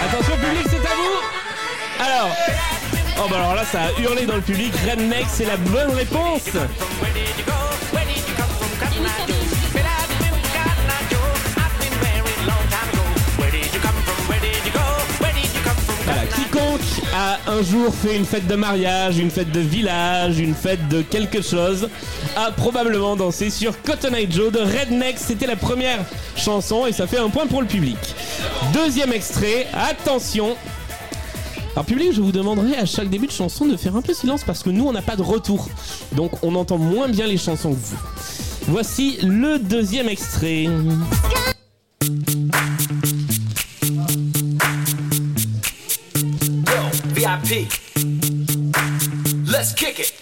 Attention 0.03 0.37
public, 0.37 0.67
c'est 0.71 0.77
à 0.77 0.95
vous 0.95 2.05
Alors, 2.05 2.31
oh 3.19 3.29
bah 3.31 3.37
alors 3.37 3.55
là 3.55 3.65
ça 3.65 3.81
a 3.83 4.01
hurlé 4.01 4.27
dans 4.27 4.37
le 4.37 4.43
public. 4.43 4.73
Redneck, 4.89 5.27
c'est 5.29 5.45
la 5.47 5.57
bonne 5.57 5.91
réponse. 5.95 6.49
A 17.15 17.39
un 17.47 17.63
jour 17.63 17.95
fait 17.95 18.17
une 18.17 18.25
fête 18.25 18.47
de 18.47 18.55
mariage, 18.55 19.19
une 19.19 19.31
fête 19.31 19.51
de 19.51 19.61
village, 19.61 20.39
une 20.39 20.55
fête 20.55 20.89
de 20.89 21.03
quelque 21.03 21.43
chose, 21.43 21.89
a 22.37 22.53
probablement 22.53 23.17
dansé 23.17 23.51
sur 23.51 23.81
Cotton 23.83 24.15
Eye 24.15 24.31
Joe 24.31 24.53
de 24.53 24.61
Redneck. 24.61 25.19
C'était 25.19 25.47
la 25.47 25.57
première 25.57 25.99
chanson 26.37 26.87
et 26.87 26.93
ça 26.93 27.07
fait 27.07 27.19
un 27.19 27.29
point 27.29 27.47
pour 27.47 27.61
le 27.61 27.67
public. 27.67 27.99
Deuxième 28.73 29.13
extrait, 29.13 29.67
attention. 29.73 30.57
Alors 31.73 31.85
public, 31.85 32.13
je 32.13 32.21
vous 32.21 32.33
demanderai 32.33 32.77
à 32.77 32.85
chaque 32.85 33.09
début 33.09 33.27
de 33.27 33.33
chanson 33.33 33.67
de 33.67 33.77
faire 33.77 33.97
un 33.97 34.03
peu 34.03 34.13
silence 34.13 34.43
parce 34.45 34.63
que 34.63 34.71
nous 34.71 34.87
on 34.87 34.93
n'a 34.93 35.03
pas 35.03 35.17
de 35.17 35.23
retour. 35.23 35.69
Donc 36.13 36.33
on 36.43 36.55
entend 36.55 36.79
moins 36.79 37.09
bien 37.09 37.27
les 37.27 37.39
chansons 37.39 37.73
que 37.73 37.79
vous. 37.79 37.99
Voici 38.67 39.19
le 39.23 39.59
deuxième 39.59 40.09
extrait. 40.09 40.67
Let's 47.51 47.67
kick 49.75 49.99
it. 49.99 50.13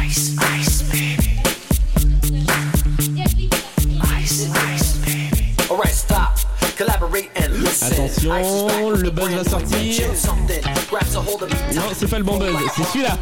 Ice, 0.00 0.32
ice, 0.38 0.82
baby. 0.90 1.42
Ice, 4.16 4.48
ice, 4.72 4.96
baby. 5.04 5.52
Alright, 5.70 5.92
stop. 5.92 6.38
Collaborate 6.78 7.28
and 7.36 7.52
listen. 7.62 7.92
Attention. 7.92 8.32
Attention, 8.32 8.90
le 8.92 9.10
buzz 9.10 9.28
va 9.28 9.44
sortir. 9.44 10.06
Non, 11.74 11.82
c'est 11.94 12.08
pas 12.08 12.18
le 12.18 12.24
bon 12.24 12.38
buzz, 12.38 12.56
c'est 12.74 12.84
celui-là. 12.84 13.18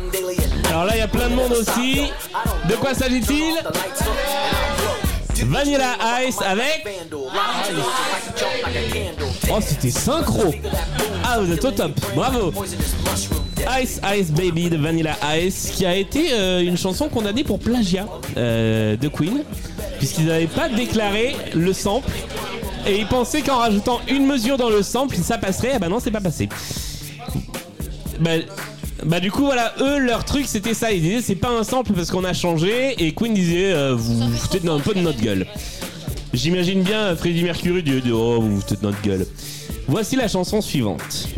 Alors 0.69 0.85
là, 0.85 0.95
il 0.95 1.01
y 1.01 1.03
a 1.03 1.09
plein 1.09 1.31
de 1.31 1.35
monde 1.35 1.51
aussi. 1.51 2.13
De 2.69 2.77
quoi 2.77 2.95
s'agit-il 2.95 3.57
Vanilla 5.47 5.97
Ice 6.25 6.41
avec. 6.41 6.87
Oh, 9.51 9.59
c'était 9.61 9.91
synchro. 9.91 10.55
Ah, 11.25 11.41
vous 11.41 11.53
êtes 11.53 11.65
au 11.65 11.71
top. 11.71 11.93
Bravo. 12.15 12.53
Ice 13.81 14.01
Ice 14.17 14.31
Baby 14.31 14.71
de 14.71 14.77
Vanilla 14.77 15.17
Ice, 15.39 15.73
qui 15.75 15.87
a 15.87 15.95
été 15.95 16.33
euh, 16.33 16.61
une 16.61 16.77
chanson 16.77 17.09
condamnée 17.09 17.45
pour 17.45 17.59
plagiat 17.59 18.07
euh, 18.37 18.97
de 18.97 19.09
Queen, 19.09 19.45
puisqu'ils 19.99 20.27
n'avaient 20.27 20.47
pas 20.47 20.69
déclaré 20.69 21.37
le 21.55 21.73
sample. 21.73 22.11
Et 22.87 22.99
ils 22.99 23.07
pensaient 23.07 23.43
qu'en 23.43 23.59
rajoutant 23.59 24.01
une 24.09 24.27
mesure 24.27 24.57
dans 24.57 24.71
le 24.71 24.83
sample, 24.83 25.17
ça 25.17 25.39
passerait. 25.39 25.73
Ah 25.75 25.79
bah 25.79 25.89
non, 25.89 26.01
c'est 26.01 26.11
pas 26.11 26.21
passé. 26.21 26.49
Bah, 28.19 28.31
bah 29.05 29.21
du 29.21 29.31
coup 29.31 29.45
voilà, 29.45 29.73
eux 29.81 29.99
leur 29.99 30.25
truc 30.25 30.47
c'était 30.47 30.75
ça, 30.75 30.93
ils 30.93 31.03
disaient 31.03 31.23
c'est 31.23 31.35
pas 31.35 31.51
un 31.51 31.65
sample 31.65 31.93
parce 31.93 32.11
qu'on 32.11 32.25
a 32.25 32.33
changé 32.33 32.95
et 33.05 33.13
Queen 33.13 33.35
disait 33.35 33.73
euh, 33.73 33.95
vous 33.97 34.15
vous 34.15 34.37
foutez 34.37 34.61
un 34.69 34.79
peu 34.79 34.95
de 34.95 35.01
notre 35.01 35.21
gueule. 35.21 35.47
J'imagine 36.33 36.83
bien 36.83 37.15
Freddie 37.15 37.45
Mercury 37.45 37.83
dire 37.83 38.03
oh 38.15 38.41
vous 38.41 38.57
vous 38.57 38.63
notre 38.83 39.01
gueule. 39.03 39.27
Voici 39.87 40.17
la 40.17 40.29
chanson 40.29 40.63
suivante. 40.63 41.29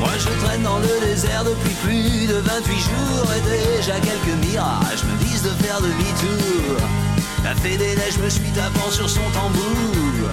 Moi 0.00 0.10
je 0.18 0.44
traîne 0.44 0.62
dans 0.62 0.78
le 0.78 1.06
désert 1.06 1.44
depuis 1.44 1.74
plus 1.84 2.26
de 2.26 2.34
28 2.34 2.72
jours 2.72 3.32
et 3.36 3.40
déjà 3.78 3.94
quelques 4.00 4.46
mirages 4.46 5.04
me 5.04 5.24
disent 5.24 5.44
de 5.44 5.50
faire 5.62 5.80
demi-tour. 5.80 6.76
La 7.44 7.54
fée 7.54 7.76
des 7.76 7.94
neiges 7.94 8.18
me 8.22 8.28
suit 8.28 8.50
tapant 8.54 8.90
sur 8.90 9.08
son 9.08 9.22
tambour. 9.32 10.30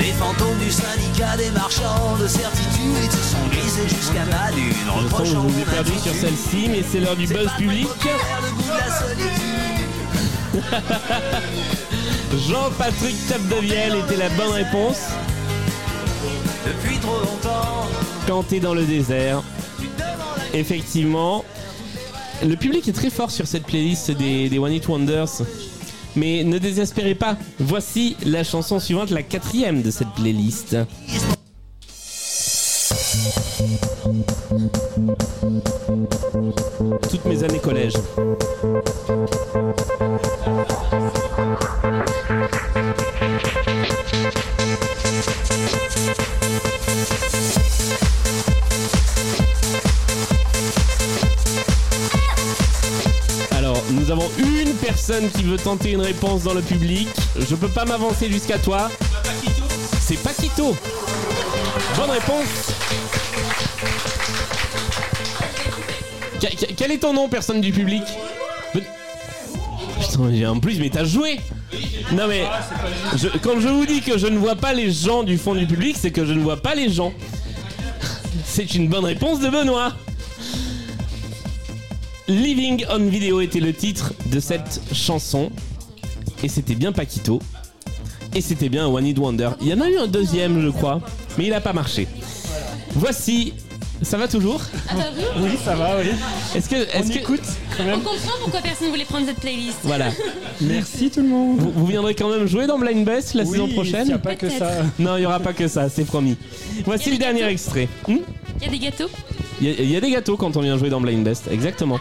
Les 0.00 0.12
fantômes 0.12 0.58
du 0.58 0.70
syndicat 0.70 1.36
des 1.36 1.50
marchands 1.50 2.16
de 2.18 2.26
certitude 2.26 3.10
se 3.10 3.18
sont 3.18 3.46
glissés 3.50 3.86
jusqu'à 3.86 4.24
ma 4.24 4.50
lune, 4.50 4.72
reprochant 4.88 5.42
vous 5.42 5.64
perdu 5.64 5.92
sur 6.02 6.14
celle-ci, 6.14 6.68
mais 6.70 6.82
c'est 6.82 7.00
l'heure 7.00 7.16
du 7.16 7.26
buzz 7.26 7.50
public. 7.58 7.86
Jean-Patrick 12.48 13.16
Capdevielle 13.28 13.96
était 13.96 14.16
la 14.16 14.30
bonne 14.30 14.52
réponse. 14.52 15.00
Depuis 16.66 16.96
trop 16.98 17.18
longtemps. 17.18 17.86
Quand 18.26 18.42
t'es 18.44 18.60
dans 18.60 18.72
le 18.74 18.84
désert. 18.84 19.42
Effectivement. 20.54 21.44
Le 22.42 22.56
public 22.56 22.88
est 22.88 22.92
très 22.92 23.10
fort 23.10 23.30
sur 23.30 23.46
cette 23.46 23.64
playlist 23.64 24.10
des, 24.12 24.48
des 24.48 24.58
One 24.58 24.72
Hit 24.72 24.88
Wonders. 24.88 25.42
Mais 26.16 26.44
ne 26.44 26.58
désespérez 26.58 27.14
pas. 27.14 27.36
Voici 27.58 28.16
la 28.24 28.44
chanson 28.44 28.78
suivante, 28.78 29.10
la 29.10 29.22
quatrième 29.22 29.82
de 29.82 29.90
cette 29.90 30.10
playlist. 30.16 30.76
Toutes 37.10 37.24
mes 37.24 37.42
années 37.44 37.58
collège. 37.58 37.94
Nous 54.10 54.16
avons 54.16 54.30
une 54.38 54.72
personne 54.74 55.30
qui 55.30 55.44
veut 55.44 55.56
tenter 55.56 55.92
une 55.92 56.00
réponse 56.00 56.42
dans 56.42 56.54
le 56.54 56.62
public. 56.62 57.06
Je 57.48 57.54
peux 57.54 57.68
pas 57.68 57.84
m'avancer 57.84 58.28
jusqu'à 58.28 58.58
toi. 58.58 58.90
C'est 60.00 60.16
Paquito. 60.20 60.74
Bonne 61.96 62.10
réponse. 62.10 62.72
Qu- 66.40 66.56
qu- 66.56 66.74
Quel 66.76 66.90
est 66.90 66.98
ton 66.98 67.12
nom, 67.12 67.28
personne 67.28 67.60
du 67.60 67.70
public? 67.70 68.02
Putain, 68.72 70.48
en 70.48 70.58
plus, 70.58 70.80
mais 70.80 70.90
t'as 70.90 71.04
joué 71.04 71.38
Non 72.12 72.26
mais, 72.26 72.42
quand 73.44 73.60
je 73.60 73.68
vous 73.68 73.86
dis 73.86 74.00
que 74.00 74.18
je 74.18 74.26
ne 74.26 74.38
vois 74.38 74.56
pas 74.56 74.72
les 74.72 74.90
gens 74.90 75.22
du 75.22 75.38
fond 75.38 75.54
du 75.54 75.66
public, 75.66 75.96
c'est 75.96 76.10
que 76.10 76.24
je 76.26 76.32
ne 76.32 76.40
vois 76.40 76.56
pas 76.60 76.74
les 76.74 76.90
gens. 76.90 77.12
C'est 78.44 78.74
une 78.74 78.88
bonne 78.88 79.04
réponse 79.04 79.38
de 79.38 79.48
Benoît. 79.50 79.92
Living 82.34 82.84
on 82.90 83.08
Video 83.08 83.40
était 83.40 83.58
le 83.58 83.72
titre 83.72 84.12
de 84.26 84.38
cette 84.38 84.80
chanson. 84.92 85.50
Et 86.44 86.48
c'était 86.48 86.76
bien 86.76 86.92
Paquito. 86.92 87.40
Et 88.36 88.40
c'était 88.40 88.68
bien 88.68 88.86
One 88.86 89.04
Hit 89.04 89.18
Wonder. 89.18 89.50
Il 89.60 89.66
y 89.66 89.74
en 89.74 89.80
a 89.80 89.88
eu 89.90 89.96
un 89.98 90.06
deuxième, 90.06 90.62
je 90.62 90.68
crois. 90.68 91.00
Mais 91.36 91.46
il 91.46 91.50
n'a 91.50 91.60
pas 91.60 91.72
marché. 91.72 92.06
Voici. 92.94 93.52
Ça 94.02 94.16
va 94.16 94.28
toujours 94.28 94.62
Ah 94.88 94.94
bah 94.94 95.02
oui. 95.14 95.24
Oui, 95.42 95.50
ça 95.62 95.74
va, 95.74 95.96
oui. 96.00 96.08
Est-ce 96.54 96.68
que. 96.70 96.76
Est-ce 96.76 97.08
que... 97.12 97.18
écoute 97.18 97.40
quand 97.76 97.82
On 97.82 97.86
même. 97.86 98.00
comprend 98.00 98.32
pourquoi 98.40 98.60
personne 98.62 98.86
ne 98.86 98.92
voulait 98.92 99.04
prendre 99.04 99.26
cette 99.26 99.40
playlist. 99.40 99.78
Voilà. 99.82 100.06
Merci 100.62 101.10
tout 101.10 101.20
le 101.20 101.28
monde. 101.28 101.58
Vous, 101.58 101.70
vous 101.72 101.86
viendrez 101.86 102.14
quand 102.14 102.30
même 102.30 102.46
jouer 102.46 102.66
dans 102.68 102.78
Blind 102.78 103.04
Best 103.04 103.34
la 103.34 103.42
Oui, 103.42 103.50
saison 103.50 103.68
prochaine 103.68 104.02
s'il 104.04 104.12
y 104.12 104.14
a 104.14 104.18
pas 104.18 104.36
que 104.36 104.48
ça. 104.48 104.70
Non, 105.00 105.16
il 105.16 105.20
n'y 105.20 105.26
aura 105.26 105.40
pas 105.40 105.52
que 105.52 105.66
ça, 105.68 105.88
c'est 105.90 106.04
promis. 106.04 106.36
Voici 106.86 107.10
le 107.10 107.18
dernier 107.18 107.42
extrait. 107.44 107.88
Hmm 108.08 108.18
Il 108.58 108.62
y 108.64 108.68
a 108.68 108.70
des 108.70 108.78
gâteaux 108.78 109.10
Il 109.60 109.68
y, 109.68 109.70
a- 109.70 109.82
il 109.82 109.90
y 109.90 109.96
a 109.96 110.00
des 110.00 110.10
gâteaux 110.10 110.38
quand 110.38 110.56
on 110.56 110.60
vient 110.62 110.78
jouer 110.78 110.88
dans 110.88 111.00
Blind 111.02 111.22
Best, 111.22 111.48
exactement. 111.52 111.98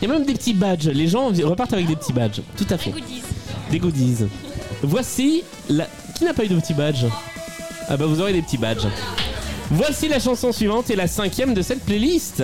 Il 0.00 0.08
y 0.08 0.10
a 0.10 0.14
même 0.14 0.26
des 0.26 0.34
petits 0.34 0.54
badges. 0.54 0.88
Les 0.88 1.08
gens 1.08 1.28
repartent 1.28 1.72
avec 1.72 1.86
des 1.86 1.96
petits 1.96 2.12
badges. 2.12 2.42
Tout 2.56 2.66
à 2.70 2.76
fait. 2.76 2.90
goodies. 2.90 3.22
Des 3.70 3.78
goodies. 3.78 4.26
Voici 4.82 5.42
la. 5.68 5.86
Qui 6.16 6.24
n'a 6.24 6.34
pas 6.34 6.44
eu 6.44 6.48
de 6.48 6.58
petits 6.58 6.74
badges 6.74 7.06
Ah 7.88 7.96
bah 7.96 8.06
vous 8.06 8.20
aurez 8.20 8.32
des 8.32 8.42
petits 8.42 8.58
badges. 8.58 8.86
Voici 9.70 10.08
la 10.08 10.18
chanson 10.18 10.52
suivante 10.52 10.90
et 10.90 10.96
la 10.96 11.06
cinquième 11.06 11.54
de 11.54 11.62
cette 11.62 11.84
playlist. 11.84 12.42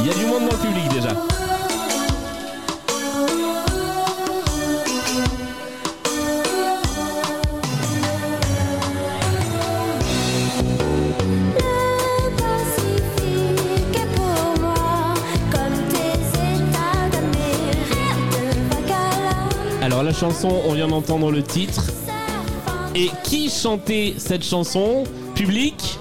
Il 0.00 0.06
y 0.06 0.10
a 0.10 0.14
du 0.14 0.26
monde 0.26 0.48
dans 0.48 0.56
le 0.56 0.62
public 0.62 0.88
déjà. 0.92 1.31
Chanson, 20.12 20.60
on 20.66 20.74
vient 20.74 20.88
d'entendre 20.88 21.30
le 21.30 21.42
titre. 21.42 21.84
Et 22.94 23.10
qui 23.24 23.48
chantait 23.50 24.14
cette 24.18 24.44
chanson 24.44 25.04
Public 25.34 25.98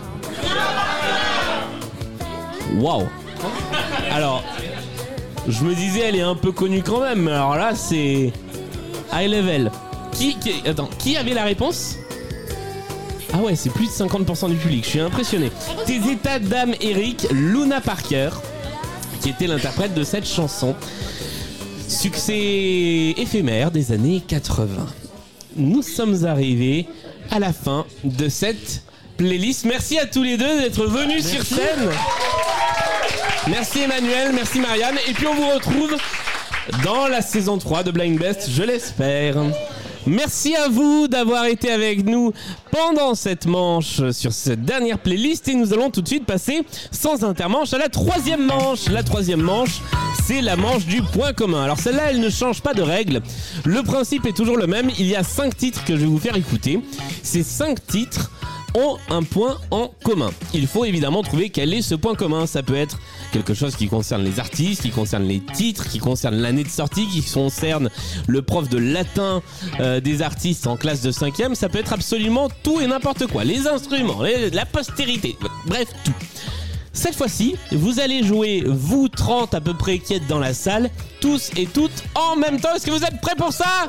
Waouh 2.77 3.07
Alors, 4.11 4.43
je 5.47 5.63
me 5.63 5.73
disais, 5.73 6.01
elle 6.01 6.15
est 6.15 6.21
un 6.21 6.35
peu 6.35 6.51
connue 6.51 6.83
quand 6.83 7.01
même. 7.01 7.21
mais 7.23 7.31
Alors 7.31 7.55
là, 7.55 7.75
c'est 7.75 8.31
high 9.13 9.29
level. 9.29 9.71
Qui, 10.13 10.35
qui- 10.39 10.61
qui 10.99 11.17
avait 11.17 11.33
la 11.33 11.43
réponse 11.45 11.95
Ah 13.33 13.37
ouais, 13.37 13.55
c'est 13.55 13.69
plus 13.71 13.85
de 13.87 13.91
50% 13.91 14.49
du 14.49 14.55
public. 14.55 14.83
Je 14.83 14.89
suis 14.89 14.99
impressionné. 14.99 15.51
Tes 15.85 15.97
états 16.11 16.39
d'âme, 16.39 16.73
Eric, 16.81 17.27
Luna 17.31 17.79
Parker, 17.81 18.29
qui 19.21 19.29
était 19.29 19.47
l'interprète 19.47 19.93
de 19.93 20.03
cette 20.03 20.27
chanson. 20.27 20.75
Succès 21.91 23.13
éphémère 23.17 23.69
des 23.69 23.91
années 23.91 24.23
80. 24.25 24.87
Nous 25.57 25.81
sommes 25.81 26.25
arrivés 26.25 26.87
à 27.29 27.37
la 27.37 27.51
fin 27.51 27.85
de 28.05 28.29
cette 28.29 28.83
playlist. 29.17 29.65
Merci 29.65 29.99
à 29.99 30.05
tous 30.05 30.23
les 30.23 30.37
deux 30.37 30.61
d'être 30.61 30.85
venus 30.85 31.27
sur 31.27 31.43
scène. 31.43 31.89
Merci 33.49 33.81
Emmanuel, 33.81 34.31
merci 34.33 34.61
Marianne. 34.61 34.95
Et 35.07 35.11
puis 35.11 35.27
on 35.27 35.35
vous 35.35 35.49
retrouve 35.49 35.97
dans 36.83 37.07
la 37.07 37.21
saison 37.21 37.57
3 37.57 37.83
de 37.83 37.91
Blind 37.91 38.17
Best, 38.17 38.49
je 38.49 38.63
l'espère. 38.63 39.35
Merci 40.07 40.55
à 40.55 40.67
vous 40.67 41.07
d'avoir 41.07 41.45
été 41.45 41.71
avec 41.71 42.03
nous 42.03 42.33
pendant 42.71 43.13
cette 43.13 43.45
manche 43.45 44.09
sur 44.11 44.31
cette 44.31 44.65
dernière 44.65 44.97
playlist 44.97 45.47
et 45.47 45.53
nous 45.53 45.73
allons 45.73 45.91
tout 45.91 46.01
de 46.01 46.07
suite 46.07 46.25
passer 46.25 46.63
sans 46.91 47.23
intermanche 47.23 47.73
à 47.73 47.77
la 47.77 47.87
troisième 47.87 48.45
manche. 48.45 48.89
La 48.89 49.03
troisième 49.03 49.41
manche, 49.41 49.79
c'est 50.25 50.41
la 50.41 50.55
manche 50.55 50.85
du 50.85 51.03
point 51.03 51.33
commun. 51.33 51.63
Alors 51.63 51.77
celle-là, 51.77 52.09
elle 52.09 52.19
ne 52.19 52.29
change 52.29 52.61
pas 52.61 52.73
de 52.73 52.81
règle. 52.81 53.21
Le 53.63 53.83
principe 53.83 54.25
est 54.25 54.35
toujours 54.35 54.57
le 54.57 54.65
même. 54.65 54.89
Il 54.97 55.05
y 55.05 55.15
a 55.15 55.23
cinq 55.23 55.55
titres 55.55 55.85
que 55.85 55.95
je 55.95 56.01
vais 56.01 56.07
vous 56.07 56.19
faire 56.19 56.35
écouter. 56.35 56.79
Ces 57.21 57.43
cinq 57.43 57.85
titres 57.85 58.31
ont 58.75 58.97
un 59.09 59.23
point 59.23 59.57
en 59.71 59.91
commun. 60.03 60.31
Il 60.53 60.67
faut 60.67 60.85
évidemment 60.85 61.21
trouver 61.23 61.49
quel 61.49 61.73
est 61.73 61.81
ce 61.81 61.95
point 61.95 62.15
commun. 62.15 62.45
Ça 62.45 62.63
peut 62.63 62.75
être 62.75 62.99
quelque 63.31 63.53
chose 63.53 63.75
qui 63.75 63.87
concerne 63.87 64.23
les 64.23 64.39
artistes, 64.39 64.81
qui 64.81 64.91
concerne 64.91 65.23
les 65.23 65.39
titres, 65.39 65.87
qui 65.87 65.99
concerne 65.99 66.35
l'année 66.35 66.63
de 66.63 66.69
sortie, 66.69 67.07
qui 67.07 67.21
concerne 67.21 67.89
le 68.27 68.41
prof 68.41 68.69
de 68.69 68.77
latin 68.77 69.41
euh, 69.79 69.99
des 69.99 70.21
artistes 70.21 70.67
en 70.67 70.77
classe 70.77 71.01
de 71.01 71.11
5 71.11 71.35
Ça 71.53 71.69
peut 71.69 71.79
être 71.79 71.93
absolument 71.93 72.49
tout 72.63 72.79
et 72.81 72.87
n'importe 72.87 73.27
quoi. 73.27 73.43
Les 73.43 73.67
instruments, 73.67 74.21
la 74.53 74.65
postérité, 74.65 75.35
bref, 75.65 75.87
tout. 76.03 76.13
Cette 76.93 77.15
fois-ci, 77.15 77.55
vous 77.71 77.99
allez 78.01 78.21
jouer, 78.23 78.63
vous 78.67 79.07
30 79.07 79.53
à 79.53 79.61
peu 79.61 79.73
près 79.73 79.99
qui 79.99 80.13
êtes 80.13 80.27
dans 80.27 80.39
la 80.39 80.53
salle, 80.53 80.89
tous 81.21 81.49
et 81.55 81.65
toutes 81.65 82.03
en 82.15 82.35
même 82.35 82.59
temps. 82.59 82.75
Est-ce 82.75 82.85
que 82.85 82.91
vous 82.91 83.03
êtes 83.03 83.21
prêts 83.21 83.35
pour 83.35 83.53
ça? 83.53 83.87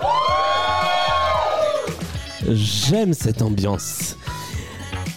J'aime 2.48 3.12
cette 3.12 3.42
ambiance. 3.42 4.16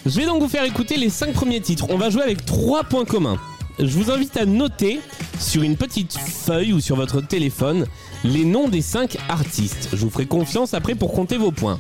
Je 0.05 0.19
vais 0.19 0.25
donc 0.25 0.39
vous 0.39 0.47
faire 0.47 0.63
écouter 0.63 0.97
les 0.97 1.09
5 1.09 1.33
premiers 1.33 1.61
titres. 1.61 1.87
On 1.89 1.97
va 1.97 2.11
jouer 2.11 2.21
avec 2.21 2.45
3 2.45 2.83
points 2.83 3.05
communs. 3.05 3.39
Je 3.79 3.97
vous 3.97 4.11
invite 4.11 4.37
à 4.37 4.45
noter 4.45 4.99
sur 5.39 5.63
une 5.63 5.75
petite 5.75 6.13
feuille 6.13 6.73
ou 6.73 6.79
sur 6.79 6.95
votre 6.95 7.21
téléphone 7.21 7.87
les 8.23 8.45
noms 8.45 8.69
des 8.69 8.83
5 8.83 9.17
artistes. 9.29 9.89
Je 9.93 9.97
vous 9.97 10.11
ferai 10.11 10.27
confiance 10.27 10.75
après 10.75 10.93
pour 10.93 11.11
compter 11.11 11.37
vos 11.37 11.51
points. 11.51 11.79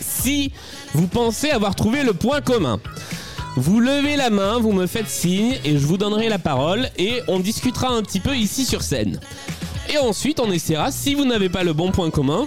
Si 0.00 0.52
vous 0.92 1.08
pensez 1.08 1.50
avoir 1.50 1.74
trouvé 1.74 2.04
le 2.04 2.14
point 2.14 2.40
commun, 2.40 2.78
vous 3.56 3.80
levez 3.80 4.16
la 4.16 4.30
main, 4.30 4.60
vous 4.60 4.72
me 4.72 4.86
faites 4.86 5.08
signe 5.08 5.58
et 5.64 5.72
je 5.76 5.86
vous 5.86 5.96
donnerai 5.96 6.28
la 6.28 6.38
parole 6.38 6.88
et 6.98 7.20
on 7.26 7.40
discutera 7.40 7.88
un 7.88 8.02
petit 8.02 8.20
peu 8.20 8.36
ici 8.36 8.64
sur 8.64 8.82
scène. 8.82 9.18
Et 9.92 9.98
ensuite, 9.98 10.38
on 10.38 10.50
essaiera, 10.52 10.92
si 10.92 11.14
vous 11.14 11.24
n'avez 11.24 11.48
pas 11.48 11.64
le 11.64 11.72
bon 11.72 11.90
point 11.90 12.10
commun, 12.10 12.46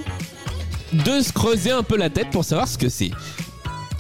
de 0.94 1.22
se 1.22 1.34
creuser 1.34 1.72
un 1.72 1.84
peu 1.84 1.98
la 1.98 2.10
tête 2.10 2.30
pour 2.32 2.46
savoir 2.46 2.70
ce 2.70 2.78
que 2.78 2.88
c'est. 2.88 3.12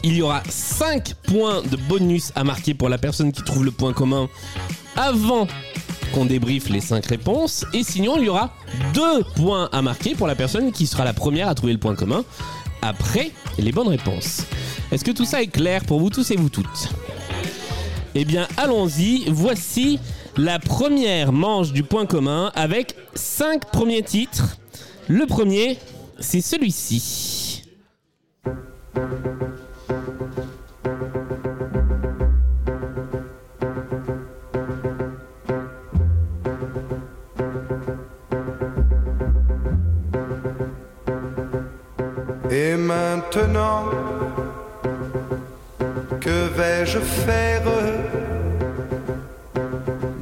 Il 0.04 0.16
y 0.16 0.22
aura 0.22 0.42
5 0.48 1.16
points 1.28 1.62
de 1.64 1.76
bonus 1.76 2.32
à 2.36 2.44
marquer 2.44 2.74
pour 2.74 2.90
la 2.90 2.98
personne 2.98 3.32
qui 3.32 3.44
trouve 3.44 3.66
le 3.66 3.72
point 3.72 3.94
commun 3.94 4.30
avant 4.96 5.48
qu'on 6.14 6.26
débriefe 6.26 6.70
les 6.70 6.82
5 6.82 7.06
réponses. 7.06 7.66
Et 7.74 7.84
sinon, 7.84 8.18
il 8.18 8.26
y 8.26 8.30
aura 8.30 8.54
2 8.94 9.24
points 9.36 9.70
à 9.72 9.82
marquer 9.82 10.16
pour 10.16 10.28
la 10.28 10.36
personne 10.36 10.72
qui 10.72 10.88
sera 10.88 11.04
la 11.04 11.14
première 11.14 11.50
à 11.50 11.56
trouver 11.56 11.74
le 11.74 11.80
point 11.80 11.96
commun 11.96 12.24
après 12.82 13.32
les 13.58 13.72
bonnes 13.72 13.88
réponses. 13.90 14.44
Est-ce 14.92 15.04
que 15.04 15.12
tout 15.12 15.26
ça 15.26 15.42
est 15.42 15.48
clair 15.48 15.84
pour 15.84 16.00
vous 16.00 16.10
tous 16.10 16.32
et 16.32 16.36
vous 16.36 16.50
toutes? 16.50 16.90
Eh 18.16 18.24
bien, 18.24 18.48
allons-y. 18.58 19.26
Voici 19.30 20.00
la 20.38 20.60
première 20.60 21.34
manche 21.34 21.72
du 21.74 21.84
point 21.84 22.06
commun 22.06 22.52
avec 22.56 22.96
5 23.16 23.72
premiers 23.72 24.04
titres. 24.04 24.58
Le 25.08 25.26
premier, 25.26 25.78
c'est 26.20 26.42
celui-ci. 26.42 27.64
Et 42.50 42.76
maintenant, 42.76 43.86
que 46.20 46.48
vais-je 46.58 47.00
faire 47.00 47.62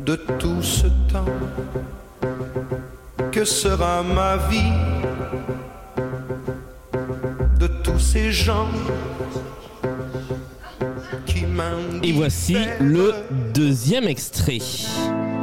de 0.05 0.15
tout 0.15 0.61
ce 0.61 0.87
temps 1.11 1.25
Que 3.31 3.45
sera 3.45 4.03
ma 4.03 4.37
vie 4.49 4.73
de 7.59 7.67
tous 7.67 7.99
ces 7.99 8.31
gens 8.31 8.69
Et 12.03 12.11
voici 12.11 12.57
le 12.79 13.13
deuxième 13.53 14.05
extrait. 14.05 14.59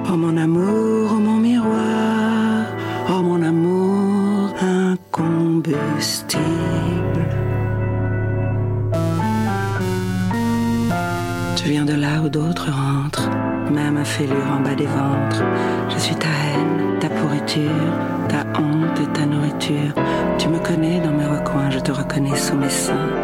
Oh 0.09 0.17
mon 0.17 0.37
amour, 0.37 1.11
oh 1.13 1.19
mon 1.19 1.39
miroir, 1.39 2.67
oh 3.09 3.23
mon 3.23 3.43
amour 3.43 4.53
incombustible. 4.61 6.43
Tu 11.57 11.69
viens 11.71 11.85
de 11.85 11.95
là 11.95 12.21
où 12.25 12.29
d'autres 12.29 12.71
rentrent, 12.71 13.31
même 13.71 13.97
un 13.97 14.05
fêlure 14.05 14.51
en 14.51 14.61
bas 14.61 14.75
des 14.75 14.87
ventres. 14.87 15.43
Je 15.91 15.99
suis 15.99 16.17
ta 16.17 16.27
haine, 16.27 16.99
ta 17.01 17.09
pourriture, 17.09 17.93
ta 18.29 18.45
honte 18.61 19.01
et 19.01 19.07
ta 19.13 19.25
nourriture. 19.25 19.95
Tu 20.39 20.49
me 20.49 20.59
connais 20.59 21.01
dans 21.01 21.13
mes 21.13 21.27
recoins, 21.27 21.71
je 21.71 21.79
te 21.79 21.93
reconnais 21.93 22.37
sous 22.37 22.57
mes 22.57 22.69
seins. 22.69 23.22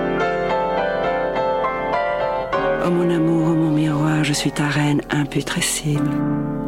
Oh 2.89 2.91
mon 2.91 3.11
amour, 3.11 3.49
oh 3.51 3.55
mon 3.55 3.71
miroir, 3.71 4.25
je 4.25 4.33
suis 4.33 4.51
ta 4.51 4.67
reine 4.67 5.03
imputrescible. 5.11 6.09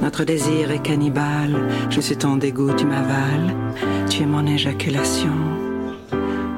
Notre 0.03 0.25
désir 0.25 0.71
est 0.71 0.83
cannibale, 0.83 1.57
je 1.89 1.99
suis 2.03 2.15
ton 2.15 2.37
dégoût, 2.37 2.75
tu 2.75 2.85
m'avales. 2.85 3.57
Tu 4.11 4.25
es 4.25 4.27
mon 4.27 4.47
éjaculation. 4.47 5.33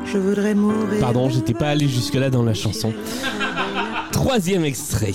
Je 0.04 0.18
voudrais 0.18 0.56
mourir. 0.56 0.98
Pardon, 0.98 1.30
j'étais 1.30 1.54
pas 1.54 1.68
allé 1.68 1.86
jusque-là 1.86 2.28
dans 2.28 2.42
la 2.42 2.54
chanson. 2.54 2.92
Troisième 4.10 4.64
extrait. 4.64 5.14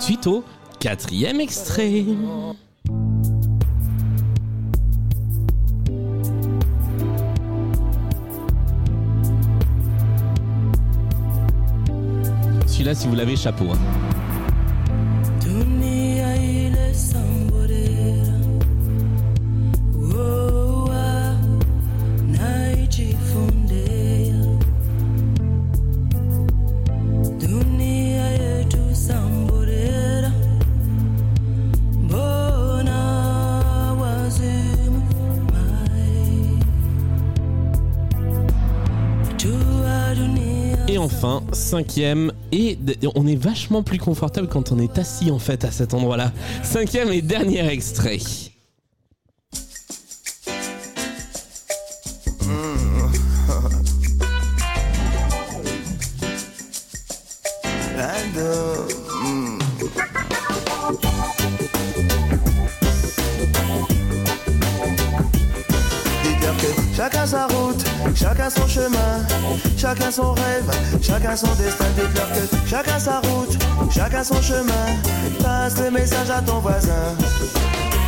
Suite 0.00 0.26
au 0.26 0.44
quatrième 0.78 1.40
extrait. 1.40 2.04
Celui-là, 12.66 12.94
si 12.94 13.06
vous 13.08 13.14
l'avez, 13.14 13.36
chapeau. 13.36 13.66
hein. 13.72 14.05
Cinquième, 41.66 42.32
et 42.52 42.78
on 43.16 43.26
est 43.26 43.34
vachement 43.34 43.82
plus 43.82 43.98
confortable 43.98 44.46
quand 44.46 44.70
on 44.70 44.78
est 44.78 44.98
assis 44.98 45.32
en 45.32 45.40
fait 45.40 45.64
à 45.64 45.72
cet 45.72 45.94
endroit-là. 45.94 46.32
Cinquième 46.62 47.12
et 47.12 47.22
dernier 47.22 47.66
extrait. 47.68 48.18
Route, 67.46 67.84
chacun 68.14 68.50
son 68.50 68.66
chemin, 68.66 69.24
chacun 69.76 70.10
son 70.10 70.32
rêve, 70.32 70.70
chacun 71.02 71.36
son 71.36 71.52
destin. 71.54 71.86
Dites-leur 71.96 72.28
que 72.32 72.68
chacun 72.68 72.98
sa 72.98 73.20
route, 73.20 73.56
chacun 73.90 74.24
son 74.24 74.40
chemin. 74.40 74.86
Passe 75.42 75.78
le 75.78 75.90
message 75.90 76.30
à 76.30 76.40
ton 76.42 76.58
voisin. 76.58 77.14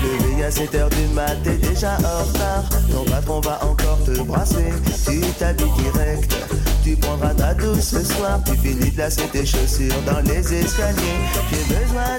Levé 0.03 0.45
à 0.45 0.51
7 0.51 0.75
heures 0.77 0.91
du 0.91 1.07
mat, 1.15 1.37
t'es 1.43 1.57
déjà 1.57 1.97
en 1.97 2.25
retard. 2.25 2.65
Ton 2.93 3.05
patron 3.05 3.41
va 3.41 3.59
encore 3.65 3.99
te 4.05 4.21
brasser. 4.23 4.73
Tu 5.05 5.21
t'habilles 5.39 5.67
direct. 5.83 6.37
Tu 6.85 6.97
prendras 6.97 7.35
ta 7.35 7.53
douce 7.55 7.81
ce 7.81 8.05
soir. 8.05 8.41
Tu 8.47 8.57
finis 8.57 8.91
de 8.91 8.99
lasser 8.99 9.29
tes 9.33 9.45
chaussures 9.45 10.01
dans 10.07 10.21
les 10.21 10.55
escaliers. 10.55 11.27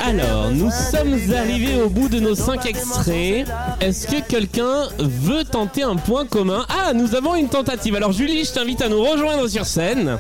Alors, 0.02 0.52
nous 0.52 0.72
sommes 0.72 1.18
arrivés 1.36 1.82
au 1.82 1.90
bout 1.90 2.10
de 2.10 2.20
nos 2.20 2.36
cinq 2.36 2.66
extraits. 2.66 3.48
Est-ce 3.82 4.08
que 4.08 4.22
quelqu'un 4.22 4.88
veut 4.98 5.44
tenter 5.44 5.84
un 5.84 5.96
point 5.96 6.26
commun? 6.26 6.66
Ah, 6.70 6.94
nous 6.94 7.16
avons 7.16 7.36
une 7.36 7.50
tentative. 7.50 7.96
Alors, 7.96 8.12
Julie, 8.12 8.46
je 8.46 8.54
t'invite 8.54 8.82
à 8.82 8.90
nous 8.90 9.04
rejoindre 9.04 9.48
sur 9.48 9.66
scène. 9.66 10.18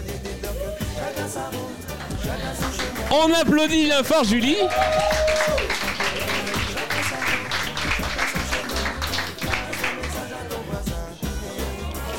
On 3.12 3.34
applaudit 3.34 3.86
bien 3.86 4.04
fort 4.04 4.24
Julie. 4.24 4.58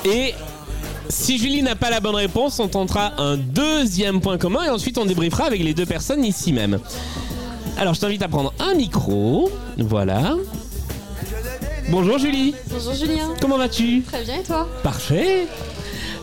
Et 0.05 0.35
si 1.09 1.39
Julie 1.39 1.63
n'a 1.63 1.77
pas 1.77 1.91
la 1.91 2.01
bonne 2.01 2.15
réponse, 2.15 2.59
on 2.59 2.69
tentera 2.69 3.13
un 3.19 3.37
deuxième 3.37 4.21
point 4.21 4.39
commun 4.39 4.65
et 4.65 4.71
ensuite 4.71 4.99
on 4.99 5.05
débriefera 5.05 5.45
avec 5.45 5.63
les 5.63 5.75
deux 5.75 5.87
personnes 5.87 6.25
ici 6.25 6.53
même. 6.53 6.81
Alors 7.81 7.95
je 7.95 8.01
t'invite 8.01 8.21
à 8.21 8.29
prendre 8.29 8.53
un 8.59 8.75
micro. 8.75 9.51
Voilà. 9.79 10.37
Bonjour 11.89 12.19
Julie. 12.19 12.55
Bonjour 12.69 12.93
Julien. 12.93 13.31
Comment 13.41 13.57
vas-tu? 13.57 14.03
Très 14.03 14.23
bien 14.23 14.41
et 14.41 14.43
toi? 14.43 14.69
Parfait. 14.83 15.47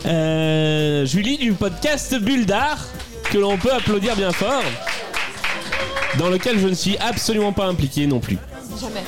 Euh, 0.06 1.04
Julie 1.04 1.36
du 1.36 1.52
podcast 1.54 2.14
Bulle 2.14 2.46
d'Art, 2.46 2.86
que 3.24 3.38
l'on 3.38 3.58
peut 3.58 3.72
applaudir 3.72 4.14
bien 4.14 4.30
fort, 4.30 4.62
dans 6.16 6.28
lequel 6.28 6.60
je 6.60 6.68
ne 6.68 6.74
suis 6.74 6.96
absolument 6.98 7.52
pas 7.52 7.66
impliqué 7.66 8.06
non 8.06 8.20
plus. 8.20 8.38
Jamais. 8.80 9.02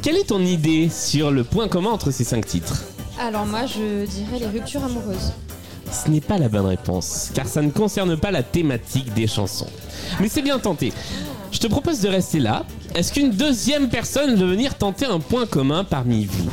Quelle 0.00 0.16
est 0.16 0.28
ton 0.28 0.40
idée 0.40 0.88
sur 0.88 1.30
le 1.30 1.44
point 1.44 1.68
commun 1.68 1.90
entre 1.90 2.10
ces 2.10 2.24
cinq 2.24 2.46
titres? 2.46 2.84
Alors 3.20 3.44
moi 3.44 3.66
je 3.66 4.06
dirais 4.06 4.38
les 4.40 4.46
ruptures 4.46 4.82
amoureuses. 4.82 5.34
Ce 5.92 6.08
n'est 6.08 6.22
pas 6.22 6.38
la 6.38 6.48
bonne 6.48 6.64
réponse, 6.64 7.30
car 7.34 7.46
ça 7.46 7.60
ne 7.60 7.70
concerne 7.70 8.16
pas 8.16 8.30
la 8.30 8.42
thématique 8.42 9.12
des 9.12 9.26
chansons. 9.26 9.68
Mais 10.20 10.30
c'est 10.30 10.40
bien 10.40 10.58
tenté. 10.58 10.90
Je 11.62 11.68
te 11.68 11.72
propose 11.72 12.00
de 12.00 12.08
rester 12.08 12.40
là. 12.40 12.64
Est-ce 12.96 13.12
qu'une 13.12 13.30
deuxième 13.30 13.88
personne 13.88 14.34
veut 14.34 14.48
venir 14.50 14.74
tenter 14.74 15.06
un 15.06 15.20
point 15.20 15.46
commun 15.46 15.84
parmi 15.84 16.24
vous 16.24 16.50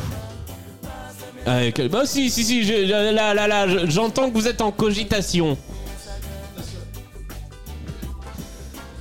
Euh, 1.47 1.71
que- 1.71 1.87
Bah 1.87 2.03
si, 2.05 2.29
si, 2.29 2.43
si, 2.43 2.63
je- 2.63 2.85
je- 2.85 3.11
là, 3.15 3.33
là, 3.33 3.47
là, 3.47 3.67
je- 3.67 3.89
j'entends 3.89 4.29
que 4.29 4.35
vous 4.35 4.47
êtes 4.47 4.61
en 4.61 4.71
cogitation. 4.71 5.57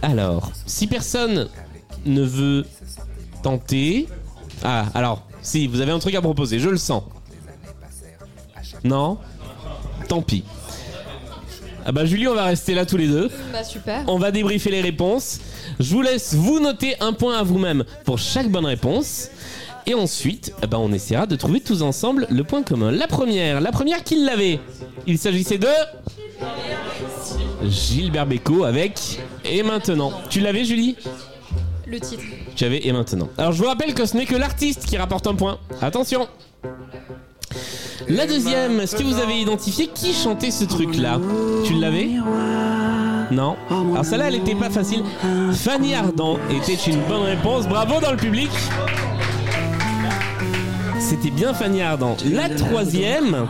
Alors, 0.00 0.50
si 0.64 0.86
personne 0.86 1.50
ne 2.06 2.22
veut 2.22 2.64
tenter... 3.42 4.08
Ah, 4.64 4.86
alors, 4.94 5.26
si, 5.42 5.66
vous 5.66 5.82
avez 5.82 5.92
un 5.92 5.98
truc 5.98 6.14
à 6.14 6.22
proposer, 6.22 6.58
je 6.58 6.70
le 6.70 6.78
sens. 6.78 7.02
Non? 8.82 9.18
Tant 10.08 10.22
pis. 10.22 10.42
Ah 11.84 11.92
bah 11.92 12.04
Julie, 12.06 12.28
on 12.28 12.34
va 12.34 12.44
rester 12.44 12.74
là 12.74 12.86
tous 12.86 12.96
les 12.98 13.08
deux. 13.08 13.30
Bah 13.52 13.64
super. 13.64 14.04
On 14.08 14.18
va 14.18 14.30
débriefer 14.30 14.70
les 14.70 14.80
réponses. 14.82 15.40
Je 15.80 15.94
vous 15.94 16.02
laisse 16.02 16.34
vous 16.34 16.60
noter 16.60 16.96
un 17.00 17.12
point 17.12 17.38
à 17.38 17.42
vous-même 17.42 17.84
pour 18.04 18.18
chaque 18.18 18.50
bonne 18.50 18.66
réponse. 18.66 19.30
Et 19.86 19.94
ensuite, 19.94 20.52
eh 20.62 20.66
ben, 20.66 20.78
on 20.78 20.92
essaiera 20.92 21.26
de 21.26 21.34
trouver 21.34 21.60
tous 21.60 21.82
ensemble 21.82 22.26
le 22.30 22.44
point 22.44 22.62
commun. 22.62 22.90
La 22.90 23.06
première, 23.06 23.60
la 23.60 23.72
première 23.72 24.04
qui 24.04 24.22
l'avait. 24.22 24.60
Il 25.06 25.16
s'agissait 25.18 25.58
de 25.58 25.68
Gilbert 27.64 28.26
Bécaud 28.26 28.64
avec 28.64 29.20
Et 29.44 29.62
maintenant. 29.62 30.12
Tu 30.28 30.40
l'avais 30.40 30.64
Julie? 30.64 30.96
Le 31.86 31.98
titre. 32.00 32.22
Tu 32.54 32.64
avais 32.64 32.86
Et 32.86 32.92
maintenant. 32.92 33.28
Alors 33.38 33.52
je 33.52 33.62
vous 33.62 33.68
rappelle 33.68 33.94
que 33.94 34.04
ce 34.04 34.16
n'est 34.16 34.26
que 34.26 34.36
l'artiste 34.36 34.84
qui 34.84 34.96
rapporte 34.98 35.26
un 35.26 35.34
point. 35.34 35.58
Attention 35.80 36.28
La 38.06 38.26
deuxième, 38.26 38.80
est-ce 38.80 38.94
que 38.94 39.02
vous 39.02 39.18
avez 39.18 39.40
identifié 39.40 39.88
qui 39.88 40.12
chantait 40.12 40.50
ce 40.50 40.64
truc-là 40.64 41.18
Tu 41.64 41.74
l'avais 41.74 42.10
Non 43.30 43.56
Alors 43.70 44.04
celle-là, 44.04 44.28
elle 44.28 44.36
était 44.36 44.54
pas 44.54 44.70
facile. 44.70 45.02
Fanny 45.52 45.94
Ardant 45.94 46.38
était 46.50 46.74
une 46.90 47.00
bonne 47.08 47.22
réponse. 47.22 47.66
Bravo 47.66 48.00
dans 48.00 48.12
le 48.12 48.16
public 48.16 48.50
C'était 51.00 51.30
bien 51.30 51.52
Fanny 51.54 51.82
Ardant. 51.82 52.16
La 52.30 52.48
troisième... 52.48 53.46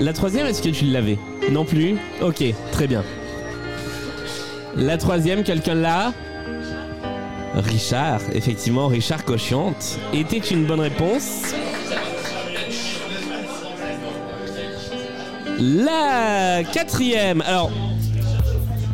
La 0.00 0.14
troisième, 0.14 0.46
est-ce 0.46 0.62
que 0.62 0.70
tu 0.70 0.86
l'avais 0.86 1.18
Non 1.50 1.64
plus 1.66 1.98
Ok, 2.22 2.42
très 2.72 2.86
bien. 2.86 3.04
La 4.74 4.96
troisième, 4.96 5.42
quelqu'un 5.42 5.74
l'a 5.74 6.12
Richard, 7.54 8.20
effectivement, 8.32 8.86
Richard 8.86 9.24
Cochiante 9.24 9.98
était 10.14 10.38
une 10.38 10.64
bonne 10.64 10.80
réponse. 10.80 11.52
La 15.60 16.62
quatrième, 16.64 17.42
alors, 17.42 17.70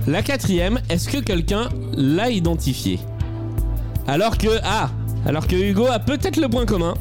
la 0.08 0.20
quatrième, 0.22 0.80
est-ce 0.90 1.08
que 1.08 1.18
quelqu'un 1.18 1.68
l'a 1.96 2.28
identifié 2.28 2.98
Alors 4.08 4.36
que, 4.36 4.48
ah, 4.64 4.90
alors 5.26 5.46
que 5.46 5.54
Hugo 5.54 5.86
a 5.86 6.00
peut-être 6.00 6.38
le 6.38 6.48
point 6.48 6.66
commun. 6.66 6.94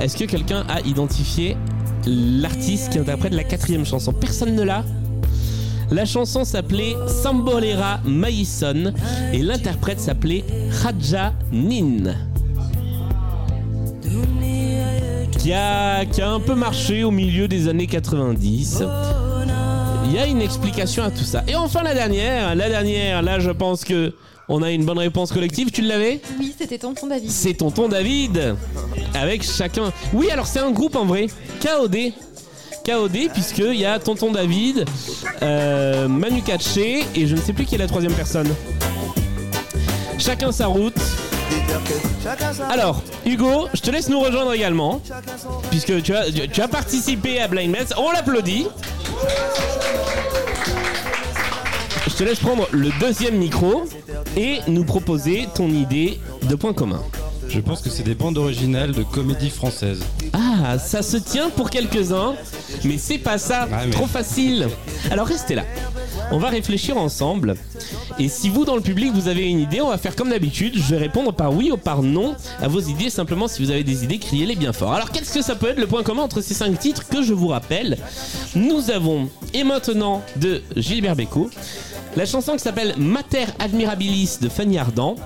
Est-ce 0.00 0.16
que 0.16 0.24
quelqu'un 0.24 0.64
a 0.70 0.80
identifié 0.80 1.58
l'artiste 2.06 2.92
qui 2.92 2.98
interprète 2.98 3.34
la 3.34 3.44
quatrième 3.44 3.84
chanson? 3.84 4.14
Personne 4.14 4.54
ne 4.54 4.62
l'a 4.62 4.82
la 5.90 6.06
chanson 6.06 6.44
s'appelait 6.44 6.94
Sambolera 7.06 8.00
Maïson 8.04 8.94
et 9.34 9.42
l'interprète 9.42 10.00
s'appelait 10.00 10.42
Raja 10.82 11.34
Nin. 11.52 12.14
Qui 15.44 15.52
a, 15.52 16.06
qui 16.06 16.22
a 16.22 16.30
un 16.30 16.40
peu 16.40 16.54
marché 16.54 17.04
au 17.04 17.10
milieu 17.10 17.48
des 17.48 17.68
années 17.68 17.86
90. 17.86 18.82
Il 20.06 20.12
y 20.14 20.18
a 20.18 20.24
une 20.24 20.40
explication 20.40 21.02
à 21.02 21.10
tout 21.10 21.22
ça. 21.22 21.44
Et 21.46 21.54
enfin 21.54 21.82
la 21.82 21.92
dernière, 21.92 22.54
la 22.54 22.70
dernière, 22.70 23.20
là 23.20 23.38
je 23.40 23.50
pense 23.50 23.84
que 23.84 24.14
on 24.48 24.62
a 24.62 24.70
une 24.70 24.86
bonne 24.86 24.98
réponse 24.98 25.32
collective. 25.32 25.70
Tu 25.70 25.82
l'avais? 25.82 26.22
Oui, 26.38 26.54
c'était 26.58 26.78
Tonton 26.78 27.08
David. 27.08 27.30
C'est 27.30 27.52
Tonton 27.52 27.90
David 27.90 28.56
avec 29.12 29.42
chacun. 29.42 29.92
Oui, 30.14 30.30
alors 30.30 30.46
c'est 30.46 30.60
un 30.60 30.70
groupe 30.70 30.96
en 30.96 31.04
vrai. 31.04 31.26
KOD. 31.60 31.94
KOD, 32.86 33.30
puisqu'il 33.30 33.74
y 33.74 33.84
a 33.84 33.98
Tonton 33.98 34.32
David, 34.32 34.86
euh, 35.42 36.08
Manu 36.08 36.40
Katché 36.40 37.04
et 37.14 37.26
je 37.26 37.36
ne 37.36 37.40
sais 37.42 37.52
plus 37.52 37.66
qui 37.66 37.74
est 37.74 37.78
la 37.78 37.86
troisième 37.86 38.14
personne. 38.14 38.48
Chacun 40.16 40.52
sa 40.52 40.68
route. 40.68 40.96
Alors, 42.70 43.02
Hugo, 43.26 43.68
je 43.74 43.80
te 43.80 43.90
laisse 43.90 44.08
nous 44.08 44.20
rejoindre 44.20 44.52
également, 44.52 45.00
puisque 45.70 46.02
tu 46.02 46.14
as, 46.14 46.30
tu 46.30 46.60
as 46.60 46.68
participé 46.68 47.40
à 47.40 47.48
Blind 47.48 47.70
Mess. 47.70 47.92
On 47.96 48.10
l'applaudit. 48.10 48.66
Je 52.06 52.14
te 52.14 52.22
laisse 52.24 52.38
prendre 52.38 52.68
le 52.70 52.90
deuxième 53.00 53.36
micro 53.36 53.84
et 54.36 54.60
nous 54.68 54.84
proposer 54.84 55.48
ton 55.54 55.68
idée 55.68 56.20
de 56.42 56.54
point 56.54 56.72
commun. 56.72 57.02
Je 57.54 57.60
pense 57.60 57.82
que 57.82 57.88
c'est 57.88 58.02
des 58.02 58.16
bandes 58.16 58.36
originales 58.36 58.90
de 58.90 59.04
comédie 59.04 59.48
française. 59.48 60.00
Ah, 60.32 60.76
ça 60.76 61.02
se 61.02 61.16
tient 61.16 61.50
pour 61.50 61.70
quelques-uns, 61.70 62.34
mais 62.82 62.98
c'est 62.98 63.18
pas 63.18 63.38
ça, 63.38 63.68
mais- 63.70 63.90
trop 63.92 64.08
facile. 64.08 64.66
Alors 65.12 65.28
restez 65.28 65.54
là. 65.54 65.62
On 66.32 66.38
va 66.38 66.48
réfléchir 66.48 66.96
ensemble. 66.96 67.54
Et 68.18 68.28
si 68.28 68.48
vous, 68.48 68.64
dans 68.64 68.74
le 68.74 68.80
public, 68.82 69.12
vous 69.14 69.28
avez 69.28 69.48
une 69.48 69.60
idée, 69.60 69.80
on 69.80 69.90
va 69.90 69.98
faire 69.98 70.16
comme 70.16 70.30
d'habitude. 70.30 70.72
Je 70.76 70.82
vais 70.82 70.96
répondre 70.98 71.32
par 71.32 71.54
oui 71.54 71.70
ou 71.70 71.76
par 71.76 72.02
non 72.02 72.34
à 72.60 72.66
vos 72.66 72.80
idées. 72.80 73.08
Simplement, 73.08 73.46
si 73.46 73.62
vous 73.62 73.70
avez 73.70 73.84
des 73.84 74.02
idées, 74.02 74.18
criez-les 74.18 74.56
bien 74.56 74.72
fort. 74.72 74.92
Alors, 74.92 75.12
qu'est-ce 75.12 75.32
que 75.32 75.42
ça 75.42 75.54
peut 75.54 75.68
être 75.68 75.78
le 75.78 75.86
point 75.86 76.02
commun 76.02 76.22
entre 76.22 76.40
ces 76.40 76.54
cinq 76.54 76.76
titres 76.80 77.06
que 77.08 77.22
je 77.22 77.34
vous 77.34 77.48
rappelle? 77.48 77.98
Nous 78.56 78.90
avons 78.90 79.28
Et 79.52 79.62
maintenant 79.62 80.22
de 80.36 80.60
Gilbert 80.76 81.14
Bécaud. 81.14 81.50
La 82.16 82.26
chanson 82.26 82.52
qui 82.52 82.60
s'appelle 82.60 82.94
Mater 82.96 83.46
Admirabilis 83.58 84.38
de 84.40 84.48
Fanny 84.48 84.78
Ardant. 84.78 85.16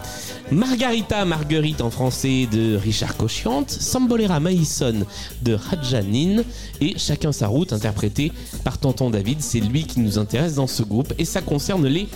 Margarita 0.50 1.26
Marguerite 1.26 1.82
en 1.82 1.90
français 1.90 2.48
de 2.50 2.76
Richard 2.76 3.16
Cochiante. 3.18 3.70
Sambolera 3.70 4.40
Maïson 4.40 5.04
de 5.42 5.52
Rajanin. 5.54 6.42
Et 6.80 6.98
Chacun 6.98 7.30
sa 7.32 7.46
route 7.48 7.74
interprété 7.74 8.32
par 8.64 8.78
Tonton 8.78 9.10
David. 9.10 9.42
C'est 9.42 9.60
lui 9.60 9.84
qui 9.84 10.00
nous 10.00 10.18
intéresse 10.18 10.54
dans 10.54 10.66
ce 10.66 10.82
groupe. 10.82 11.12
Et 11.18 11.26
ça 11.26 11.42
concerne 11.42 11.86
les 11.86 12.08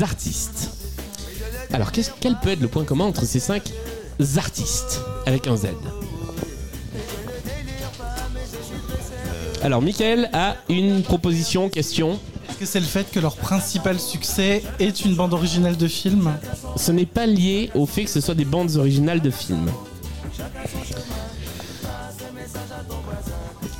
artistes. 0.00 0.70
Alors, 1.72 1.90
qu'est-ce- 1.90 2.10
quel 2.20 2.36
peut 2.38 2.50
être 2.50 2.60
le 2.60 2.68
point 2.68 2.84
commun 2.84 3.06
entre 3.06 3.24
ces 3.24 3.40
cinq 3.40 3.64
artistes 4.36 5.00
Avec 5.26 5.48
un 5.48 5.56
Z? 5.56 5.66
Alors, 9.62 9.82
Michael 9.82 10.30
a 10.32 10.56
une 10.68 11.02
proposition, 11.02 11.68
question. 11.68 12.18
Est-ce 12.50 12.58
que 12.58 12.66
c'est 12.66 12.80
le 12.80 12.86
fait 12.86 13.10
que 13.10 13.20
leur 13.20 13.36
principal 13.36 14.00
succès 14.00 14.62
est 14.80 15.04
une 15.04 15.14
bande 15.14 15.32
originale 15.32 15.76
de 15.76 15.86
film 15.86 16.34
Ce 16.74 16.90
n'est 16.90 17.06
pas 17.06 17.24
lié 17.24 17.70
au 17.76 17.86
fait 17.86 18.04
que 18.04 18.10
ce 18.10 18.20
soit 18.20 18.34
des 18.34 18.44
bandes 18.44 18.74
originales 18.76 19.20
de 19.20 19.30
films. 19.30 19.70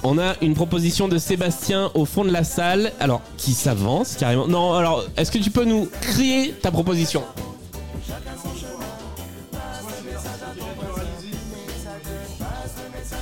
On 0.05 0.19
a 0.19 0.35
une 0.41 0.55
proposition 0.55 1.09
de 1.09 1.19
Sébastien 1.19 1.91
au 1.95 2.05
fond 2.05 2.25
de 2.25 2.31
la 2.31 2.45
salle, 2.45 2.93
alors 3.01 3.23
qui 3.37 3.55
s'avance 3.55 4.15
carrément. 4.15 4.47
Non, 4.47 4.75
alors 4.75 5.05
est-ce 5.17 5.33
que 5.33 5.39
tu 5.39 5.51
peux 5.51 5.65
nous 5.65 5.89
crier 6.01 6.53
ta 6.53 6.71
proposition? 6.71 7.25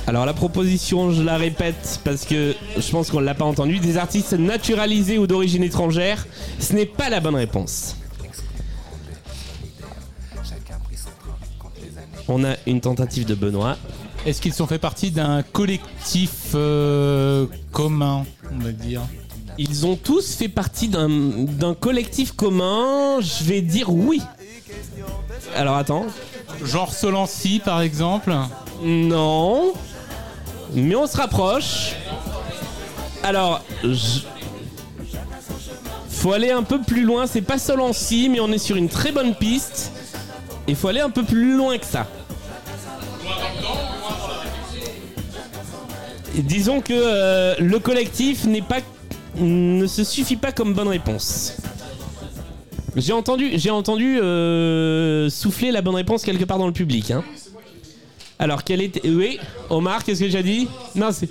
Alors 0.07 0.25
la 0.25 0.33
proposition, 0.33 1.11
je 1.11 1.21
la 1.21 1.37
répète 1.37 1.99
parce 2.03 2.25
que 2.25 2.55
je 2.77 2.91
pense 2.91 3.11
qu'on 3.11 3.19
ne 3.19 3.25
l'a 3.25 3.35
pas 3.35 3.45
entendu, 3.45 3.79
des 3.79 3.97
artistes 3.97 4.33
naturalisés 4.33 5.17
ou 5.17 5.27
d'origine 5.27 5.63
étrangère, 5.63 6.25
ce 6.59 6.73
n'est 6.73 6.85
pas 6.85 7.09
la 7.09 7.19
bonne 7.19 7.35
réponse. 7.35 7.95
On 12.27 12.43
a 12.43 12.55
une 12.67 12.81
tentative 12.81 13.25
de 13.25 13.35
Benoît. 13.35 13.77
Est-ce 14.25 14.41
qu'ils 14.41 14.53
sont 14.53 14.67
fait 14.67 14.79
partie 14.79 15.11
d'un 15.11 15.41
collectif 15.43 16.51
euh, 16.53 17.47
commun, 17.71 18.25
on 18.51 18.59
va 18.59 18.71
dire? 18.71 19.01
Ils 19.57 19.85
ont 19.85 19.95
tous 19.95 20.35
fait 20.35 20.47
partie 20.47 20.87
d'un 20.87 21.73
collectif 21.79 22.31
commun. 22.31 23.19
Je 23.19 23.43
vais 23.43 23.61
dire 23.61 23.91
oui. 23.91 24.21
Alors 25.55 25.75
attends. 25.75 26.05
Genre 26.63 26.93
Solancy 26.93 27.59
par 27.63 27.81
exemple? 27.81 28.33
Non. 28.81 29.73
Mais 30.73 30.95
on 30.95 31.07
se 31.07 31.17
rapproche. 31.17 31.93
Alors, 33.23 33.61
je- 33.83 34.21
faut 36.09 36.31
aller 36.33 36.51
un 36.51 36.63
peu 36.63 36.79
plus 36.81 37.03
loin. 37.03 37.27
C'est 37.27 37.41
pas 37.41 37.57
Solancy, 37.57 38.29
mais 38.29 38.39
on 38.39 38.51
est 38.51 38.57
sur 38.57 38.75
une 38.75 38.89
très 38.89 39.11
bonne 39.11 39.35
piste. 39.35 39.91
Il 40.67 40.75
faut 40.75 40.87
aller 40.87 40.99
un 40.99 41.09
peu 41.09 41.23
plus 41.23 41.55
loin 41.55 41.77
que 41.77 41.85
ça. 41.85 42.05
Disons 46.35 46.79
que 46.81 46.93
euh, 46.95 47.55
le 47.59 47.79
collectif 47.79 48.45
n'est 48.45 48.61
pas, 48.61 48.77
ne 49.37 49.87
se 49.87 50.03
suffit 50.03 50.35
pas 50.35 50.51
comme 50.51 50.73
bonne 50.73 50.87
réponse. 50.87 51.57
J'ai 52.95 53.13
entendu, 53.13 53.51
j'ai 53.55 53.71
entendu 53.71 54.19
euh, 54.19 55.29
souffler 55.29 55.71
la 55.71 55.81
bonne 55.81 55.95
réponse 55.95 56.23
quelque 56.23 56.45
part 56.45 56.57
dans 56.57 56.67
le 56.67 56.73
public. 56.73 57.11
hein. 57.11 57.23
Alors, 58.39 58.63
quelle 58.63 58.81
était. 58.81 59.07
Oui, 59.09 59.37
Omar, 59.69 60.03
qu'est-ce 60.03 60.21
que 60.21 60.29
j'ai 60.29 60.43
dit 60.43 60.67
Non, 60.95 61.11
c'est. 61.11 61.29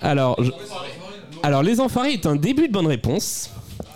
Alors, 0.00 0.42
je- 0.42 0.50
Alors, 1.42 1.62
Les 1.62 1.80
Enfoirés 1.80 2.12
est 2.12 2.26
un 2.26 2.36
début 2.36 2.68
de 2.68 2.72
bonne 2.72 2.86
réponse. 2.86 3.50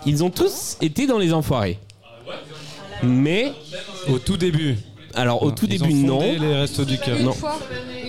Ils 0.05 0.23
ont 0.23 0.29
tous 0.29 0.77
été 0.81 1.07
dans 1.07 1.17
Les 1.17 1.33
Enfoirés. 1.33 1.79
Mais. 3.03 3.53
Au 4.09 4.19
tout 4.19 4.37
début. 4.37 4.75
Alors, 5.15 5.41
au 5.41 5.51
tout 5.51 5.65
Ils 5.69 5.79
début, 5.79 5.93
ont 5.93 6.07
non. 6.07 6.19
fondé 6.19 6.37
les 6.39 6.55
Restos 6.55 6.85
du 6.85 6.97
Cœur. 6.99 7.19
Non. 7.19 7.35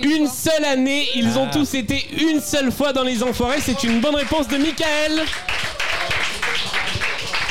Une 0.03 0.27
seule 0.27 0.65
année, 0.65 1.07
ils 1.15 1.37
ont 1.37 1.47
Ah. 1.49 1.53
tous 1.53 1.73
été 1.73 2.05
une 2.19 2.39
seule 2.41 2.71
fois 2.71 2.93
dans 2.93 3.03
Les 3.03 3.23
Enfoirés. 3.23 3.61
C'est 3.61 3.83
une 3.83 3.99
bonne 3.99 4.15
réponse 4.15 4.47
de 4.47 4.57
Michael. 4.57 5.23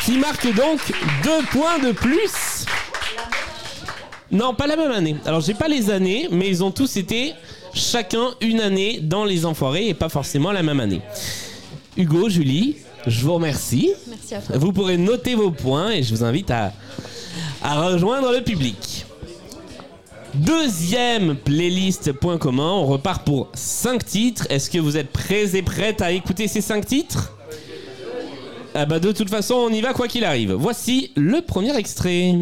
Qui 0.05 0.19
marque 0.19 0.47
donc 0.55 0.81
deux 1.25 1.43
points 1.51 1.79
de 1.79 1.93
plus. 1.93 2.65
Non, 4.31 4.55
pas 4.55 4.67
la 4.67 4.77
même 4.77 4.93
année. 4.93 5.17
Alors, 5.25 5.41
j'ai 5.41 5.55
pas 5.55 5.69
les 5.69 5.91
années, 5.91 6.29
mais 6.31 6.49
ils 6.49 6.63
ont 6.63 6.71
tous 6.71 6.97
été 6.97 7.35
chacun 7.73 8.35
une 8.41 8.61
année 8.61 9.01
dans 9.01 9.25
Les 9.25 9.47
Enfoirés 9.47 9.89
et 9.89 9.95
pas 9.95 10.09
forcément 10.09 10.53
la 10.53 10.63
même 10.63 10.81
année. 10.81 11.01
Hugo, 11.97 12.29
Julie, 12.29 12.77
je 13.07 13.25
vous 13.25 13.35
remercie. 13.35 13.93
Merci 14.09 14.35
à 14.35 14.41
toi. 14.41 14.59
Vous 14.59 14.73
pourrez 14.73 14.99
noter 14.99 15.35
vos 15.35 15.51
points 15.51 15.91
et 15.93 16.03
je 16.03 16.15
vous 16.15 16.25
invite 16.25 16.51
à, 16.51 16.73
à 17.63 17.89
rejoindre 17.89 18.31
le 18.33 18.43
public. 18.43 19.07
Deuxième 20.35 21.37
playlist 21.37 22.13
point 22.13 22.37
commun, 22.37 22.71
on 22.71 22.87
repart 22.87 23.25
pour 23.25 23.49
5 23.55 24.05
titres. 24.05 24.47
Est-ce 24.51 24.69
que 24.71 24.79
vous 24.79 24.97
êtes 24.99 25.11
prêts 25.11 25.57
et 25.57 25.63
prêtes 25.63 26.03
à 26.03 26.13
écouter 26.13 26.49
ces 26.49 26.61
5 26.61 26.85
titres? 26.85 27.35
Ah 28.75 28.85
bah 28.85 29.01
de 29.01 29.11
toute 29.11 29.31
façon 29.31 29.55
on 29.55 29.71
y 29.71 29.81
va 29.81 29.95
quoi 29.95 30.07
qu'il 30.07 30.25
arrive. 30.25 30.53
Voici 30.53 31.11
le 31.17 31.41
premier 31.41 31.77
extrait. 31.77 32.35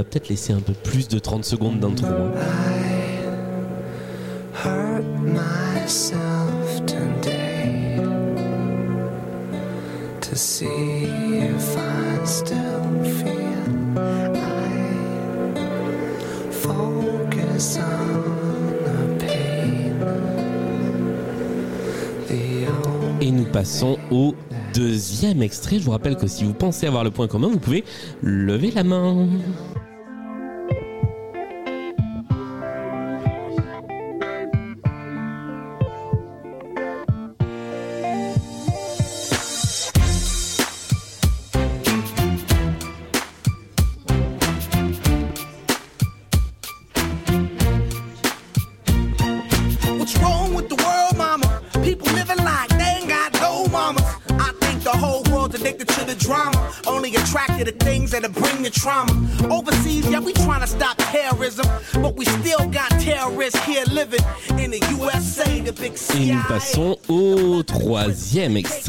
Va 0.00 0.04
peut-être 0.04 0.28
laisser 0.30 0.52
un 0.54 0.60
peu 0.60 0.72
plus 0.72 1.08
de 1.08 1.18
30 1.18 1.44
secondes 1.44 1.78
d'intro. 1.78 2.06
hein. 2.06 2.30
Et 23.20 23.30
nous 23.30 23.44
passons 23.44 23.98
au 24.10 24.34
deuxième 24.72 25.42
extrait. 25.42 25.78
Je 25.78 25.84
vous 25.84 25.90
rappelle 25.90 26.16
que 26.16 26.26
si 26.26 26.44
vous 26.44 26.54
pensez 26.54 26.86
avoir 26.86 27.04
le 27.04 27.10
point 27.10 27.26
commun, 27.28 27.48
vous 27.48 27.58
pouvez 27.58 27.84
lever 28.22 28.70
la 28.70 28.84
main. 28.84 29.28
Troisième 68.30 68.56
extrait. 68.58 68.79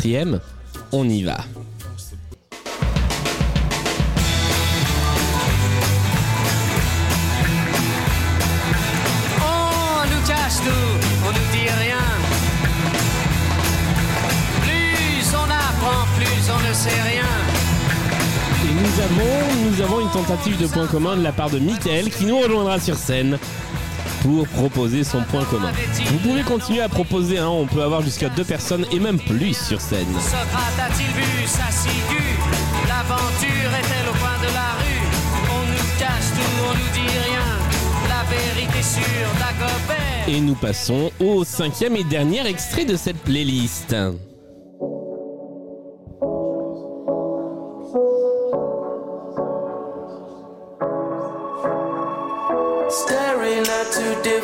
Quatrième 0.00 0.40
On 0.92 1.06
y 1.06 1.22
va. 1.22 1.36
On 9.42 10.06
nous 10.06 10.26
cache 10.26 10.56
tout, 10.64 10.70
on 11.22 11.28
nous 11.28 11.48
dit 11.52 11.68
rien. 11.82 11.98
Plus 14.62 15.34
on 15.34 15.44
apprend, 15.44 16.06
plus 16.16 16.50
on 16.50 16.68
ne 16.68 16.72
sait 16.72 17.02
rien. 17.02 17.30
Et 18.64 18.72
nous 18.72 19.02
avons, 19.02 19.70
nous 19.70 19.82
avons 19.82 20.00
une 20.00 20.10
tentative 20.12 20.58
de 20.62 20.66
point 20.66 20.86
commun 20.86 21.16
de 21.18 21.22
la 21.22 21.32
part 21.32 21.50
de 21.50 21.58
Michael 21.58 22.08
qui 22.10 22.24
nous 22.24 22.38
rejoindra 22.38 22.80
sur 22.80 22.96
scène 22.96 23.38
pour 24.22 24.46
proposer 24.48 25.04
son 25.04 25.22
point 25.22 25.44
commun. 25.44 25.72
Vous 26.06 26.18
pouvez 26.18 26.42
continuer 26.42 26.80
à 26.80 26.88
proposer, 26.88 27.38
hein, 27.38 27.48
on 27.48 27.66
peut 27.66 27.82
avoir 27.82 28.02
jusqu'à 28.02 28.28
deux 28.28 28.44
personnes 28.44 28.86
et 28.92 28.98
même 28.98 29.18
plus 29.18 29.54
sur 29.54 29.80
scène. 29.80 30.06
Socrate 30.14 30.90
a-t-il 30.90 31.06
vu 31.06 31.46
sa 31.46 31.70
ciguë? 31.70 32.38
L'aventure 32.88 33.70
est-elle 33.78 34.08
au 34.08 34.18
coin 34.18 34.38
de 34.40 34.52
la 34.54 34.70
rue? 34.80 35.06
On 35.50 35.62
nous 35.72 35.98
cache 35.98 36.30
tout, 36.34 36.64
on 36.68 36.74
nous 36.74 36.92
dit 36.92 37.10
rien. 37.10 37.48
La 38.08 38.24
vérité 38.30 38.82
sur 38.82 39.28
Dagobert. 39.38 40.28
Et 40.28 40.40
nous 40.40 40.54
passons 40.54 41.10
au 41.18 41.44
cinquième 41.44 41.96
et 41.96 42.04
dernier 42.04 42.46
extrait 42.46 42.84
de 42.84 42.96
cette 42.96 43.18
playlist. 43.18 43.94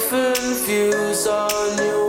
Different 0.09 0.65
views 0.65 1.27
on 1.27 1.79
your 1.79 2.06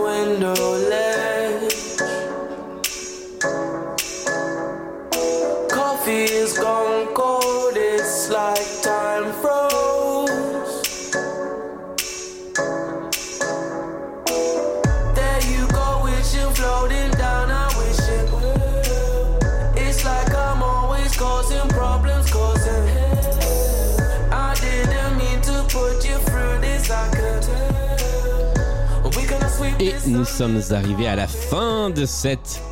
nous 30.08 30.24
sommes 30.24 30.60
arrivés 30.70 31.06
à 31.06 31.16
la 31.16 31.28
fin 31.28 31.90
de 31.90 32.06
cette 32.06 32.62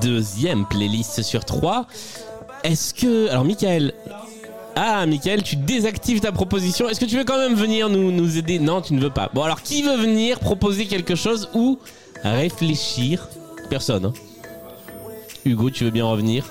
deuxième 0.00 0.66
playlist 0.66 1.22
sur 1.22 1.44
trois. 1.44 1.86
Est-ce 2.64 2.92
que... 2.92 3.28
Alors 3.28 3.44
Michael... 3.44 3.94
Ah 4.74 5.04
Michael, 5.06 5.42
tu 5.42 5.56
désactives 5.56 6.20
ta 6.20 6.32
proposition. 6.32 6.88
Est-ce 6.88 6.98
que 6.98 7.04
tu 7.04 7.18
veux 7.18 7.24
quand 7.24 7.36
même 7.36 7.54
venir 7.54 7.88
nous, 7.88 8.10
nous 8.10 8.38
aider? 8.38 8.58
Non, 8.58 8.80
tu 8.80 8.94
ne 8.94 9.00
veux 9.00 9.10
pas. 9.10 9.30
Bon 9.34 9.42
alors 9.42 9.62
qui 9.62 9.82
veut 9.82 9.96
venir 9.96 10.40
proposer 10.40 10.86
quelque 10.86 11.14
chose 11.14 11.50
ou 11.54 11.78
réfléchir? 12.24 13.28
Personne. 13.68 14.06
hein. 14.06 14.12
Hugo, 15.44 15.70
tu 15.70 15.84
veux 15.84 15.90
bien 15.90 16.06
revenir? 16.06 16.46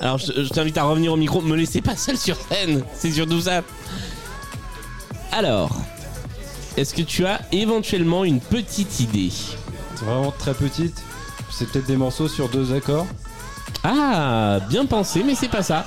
Alors 0.00 0.18
je, 0.18 0.32
je 0.44 0.48
t'invite 0.48 0.78
à 0.78 0.84
revenir 0.84 1.12
au 1.12 1.16
micro. 1.16 1.40
Me 1.40 1.56
laissez 1.56 1.80
pas 1.80 1.96
seul 1.96 2.16
sur 2.16 2.36
scène. 2.36 2.84
C'est 2.94 3.10
surtout 3.10 3.40
ça. 3.40 3.62
Alors, 5.32 5.76
est-ce 6.80 6.94
que 6.94 7.02
tu 7.02 7.26
as 7.26 7.42
éventuellement 7.52 8.24
une 8.24 8.40
petite 8.40 9.00
idée 9.00 9.30
C'est 9.30 10.04
vraiment 10.06 10.32
très 10.32 10.54
petite. 10.54 11.02
C'est 11.50 11.68
peut-être 11.68 11.86
des 11.86 11.96
morceaux 11.96 12.26
sur 12.26 12.48
deux 12.48 12.72
accords. 12.72 13.06
Ah, 13.84 14.60
bien 14.70 14.86
pensé, 14.86 15.22
mais 15.24 15.34
c'est 15.34 15.50
pas 15.50 15.62
ça. 15.62 15.86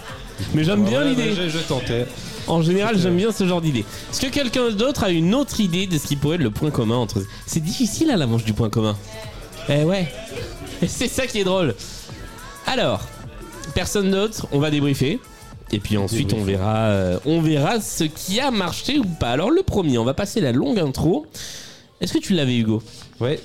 Mais 0.53 0.63
j'aime 0.63 0.85
bien 0.85 1.03
l'idée. 1.03 1.33
Je, 1.33 1.49
je 1.49 1.57
tentais. 1.57 2.05
En 2.45 2.61
général, 2.61 2.97
j'aime 2.99 3.17
bien 3.17 3.31
ce 3.31 3.47
genre 3.47 3.61
d'idée. 3.61 3.85
Est-ce 4.11 4.21
que 4.21 4.27
quelqu'un 4.27 4.69
d'autre 4.69 5.03
a 5.03 5.09
une 5.09 5.33
autre 5.33 5.59
idée 5.59 5.87
de 5.87 5.97
ce 5.97 6.05
qui 6.05 6.15
pourrait 6.15 6.35
être 6.35 6.43
le 6.43 6.51
point 6.51 6.69
commun 6.69 6.97
entre. 6.97 7.23
C'est 7.47 7.63
difficile 7.63 8.11
à 8.11 8.17
la 8.17 8.27
manche 8.27 8.43
du 8.43 8.53
point 8.53 8.69
commun. 8.69 8.95
Eh 9.69 9.83
ouais. 9.83 10.13
C'est 10.87 11.07
ça 11.07 11.25
qui 11.25 11.39
est 11.39 11.43
drôle. 11.43 11.73
Alors, 12.67 13.01
personne 13.73 14.11
d'autre, 14.11 14.45
on 14.51 14.59
va 14.59 14.69
débriefer. 14.69 15.19
Et 15.73 15.79
puis 15.79 15.97
ensuite, 15.97 16.33
on 16.33 16.43
verra, 16.43 16.85
euh, 16.87 17.19
on 17.25 17.41
verra 17.41 17.81
ce 17.81 18.03
qui 18.03 18.39
a 18.39 18.51
marché 18.51 18.99
ou 18.99 19.05
pas. 19.05 19.31
Alors, 19.31 19.49
le 19.51 19.63
premier, 19.63 19.97
on 19.97 20.03
va 20.05 20.13
passer 20.13 20.39
la 20.39 20.51
longue 20.51 20.79
intro. 20.79 21.25
Est-ce 21.99 22.13
que 22.13 22.19
tu 22.19 22.33
l'avais, 22.33 22.55
Hugo? 22.57 22.81
Ouais. 23.19 23.39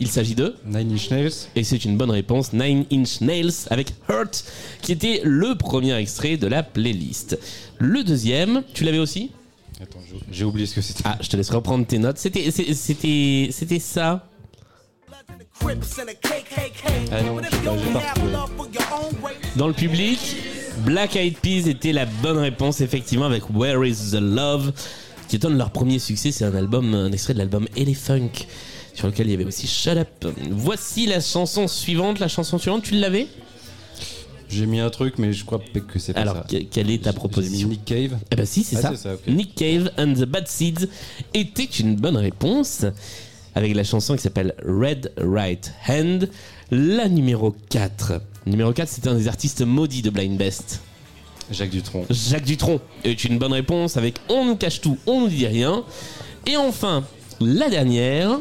Il 0.00 0.08
s'agit 0.08 0.34
de 0.34 0.54
Nine 0.66 0.92
Inch 0.92 1.10
Nails. 1.10 1.32
Et 1.54 1.64
c'est 1.64 1.84
une 1.84 1.96
bonne 1.96 2.10
réponse. 2.10 2.52
Nine 2.52 2.84
Inch 2.92 3.20
Nails 3.20 3.52
avec 3.70 3.92
Hurt, 4.08 4.44
qui 4.80 4.92
était 4.92 5.20
le 5.24 5.54
premier 5.56 5.94
extrait 5.96 6.36
de 6.36 6.46
la 6.46 6.62
playlist. 6.62 7.38
Le 7.78 8.02
deuxième, 8.04 8.62
tu 8.74 8.84
l'avais 8.84 8.98
aussi? 8.98 9.30
Attends, 9.80 9.98
j'ai- 10.30 10.44
oublié 10.44 10.66
ce 10.66 10.74
que 10.76 10.80
c'était. 10.80 11.02
Ah, 11.04 11.18
je 11.20 11.28
te 11.28 11.36
laisse 11.36 11.50
reprendre 11.50 11.86
tes 11.86 11.98
notes. 11.98 12.18
C'était, 12.18 12.50
c'était, 12.50 13.48
c'était 13.50 13.78
ça. 13.80 14.28
Ah 17.10 17.22
non, 17.22 17.38
je 17.42 17.50
sais 17.50 17.62
pas, 17.62 17.76
j'ai 17.78 17.92
pas 17.92 17.98
retrouvé. 18.14 18.32
Dans 19.56 19.68
le 19.68 19.74
public, 19.74 20.18
Black 20.78 21.16
Eyed 21.16 21.36
Peas 21.38 21.68
était 21.68 21.92
la 21.92 22.06
bonne 22.06 22.38
réponse, 22.38 22.80
effectivement, 22.80 23.26
avec 23.26 23.48
Where 23.50 23.84
is 23.86 24.10
the 24.12 24.20
Love, 24.20 24.72
qui 25.28 25.36
étonne 25.36 25.56
leur 25.58 25.70
premier 25.70 25.98
succès. 25.98 26.32
C'est 26.32 26.44
un 26.44 26.54
album, 26.54 26.94
un 26.94 27.12
extrait 27.12 27.34
de 27.34 27.38
l'album 27.38 27.66
Elephunk, 27.76 28.46
sur 28.94 29.06
lequel 29.06 29.26
il 29.28 29.32
y 29.32 29.34
avait 29.34 29.44
aussi 29.44 29.66
Shut 29.66 29.96
Up. 29.96 30.08
Voici 30.50 31.06
la 31.06 31.20
chanson 31.20 31.68
suivante. 31.68 32.18
La 32.18 32.28
chanson 32.28 32.58
suivante, 32.58 32.82
tu 32.82 32.94
l'avais? 32.94 33.26
J'ai 34.48 34.66
mis 34.66 34.80
un 34.80 34.90
truc, 34.90 35.14
mais 35.18 35.32
je 35.32 35.44
crois 35.46 35.60
que 35.88 35.98
c'est 35.98 36.12
pas 36.12 36.20
Alors, 36.20 36.36
ça. 36.36 36.46
que- 36.50 36.62
quelle 36.64 36.90
est 36.90 37.04
ta 37.04 37.12
proposition? 37.14 37.68
Nick 37.68 37.84
Cave. 37.86 38.18
Eh 38.30 38.36
ben 38.36 38.44
si, 38.44 38.64
c'est 38.64 38.84
Ah, 38.84 38.94
ça. 38.94 39.10
Nick 39.26 39.54
Cave 39.54 39.90
and 39.96 40.12
the 40.14 40.24
Bad 40.26 40.46
Seeds 40.46 40.88
était 41.32 41.64
une 41.64 41.96
bonne 41.96 42.18
réponse 42.18 42.84
avec 43.54 43.74
la 43.74 43.84
chanson 43.84 44.14
qui 44.14 44.22
s'appelle 44.22 44.54
Red 44.62 45.12
Right 45.16 45.72
Hand, 45.88 46.28
la 46.70 47.08
numéro 47.08 47.54
4. 47.70 48.20
Numéro 48.46 48.72
4, 48.72 48.88
c'était 48.88 49.08
un 49.08 49.14
des 49.14 49.28
artistes 49.28 49.62
maudits 49.62 50.02
de 50.02 50.10
Blind 50.10 50.36
Best. 50.36 50.80
Jacques 51.50 51.70
Dutronc. 51.70 52.06
Jacques 52.10 52.44
Dutronc 52.44 52.80
est 53.04 53.24
une 53.24 53.38
bonne 53.38 53.52
réponse 53.52 53.96
avec 53.96 54.16
On 54.28 54.44
nous 54.44 54.56
cache 54.56 54.80
tout, 54.80 54.98
on 55.06 55.20
nous 55.20 55.28
dit 55.28 55.46
rien. 55.46 55.84
Et 56.46 56.56
enfin, 56.56 57.04
la 57.40 57.68
dernière, 57.68 58.38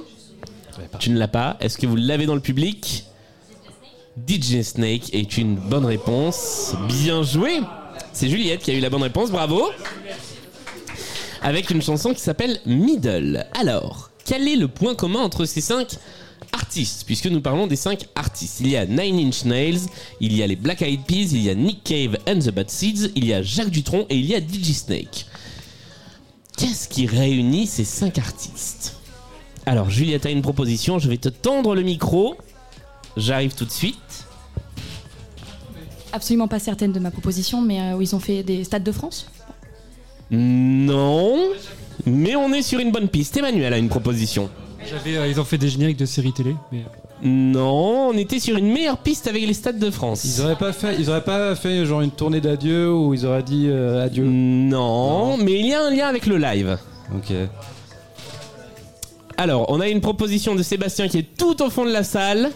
tu 0.99 1.11
ne 1.11 1.19
l'as 1.19 1.27
pas. 1.27 1.57
Est-ce 1.59 1.77
que 1.77 1.85
vous 1.85 1.95
l'avez 1.95 2.25
dans 2.25 2.35
le 2.35 2.41
public? 2.41 3.05
DJ 4.27 4.61
Snake 4.61 5.13
est 5.13 5.37
une 5.37 5.55
bonne 5.55 5.85
réponse. 5.85 6.73
Bien 6.87 7.21
joué. 7.21 7.59
C'est 8.11 8.27
Juliette 8.27 8.61
qui 8.61 8.71
a 8.71 8.73
eu 8.73 8.79
la 8.79 8.89
bonne 8.89 9.03
réponse, 9.03 9.29
bravo. 9.29 9.69
Avec 11.43 11.69
une 11.69 11.81
chanson 11.81 12.13
qui 12.13 12.21
s'appelle 12.21 12.59
Middle. 12.65 13.45
Alors, 13.59 14.09
quel 14.25 14.47
est 14.47 14.55
le 14.55 14.67
point 14.67 14.95
commun 14.95 15.19
entre 15.19 15.45
ces 15.45 15.61
cinq 15.61 15.97
artistes 16.71 17.03
Puisque 17.05 17.25
nous 17.25 17.41
parlons 17.41 17.67
des 17.67 17.75
cinq 17.75 18.07
artistes. 18.15 18.61
Il 18.61 18.69
y 18.69 18.77
a 18.77 18.85
Nine 18.85 19.27
Inch 19.27 19.43
Nails, 19.43 19.81
il 20.21 20.33
y 20.33 20.41
a 20.41 20.47
les 20.47 20.55
Black 20.55 20.81
Eyed 20.81 21.01
Peas, 21.05 21.33
il 21.33 21.41
y 21.41 21.49
a 21.49 21.55
Nick 21.55 21.83
Cave 21.83 22.17
and 22.25 22.39
the 22.39 22.49
Bad 22.49 22.69
Seeds, 22.69 23.11
il 23.15 23.25
y 23.25 23.33
a 23.33 23.41
Jacques 23.43 23.71
Dutronc 23.71 24.05
et 24.09 24.15
il 24.15 24.25
y 24.25 24.35
a 24.35 24.39
DJ 24.39 24.71
Snake. 24.71 25.25
Qu'est-ce 26.57 26.87
qui 26.87 27.07
réunit 27.07 27.67
ces 27.67 27.83
cinq 27.83 28.19
artistes? 28.19 28.95
Alors, 29.65 29.89
Juliette 29.89 30.25
a 30.25 30.29
une 30.29 30.41
proposition, 30.41 30.97
je 30.97 31.09
vais 31.09 31.17
te 31.17 31.27
tendre 31.27 31.75
le 31.75 31.81
micro. 31.81 32.37
J'arrive 33.17 33.53
tout 33.53 33.65
de 33.65 33.71
suite. 33.71 34.25
Absolument 36.13 36.47
pas 36.47 36.59
certaine 36.59 36.93
de 36.93 36.99
ma 36.99 37.11
proposition, 37.11 37.61
mais 37.61 37.81
euh, 37.81 37.97
où 37.97 38.01
ils 38.01 38.15
ont 38.15 38.19
fait 38.19 38.43
des 38.43 38.63
stades 38.63 38.83
de 38.83 38.91
France. 38.93 39.29
Non, 40.29 41.49
mais 42.05 42.37
on 42.37 42.53
est 42.53 42.61
sur 42.61 42.79
une 42.79 42.91
bonne 42.91 43.09
piste. 43.09 43.35
Emmanuel 43.35 43.73
a 43.73 43.77
une 43.77 43.89
proposition. 43.89 44.49
J'avais, 44.89 45.17
euh, 45.17 45.27
ils 45.27 45.39
ont 45.39 45.45
fait 45.45 45.57
des 45.57 45.69
génériques 45.69 45.97
de 45.97 46.05
séries 46.05 46.33
télé, 46.33 46.55
mais 46.71 46.83
Non, 47.23 48.09
on 48.09 48.13
était 48.13 48.39
sur 48.39 48.57
une 48.57 48.71
meilleure 48.71 48.97
piste 48.97 49.27
avec 49.27 49.45
les 49.45 49.53
stades 49.53 49.79
de 49.79 49.91
France. 49.91 50.23
Ils 50.25 50.41
auraient 50.41 50.57
pas 50.57 50.73
fait, 50.73 50.95
ils 50.99 51.09
auraient 51.09 51.23
pas 51.23 51.55
fait 51.55 51.85
genre 51.85 52.01
une 52.01 52.11
tournée 52.11 52.41
d'adieu 52.41 52.91
où 52.91 53.13
ils 53.13 53.25
auraient 53.25 53.43
dit 53.43 53.67
euh, 53.69 54.05
adieu? 54.05 54.23
Non, 54.25 55.37
mais 55.37 55.59
il 55.59 55.67
y 55.67 55.73
a 55.73 55.85
un 55.85 55.91
lien 55.91 56.07
avec 56.07 56.25
le 56.25 56.37
live. 56.37 56.77
Ok. 57.15 57.33
Alors, 59.37 59.65
on 59.69 59.79
a 59.79 59.87
une 59.87 60.01
proposition 60.01 60.55
de 60.55 60.63
Sébastien 60.63 61.07
qui 61.07 61.17
est 61.19 61.37
tout 61.37 61.61
au 61.63 61.69
fond 61.69 61.85
de 61.85 61.91
la 61.91 62.03
salle. 62.03 62.51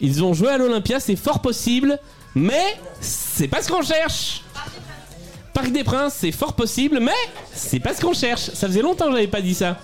Ils 0.00 0.24
ont 0.24 0.32
joué 0.32 0.48
à 0.48 0.58
l'Olympia, 0.58 0.98
c'est 0.98 1.16
fort 1.16 1.40
possible, 1.40 1.98
mais 2.34 2.76
c'est 3.00 3.48
pas 3.48 3.62
ce 3.62 3.68
qu'on 3.70 3.82
cherche. 3.82 4.42
Parc 5.52 5.70
des 5.72 5.84
Princes, 5.84 6.14
c'est 6.16 6.32
fort 6.32 6.54
possible, 6.54 7.00
mais 7.00 7.12
c'est 7.52 7.80
pas 7.80 7.94
ce 7.94 8.00
qu'on 8.00 8.14
cherche. 8.14 8.50
Ça 8.54 8.66
faisait 8.68 8.82
longtemps 8.82 9.06
que 9.06 9.12
j'avais 9.12 9.26
pas 9.26 9.42
dit 9.42 9.54
ça. 9.54 9.76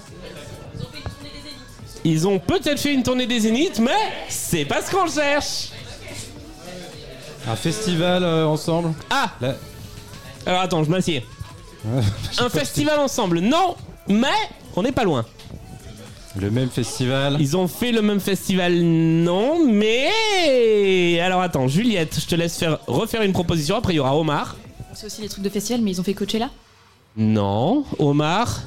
Ils 2.08 2.28
ont 2.28 2.38
peut-être 2.38 2.78
fait 2.78 2.94
une 2.94 3.02
tournée 3.02 3.26
des 3.26 3.40
Zéniths, 3.40 3.80
mais 3.80 3.90
c'est 4.28 4.64
pas 4.64 4.80
ce 4.80 4.92
qu'on 4.92 5.08
cherche. 5.08 5.70
Un 7.48 7.56
festival 7.56 8.22
euh, 8.22 8.46
ensemble. 8.46 8.92
Ah 9.10 9.32
Là- 9.40 9.56
Alors 10.46 10.60
attends, 10.60 10.84
je 10.84 10.90
m'assieds. 10.90 11.24
Un 12.38 12.48
festival 12.48 13.00
ensemble, 13.00 13.40
non, 13.40 13.74
mais 14.08 14.28
on 14.76 14.82
n'est 14.84 14.92
pas 14.92 15.02
loin. 15.02 15.24
Le 16.38 16.48
même 16.50 16.68
festival. 16.70 17.38
Ils 17.40 17.56
ont 17.56 17.66
fait 17.66 17.90
le 17.90 18.02
même 18.02 18.20
festival, 18.20 18.72
non, 18.74 19.66
mais. 19.66 21.18
Alors 21.20 21.40
attends, 21.42 21.66
Juliette, 21.66 22.16
je 22.20 22.26
te 22.26 22.34
laisse 22.36 22.56
faire, 22.56 22.78
refaire 22.86 23.22
une 23.22 23.32
proposition. 23.32 23.76
Après, 23.76 23.94
il 23.94 23.96
y 23.96 24.00
aura 24.00 24.16
Omar. 24.16 24.54
C'est 24.94 25.06
aussi 25.06 25.22
des 25.22 25.28
trucs 25.28 25.42
de 25.44 25.48
festival, 25.50 25.80
mais 25.82 25.90
ils 25.90 26.00
ont 26.00 26.04
fait 26.04 26.14
Coachella? 26.14 26.50
Non, 27.16 27.84
Omar. 27.98 28.60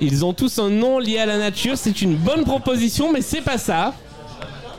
Ils 0.00 0.24
ont 0.24 0.32
tous 0.32 0.58
un 0.58 0.70
nom 0.70 0.98
lié 0.98 1.18
à 1.18 1.26
la 1.26 1.38
nature. 1.38 1.76
C'est 1.76 2.00
une 2.02 2.16
bonne 2.16 2.44
proposition, 2.44 3.12
mais 3.12 3.20
c'est 3.22 3.42
pas 3.42 3.58
ça. 3.58 3.94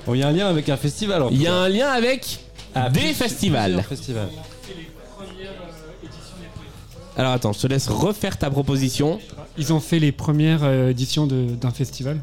Bon, 0.05 0.15
il 0.15 0.19
y 0.19 0.24
a 0.24 0.28
un 0.28 0.32
lien 0.32 0.47
avec 0.47 0.67
un 0.69 0.78
festival. 0.78 1.22
en 1.22 1.30
Il 1.30 1.41
y 1.41 1.47
a 1.47 1.53
un 1.53 1.69
lien 1.69 1.89
avec 1.89 2.39
Ah, 2.74 2.89
des 2.89 2.99
plus- 2.99 3.13
festivals. 3.13 3.65
plusieurs 3.72 3.86
festivals. 3.86 4.30
Alors 7.17 7.34
attends, 7.34 7.53
je 7.53 7.59
te 7.59 7.67
laisse 7.67 7.88
refaire 7.88 8.38
ta 8.38 8.49
proposition. 8.49 9.19
ils 9.57 9.74
ont 9.74 9.80
fait 9.82 9.99
les 9.99 10.11
premières 10.13 10.63
euh, 10.63 10.89
éditions 10.91 11.28
de- 11.28 11.53
d'un 11.55 11.72
festival. 11.72 12.19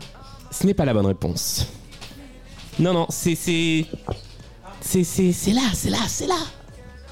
Ce 0.50 0.66
n'est 0.66 0.72
pas 0.74 0.86
la 0.86 0.94
bonne 0.94 1.04
réponse. 1.06 1.66
Non, 2.78 2.94
non, 2.94 3.06
c'est. 3.10 3.34
C'est. 3.34 3.84
C'est 4.80 5.04
c'est- 5.04 5.32
c'est 5.32 5.52
là, 5.52 5.60
c'est 5.74 5.90
là, 5.90 5.98
c'est 6.08 6.26
là. 6.26 6.38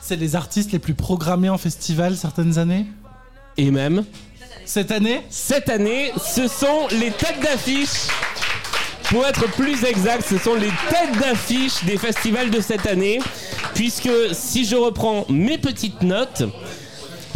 C'est 0.00 0.16
les 0.16 0.34
artistes 0.36 0.72
les 0.72 0.78
plus 0.78 0.94
programmés 0.94 1.48
en 1.50 1.58
festival 1.58 2.16
certaines 2.16 2.56
années? 2.58 2.86
Et 3.58 3.70
même. 3.70 4.04
Cette 4.66 4.90
année 4.90 5.22
Cette 5.30 5.68
année, 5.68 6.10
ce 6.16 6.48
sont 6.48 6.88
les 6.90 7.12
têtes 7.12 7.40
d'affiche. 7.40 8.08
Pour 9.10 9.24
être 9.24 9.48
plus 9.52 9.84
exact, 9.84 10.26
ce 10.28 10.36
sont 10.38 10.56
les 10.56 10.70
têtes 10.90 11.20
d'affiche 11.20 11.84
des 11.84 11.96
festivals 11.96 12.50
de 12.50 12.60
cette 12.60 12.84
année. 12.86 13.20
Puisque 13.74 14.10
si 14.32 14.64
je 14.64 14.74
reprends 14.74 15.24
mes 15.28 15.56
petites 15.56 16.02
notes, 16.02 16.42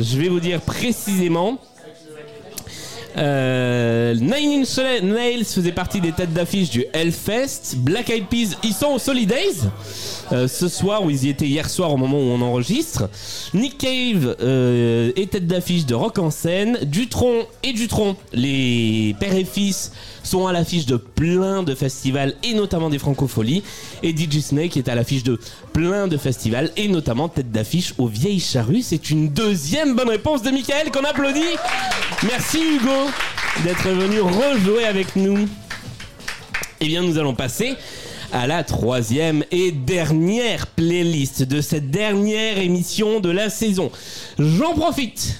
je 0.01 0.18
vais 0.18 0.28
vous 0.28 0.41
dire 0.41 0.61
précisément. 0.61 1.59
Euh, 3.16 4.14
Nine 4.14 4.62
Inch 4.62 4.78
Nails 5.03 5.45
faisait 5.45 5.72
partie 5.72 6.01
des 6.01 6.11
têtes 6.11 6.33
d'affiche 6.33 6.70
du 6.70 6.85
Hellfest. 6.93 7.76
Black 7.76 8.11
Eyed 8.11 8.26
Peas, 8.26 8.57
ils 8.64 8.74
sont 8.74 8.89
au 8.89 8.99
Solidays 8.99 9.68
euh, 10.33 10.49
ce 10.49 10.68
soir, 10.68 11.05
où 11.05 11.11
ils 11.11 11.24
y 11.24 11.28
étaient 11.28 11.47
hier 11.47 11.68
soir 11.68 11.93
au 11.93 11.97
moment 11.97 12.18
où 12.18 12.31
on 12.31 12.41
enregistre. 12.41 13.09
Nick 13.55 13.78
Cave 13.78 14.37
euh, 14.41 15.12
est 15.16 15.31
tête 15.31 15.47
d'affiche 15.47 15.87
de 15.87 15.95
Rock 15.95 16.18
en 16.18 16.31
scène. 16.31 16.78
Dutron 16.85 17.47
et 17.62 17.72
Dutron, 17.72 18.16
les 18.33 19.16
pères 19.18 19.35
et 19.35 19.45
fils, 19.45 19.93
sont 20.22 20.47
à 20.47 20.53
l'affiche 20.53 20.87
de 20.87 20.97
plein 20.97 21.62
de 21.62 21.74
festivals 21.74 22.35
et 22.45 22.55
notamment 22.55 22.91
des 22.91 22.99
francopholies. 22.99 23.62
Et 24.03 24.16
DJ 24.16 24.41
Snake 24.41 24.76
est 24.76 24.89
à 24.89 24.95
l'affiche 24.95 25.24
de 25.24 25.39
plein 25.72 26.07
de 26.09 26.16
festivals 26.16 26.70
et 26.76 26.89
notamment 26.89 27.28
tête 27.28 27.51
d'affiche 27.51 27.95
aux 27.99 28.07
Vieilles 28.07 28.41
Charrues. 28.41 28.83
C'est 28.83 29.11
une 29.11 29.31
deuxième 29.31 29.97
bonne 29.97 30.11
réponse 30.11 30.43
de 30.43 30.51
Michael 30.51 30.91
qu'on 30.93 31.05
applaudit. 31.05 31.41
Merci 32.22 32.59
Hugo. 32.59 33.11
d'être 33.64 33.89
venu 33.89 34.20
rejouer 34.20 34.85
avec 34.85 35.16
nous. 35.16 35.49
Eh 36.81 36.87
bien, 36.87 37.03
nous 37.03 37.18
allons 37.18 37.35
passer 37.35 37.76
à 38.33 38.47
la 38.47 38.64
troisième 38.64 39.45
et 39.51 39.72
dernière 39.72 40.66
playlist 40.68 41.43
de 41.43 41.61
cette 41.61 41.91
dernière 41.91 42.59
émission 42.59 43.20
de 43.20 43.31
la 43.31 43.51
saison. 43.51 43.91
J'en 44.39 44.74
profite 44.74 45.37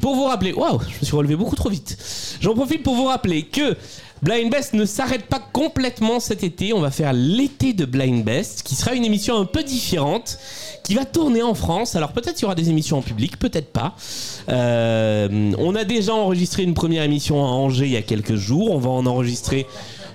pour 0.00 0.14
vous 0.14 0.24
rappeler. 0.24 0.52
Waouh, 0.52 0.80
je 0.80 1.00
me 1.00 1.04
suis 1.04 1.16
relevé 1.16 1.36
beaucoup 1.36 1.56
trop 1.56 1.68
vite. 1.68 1.98
J'en 2.40 2.54
profite 2.54 2.82
pour 2.82 2.94
vous 2.94 3.06
rappeler 3.06 3.42
que. 3.42 3.76
Blind 4.22 4.50
Best 4.50 4.74
ne 4.74 4.84
s'arrête 4.84 5.24
pas 5.28 5.38
complètement 5.38 6.20
cet 6.20 6.44
été. 6.44 6.74
On 6.74 6.80
va 6.80 6.90
faire 6.90 7.14
l'été 7.14 7.72
de 7.72 7.86
Blind 7.86 8.22
Best, 8.22 8.62
qui 8.62 8.74
sera 8.74 8.94
une 8.94 9.06
émission 9.06 9.38
un 9.38 9.46
peu 9.46 9.62
différente, 9.62 10.38
qui 10.84 10.94
va 10.94 11.06
tourner 11.06 11.42
en 11.42 11.54
France. 11.54 11.96
Alors 11.96 12.12
peut-être 12.12 12.38
il 12.38 12.42
y 12.42 12.44
aura 12.44 12.54
des 12.54 12.68
émissions 12.68 12.98
en 12.98 13.02
public, 13.02 13.38
peut-être 13.38 13.72
pas. 13.72 13.94
Euh, 14.50 15.52
on 15.56 15.74
a 15.74 15.84
déjà 15.84 16.12
enregistré 16.12 16.64
une 16.64 16.74
première 16.74 17.02
émission 17.02 17.42
à 17.42 17.48
Angers 17.48 17.86
il 17.86 17.92
y 17.92 17.96
a 17.96 18.02
quelques 18.02 18.36
jours. 18.36 18.72
On 18.72 18.78
va 18.78 18.90
en 18.90 19.06
enregistrer 19.06 19.66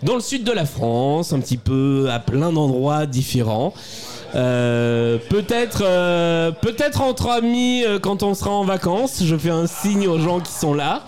dans 0.06 0.16
le 0.16 0.22
sud 0.22 0.44
de 0.44 0.52
la 0.52 0.66
France, 0.66 1.34
un 1.34 1.40
petit 1.40 1.58
peu 1.58 2.08
à 2.12 2.20
plein 2.20 2.52
d'endroits 2.52 3.06
différents. 3.08 3.74
Euh, 4.36 5.18
peut-être 5.30 5.82
euh, 5.84 6.52
peut-être 6.52 7.02
entre 7.02 7.30
amis 7.30 7.84
euh, 7.84 8.00
quand 8.00 8.22
on 8.22 8.34
sera 8.34 8.52
en 8.52 8.64
vacances. 8.64 9.24
Je 9.24 9.36
fais 9.36 9.50
un 9.50 9.66
signe 9.66 10.08
aux 10.08 10.20
gens 10.20 10.40
qui 10.40 10.52
sont 10.52 10.74
là. 10.74 11.04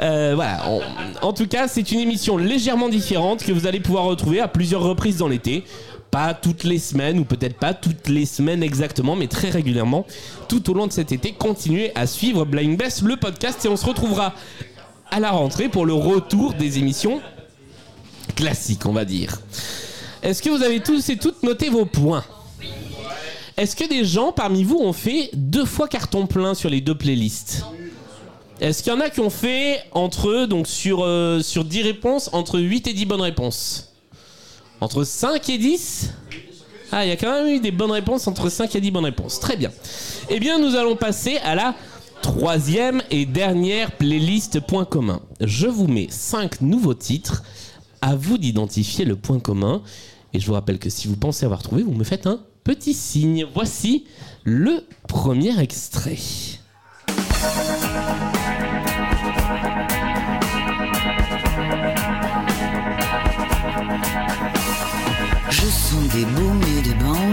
Euh, 0.00 0.32
voilà. 0.34 0.58
En, 0.66 0.80
en 1.28 1.32
tout 1.32 1.46
cas, 1.46 1.68
c'est 1.68 1.90
une 1.92 2.00
émission 2.00 2.36
légèrement 2.36 2.88
différente 2.88 3.44
que 3.44 3.52
vous 3.52 3.66
allez 3.66 3.80
pouvoir 3.80 4.04
retrouver 4.04 4.40
à 4.40 4.48
plusieurs 4.48 4.82
reprises 4.82 5.18
dans 5.18 5.28
l'été. 5.28 5.64
Pas 6.10 6.34
toutes 6.34 6.64
les 6.64 6.78
semaines, 6.78 7.18
ou 7.18 7.24
peut-être 7.24 7.56
pas 7.56 7.72
toutes 7.72 8.08
les 8.08 8.26
semaines 8.26 8.62
exactement, 8.62 9.16
mais 9.16 9.28
très 9.28 9.48
régulièrement, 9.48 10.04
tout 10.48 10.70
au 10.70 10.74
long 10.74 10.86
de 10.86 10.92
cet 10.92 11.12
été. 11.12 11.32
Continuez 11.32 11.92
à 11.94 12.06
suivre 12.06 12.44
Blind 12.44 12.76
Best, 12.76 13.00
le 13.00 13.16
podcast, 13.16 13.64
et 13.64 13.68
on 13.68 13.76
se 13.76 13.86
retrouvera 13.86 14.34
à 15.10 15.20
la 15.20 15.30
rentrée 15.30 15.70
pour 15.70 15.86
le 15.86 15.94
retour 15.94 16.52
des 16.52 16.78
émissions 16.78 17.22
classiques, 18.34 18.86
on 18.86 18.92
va 18.92 19.04
dire. 19.04 19.38
Est-ce 20.22 20.42
que 20.42 20.50
vous 20.50 20.62
avez 20.62 20.80
tous 20.80 21.08
et 21.08 21.16
toutes 21.16 21.42
noté 21.42 21.68
vos 21.68 21.84
points? 21.84 22.24
Est-ce 23.56 23.76
que 23.76 23.88
des 23.88 24.04
gens 24.04 24.32
parmi 24.32 24.64
vous 24.64 24.78
ont 24.78 24.92
fait 24.92 25.30
deux 25.34 25.64
fois 25.64 25.88
carton 25.88 26.26
plein 26.26 26.54
sur 26.54 26.70
les 26.70 26.80
deux 26.80 26.96
playlists? 26.96 27.64
Est-ce 28.60 28.82
qu'il 28.82 28.92
y 28.92 28.96
en 28.96 29.00
a 29.00 29.10
qui 29.10 29.20
ont 29.20 29.30
fait 29.30 29.80
entre 29.92 30.28
eux, 30.28 30.46
donc 30.46 30.68
sur, 30.68 31.02
euh, 31.02 31.40
sur 31.40 31.64
10 31.64 31.82
réponses, 31.82 32.30
entre 32.32 32.60
8 32.60 32.86
et 32.86 32.92
10 32.92 33.06
bonnes 33.06 33.20
réponses? 33.20 33.92
Entre 34.80 35.04
5 35.04 35.48
et 35.48 35.58
10 35.58 36.10
Ah, 36.92 37.04
il 37.04 37.08
y 37.08 37.12
a 37.12 37.16
quand 37.16 37.32
même 37.32 37.54
eu 37.54 37.60
des 37.60 37.72
bonnes 37.72 37.90
réponses 37.90 38.26
entre 38.26 38.48
5 38.48 38.74
et 38.76 38.80
10 38.80 38.90
bonnes 38.92 39.04
réponses. 39.04 39.40
Très 39.40 39.56
bien. 39.56 39.70
Eh 40.28 40.38
bien, 40.38 40.58
nous 40.58 40.76
allons 40.76 40.96
passer 40.96 41.38
à 41.38 41.54
la 41.54 41.74
troisième 42.22 43.02
et 43.10 43.26
dernière 43.26 43.92
playlist 43.92 44.60
point 44.60 44.84
commun. 44.84 45.20
Je 45.40 45.66
vous 45.66 45.88
mets 45.88 46.06
5 46.08 46.60
nouveaux 46.60 46.94
titres. 46.94 47.42
À 48.02 48.16
vous 48.16 48.36
d'identifier 48.36 49.04
le 49.04 49.16
point 49.16 49.38
commun. 49.38 49.80
Et 50.34 50.40
je 50.40 50.46
vous 50.46 50.54
rappelle 50.54 50.78
que 50.78 50.90
si 50.90 51.08
vous 51.08 51.16
pensez 51.16 51.44
avoir 51.44 51.62
trouvé, 51.62 51.82
vous 51.82 51.94
me 51.94 52.04
faites 52.04 52.26
un 52.26 52.40
petit 52.64 52.94
signe. 52.94 53.46
Voici 53.54 54.04
le 54.44 54.84
premier 55.06 55.58
extrait. 55.60 56.18
Je 65.50 65.66
sens 65.66 66.08
des 66.12 66.24
booms 66.24 66.62
et 66.78 66.82
des 66.82 66.94
bangs 66.94 67.32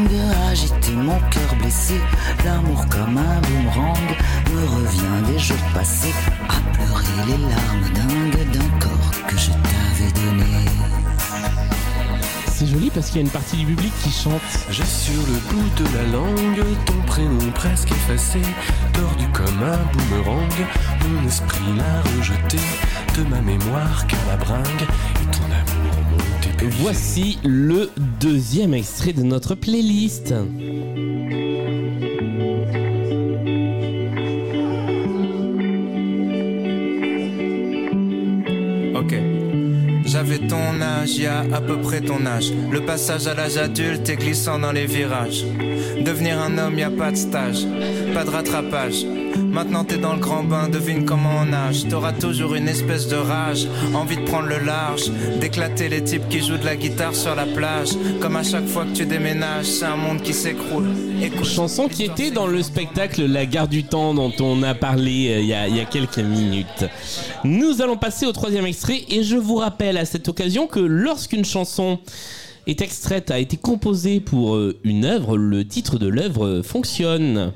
agiter 0.49 0.93
mon 0.93 1.19
cœur 1.29 1.55
blessé. 1.59 1.95
L'amour 2.43 2.85
comme 2.89 3.17
un 3.17 3.41
boomerang 3.41 4.17
me 4.53 4.65
revient 4.65 5.31
des 5.31 5.39
jours 5.39 5.57
passés 5.73 6.13
à 6.47 6.59
pleurer 6.73 7.27
les 7.27 7.37
larmes 7.49 7.93
dingues 7.93 8.51
d'un 8.51 8.79
corps 8.79 9.27
que 9.27 9.37
je 9.37 9.51
donné. 10.13 10.45
C'est 12.47 12.67
joli 12.67 12.89
parce 12.89 13.07
qu'il 13.07 13.17
y 13.17 13.19
a 13.19 13.21
une 13.21 13.29
partie 13.29 13.57
du 13.57 13.65
public 13.65 13.93
qui 14.03 14.09
chante. 14.09 14.41
J'ai 14.69 14.83
sur 14.83 15.13
le 15.13 15.39
bout 15.49 15.69
de 15.81 15.95
la 15.95 16.03
langue 16.11 16.65
ton 16.85 17.01
prénom 17.07 17.51
presque 17.55 17.91
effacé, 17.91 18.41
tordu 18.93 19.25
comme 19.33 19.63
un 19.63 19.77
boomerang. 19.93 20.51
Mon 21.07 21.27
esprit 21.27 21.63
l'a 21.77 22.01
rejeté 22.17 22.57
de 23.17 23.23
ma 23.29 23.41
mémoire 23.41 24.05
car 24.07 24.19
la 24.27 24.37
bringue 24.37 24.65
et 24.81 25.31
ton 25.31 25.45
amour 25.45 25.95
m'ont 26.11 26.49
épuisé. 26.51 26.81
Voici 26.81 27.39
le 27.43 27.89
deuxième 28.19 28.73
extrait 28.73 29.13
de 29.13 29.23
notre 29.23 29.55
playlist. 29.55 30.33
Ton 40.47 40.81
âge, 40.81 41.17
y 41.17 41.25
à 41.25 41.43
peu 41.65 41.77
près 41.81 42.01
ton 42.01 42.25
âge. 42.25 42.51
Le 42.71 42.81
passage 42.81 43.27
à 43.27 43.33
l'âge 43.33 43.57
adulte 43.57 44.07
est 44.09 44.15
glissant 44.15 44.59
dans 44.59 44.71
les 44.71 44.85
virages. 44.85 45.43
Devenir 46.01 46.39
un 46.39 46.57
homme, 46.57 46.77
y 46.77 46.83
a 46.83 46.91
pas 46.91 47.11
de 47.11 47.17
stage, 47.17 47.65
pas 48.13 48.23
de 48.23 48.29
rattrapage. 48.29 49.05
Maintenant 49.39 49.83
t'es 49.83 49.97
dans 49.97 50.13
le 50.13 50.19
grand 50.19 50.43
bain, 50.43 50.69
devine 50.69 51.05
comment 51.05 51.39
on 51.41 51.45
nage. 51.45 51.87
T'auras 51.87 52.13
toujours 52.13 52.55
une 52.55 52.67
espèce 52.67 53.07
de 53.07 53.15
rage, 53.15 53.67
envie 53.93 54.17
de 54.17 54.23
prendre 54.23 54.47
le 54.47 54.59
large, 54.65 55.11
d'éclater 55.39 55.89
les 55.89 56.03
types 56.03 56.27
qui 56.29 56.39
jouent 56.39 56.57
de 56.57 56.65
la 56.65 56.75
guitare 56.75 57.15
sur 57.15 57.35
la 57.35 57.45
plage. 57.45 57.89
Comme 58.19 58.35
à 58.35 58.43
chaque 58.43 58.67
fois 58.67 58.85
que 58.85 58.95
tu 58.95 59.05
déménages, 59.05 59.65
c'est 59.65 59.85
un 59.85 59.95
monde 59.95 60.21
qui 60.21 60.33
s'écroule. 60.33 60.89
Chanson 61.43 61.87
qui 61.87 62.03
était 62.03 62.31
dans 62.31 62.47
le 62.47 62.61
spectacle 62.61 63.25
La 63.25 63.45
Gare 63.45 63.67
du 63.67 63.83
Temps 63.83 64.13
dont 64.13 64.31
on 64.39 64.61
a 64.63 64.75
parlé 64.75 65.29
euh, 65.29 65.39
il 65.39 65.47
y 65.47 65.53
a, 65.53 65.67
il 65.67 65.75
y 65.75 65.79
a 65.79 65.85
quelques 65.85 66.19
minutes. 66.19 66.85
Nous 67.43 67.81
allons 67.81 67.97
passer 67.97 68.25
au 68.25 68.31
troisième 68.31 68.65
extrait 68.65 69.03
et 69.09 69.23
je 69.23 69.35
vous 69.35 69.55
rappelle 69.55 69.97
à 69.97 70.05
cette 70.05 70.27
occasion 70.27 70.67
que 70.67 70.79
lorsqu'une 70.79 71.45
chanson 71.45 71.99
est 72.67 72.81
extraite, 72.81 73.31
a 73.31 73.39
été 73.39 73.57
composée 73.57 74.19
pour 74.19 74.55
euh, 74.55 74.77
une 74.83 75.05
œuvre, 75.05 75.37
le 75.37 75.65
titre 75.65 75.97
de 75.97 76.07
l'œuvre 76.07 76.61
fonctionne. 76.63 77.51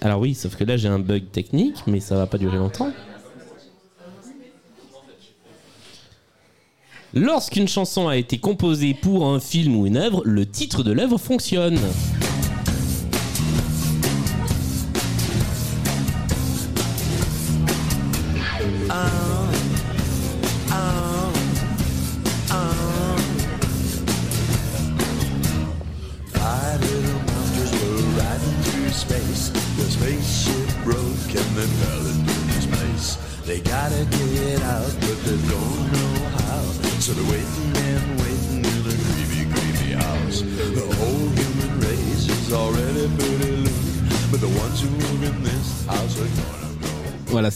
Alors 0.00 0.20
oui, 0.20 0.34
sauf 0.34 0.56
que 0.56 0.64
là 0.64 0.76
j'ai 0.76 0.88
un 0.88 0.98
bug 0.98 1.30
technique, 1.30 1.82
mais 1.86 2.00
ça 2.00 2.16
va 2.16 2.26
pas 2.26 2.38
durer 2.38 2.58
longtemps. 2.58 2.92
Lorsqu'une 7.14 7.66
chanson 7.66 8.06
a 8.06 8.16
été 8.16 8.38
composée 8.38 8.94
pour 8.94 9.26
un 9.26 9.40
film 9.40 9.76
ou 9.76 9.86
une 9.86 9.96
œuvre, 9.96 10.22
le 10.24 10.46
titre 10.46 10.82
de 10.82 10.92
l'œuvre 10.92 11.18
fonctionne. 11.18 11.78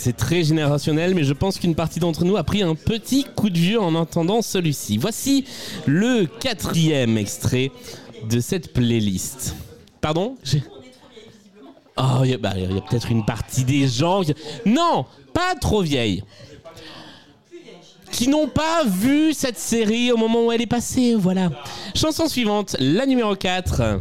C'est 0.03 0.17
très 0.17 0.43
générationnel, 0.43 1.15
mais 1.15 1.23
je 1.23 1.33
pense 1.33 1.59
qu'une 1.59 1.75
partie 1.77 2.01
d'entre 2.01 2.25
nous 2.25 2.37
a 2.37 2.43
pris 2.43 2.63
un 2.63 2.75
petit 2.75 3.25
coup 3.37 3.51
de 3.51 3.59
vieux 3.59 3.81
en 3.81 3.95
entendant 3.95 4.43
celui-ci. 4.43 4.97
Voici 4.99 5.45
le 5.87 6.27
quatrième 6.27 7.17
extrait 7.17 7.71
de 8.29 8.41
cette 8.41 8.73
playlist. 8.73 9.55
Pardon? 10.01 10.37
Oh, 11.97 12.23
il 12.25 12.31
y 12.31 12.35
a, 12.35 12.39
bah, 12.39 12.55
il 12.57 12.63
y 12.63 12.79
a 12.79 12.81
peut-être 12.81 13.11
une 13.13 13.25
partie 13.25 13.65
des 13.65 13.87
gens. 13.87 14.23
qui- 14.23 14.35
Non, 14.67 15.05
pas 15.33 15.55
trop 15.61 15.83
vieille. 15.83 16.25
Qui 18.11 18.29
n'ont 18.29 18.49
pas 18.49 18.85
vu 18.85 19.33
cette 19.33 19.59
série 19.59 20.11
au 20.11 20.17
moment 20.17 20.47
où 20.47 20.53
elle 20.53 20.63
est 20.63 20.67
passée. 20.67 21.15
Voilà. 21.15 21.51
Chanson 21.95 22.27
suivante, 22.29 22.77
la 22.81 23.07
numéro 23.07 23.37
4. 23.37 24.01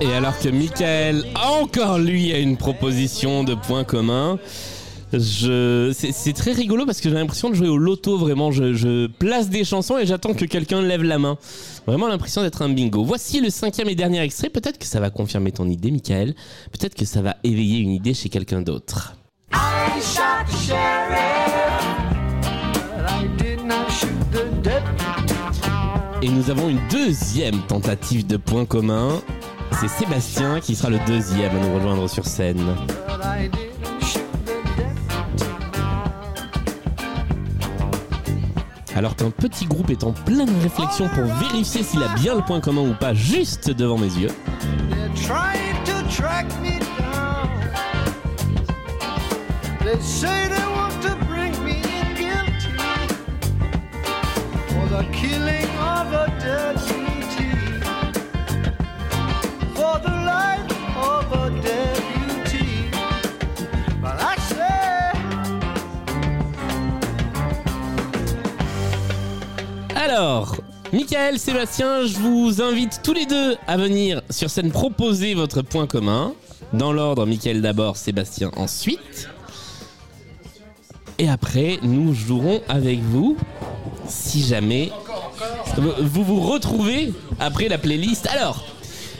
Et 0.00 0.12
alors 0.12 0.38
que 0.38 0.48
Michael, 0.48 1.24
encore 1.34 1.98
lui, 1.98 2.32
a 2.32 2.38
une 2.38 2.56
proposition 2.56 3.44
de 3.44 3.54
points 3.54 3.84
communs. 3.84 4.38
Je... 5.12 5.92
C'est 5.94 6.32
très 6.32 6.52
rigolo 6.52 6.86
parce 6.86 7.00
que 7.00 7.08
j'ai 7.08 7.14
l'impression 7.14 7.50
de 7.50 7.54
jouer 7.54 7.68
au 7.68 7.76
loto 7.76 8.16
vraiment. 8.16 8.50
Je, 8.50 8.72
je 8.72 9.06
place 9.06 9.50
des 9.50 9.64
chansons 9.64 9.98
et 9.98 10.06
j'attends 10.06 10.34
que 10.34 10.44
quelqu'un 10.44 10.82
lève 10.82 11.02
la 11.02 11.18
main. 11.18 11.36
Vraiment 11.86 12.08
l'impression 12.08 12.42
d'être 12.42 12.62
un 12.62 12.70
bingo. 12.70 13.04
Voici 13.04 13.40
le 13.40 13.50
cinquième 13.50 13.88
et 13.88 13.94
dernier 13.94 14.20
extrait. 14.20 14.48
Peut-être 14.48 14.78
que 14.78 14.86
ça 14.86 15.00
va 15.00 15.10
confirmer 15.10 15.52
ton 15.52 15.68
idée, 15.68 15.90
Michael. 15.90 16.34
Peut-être 16.72 16.94
que 16.94 17.04
ça 17.04 17.20
va 17.22 17.36
éveiller 17.44 17.78
une 17.78 17.90
idée 17.90 18.14
chez 18.14 18.28
quelqu'un 18.28 18.62
d'autre. 18.62 19.14
Et 26.22 26.28
nous 26.28 26.50
avons 26.50 26.68
une 26.68 26.80
deuxième 26.90 27.60
tentative 27.66 28.26
de 28.26 28.36
points 28.36 28.64
communs. 28.64 29.20
C'est 29.80 29.88
Sébastien 29.88 30.60
qui 30.60 30.76
sera 30.76 30.90
le 30.90 30.98
deuxième 31.06 31.56
à 31.56 31.60
nous 31.60 31.74
rejoindre 31.74 32.08
sur 32.08 32.24
scène. 32.24 32.76
Alors 38.94 39.16
qu'un 39.16 39.30
petit 39.30 39.66
groupe 39.66 39.90
est 39.90 40.04
en 40.04 40.12
pleine 40.12 40.50
réflexion 40.62 41.08
pour 41.08 41.24
vérifier 41.24 41.82
s'il 41.82 42.02
a 42.02 42.08
bien 42.14 42.36
le 42.36 42.42
point 42.42 42.60
commun 42.60 42.82
ou 42.82 42.94
pas 42.94 43.14
juste 43.14 43.70
devant 43.70 43.98
mes 43.98 44.12
yeux. 44.14 44.30
Alors, 70.14 70.56
Michael, 70.92 71.38
Sébastien, 71.38 72.04
je 72.06 72.18
vous 72.18 72.60
invite 72.60 73.00
tous 73.02 73.14
les 73.14 73.24
deux 73.24 73.56
à 73.66 73.76
venir 73.78 74.20
sur 74.28 74.50
scène 74.50 74.70
proposer 74.70 75.32
votre 75.32 75.62
point 75.62 75.86
commun. 75.86 76.34
Dans 76.72 76.92
l'ordre, 76.92 77.24
Michael 77.24 77.62
d'abord, 77.62 77.96
Sébastien 77.96 78.50
ensuite. 78.56 79.30
Et 81.18 81.30
après, 81.30 81.78
nous 81.82 82.12
jouerons 82.12 82.60
avec 82.68 83.00
vous 83.00 83.36
si 84.06 84.42
jamais 84.42 84.92
vous 86.00 86.24
vous 86.24 86.40
retrouvez 86.40 87.14
après 87.40 87.68
la 87.68 87.78
playlist. 87.78 88.26
Alors, 88.26 88.62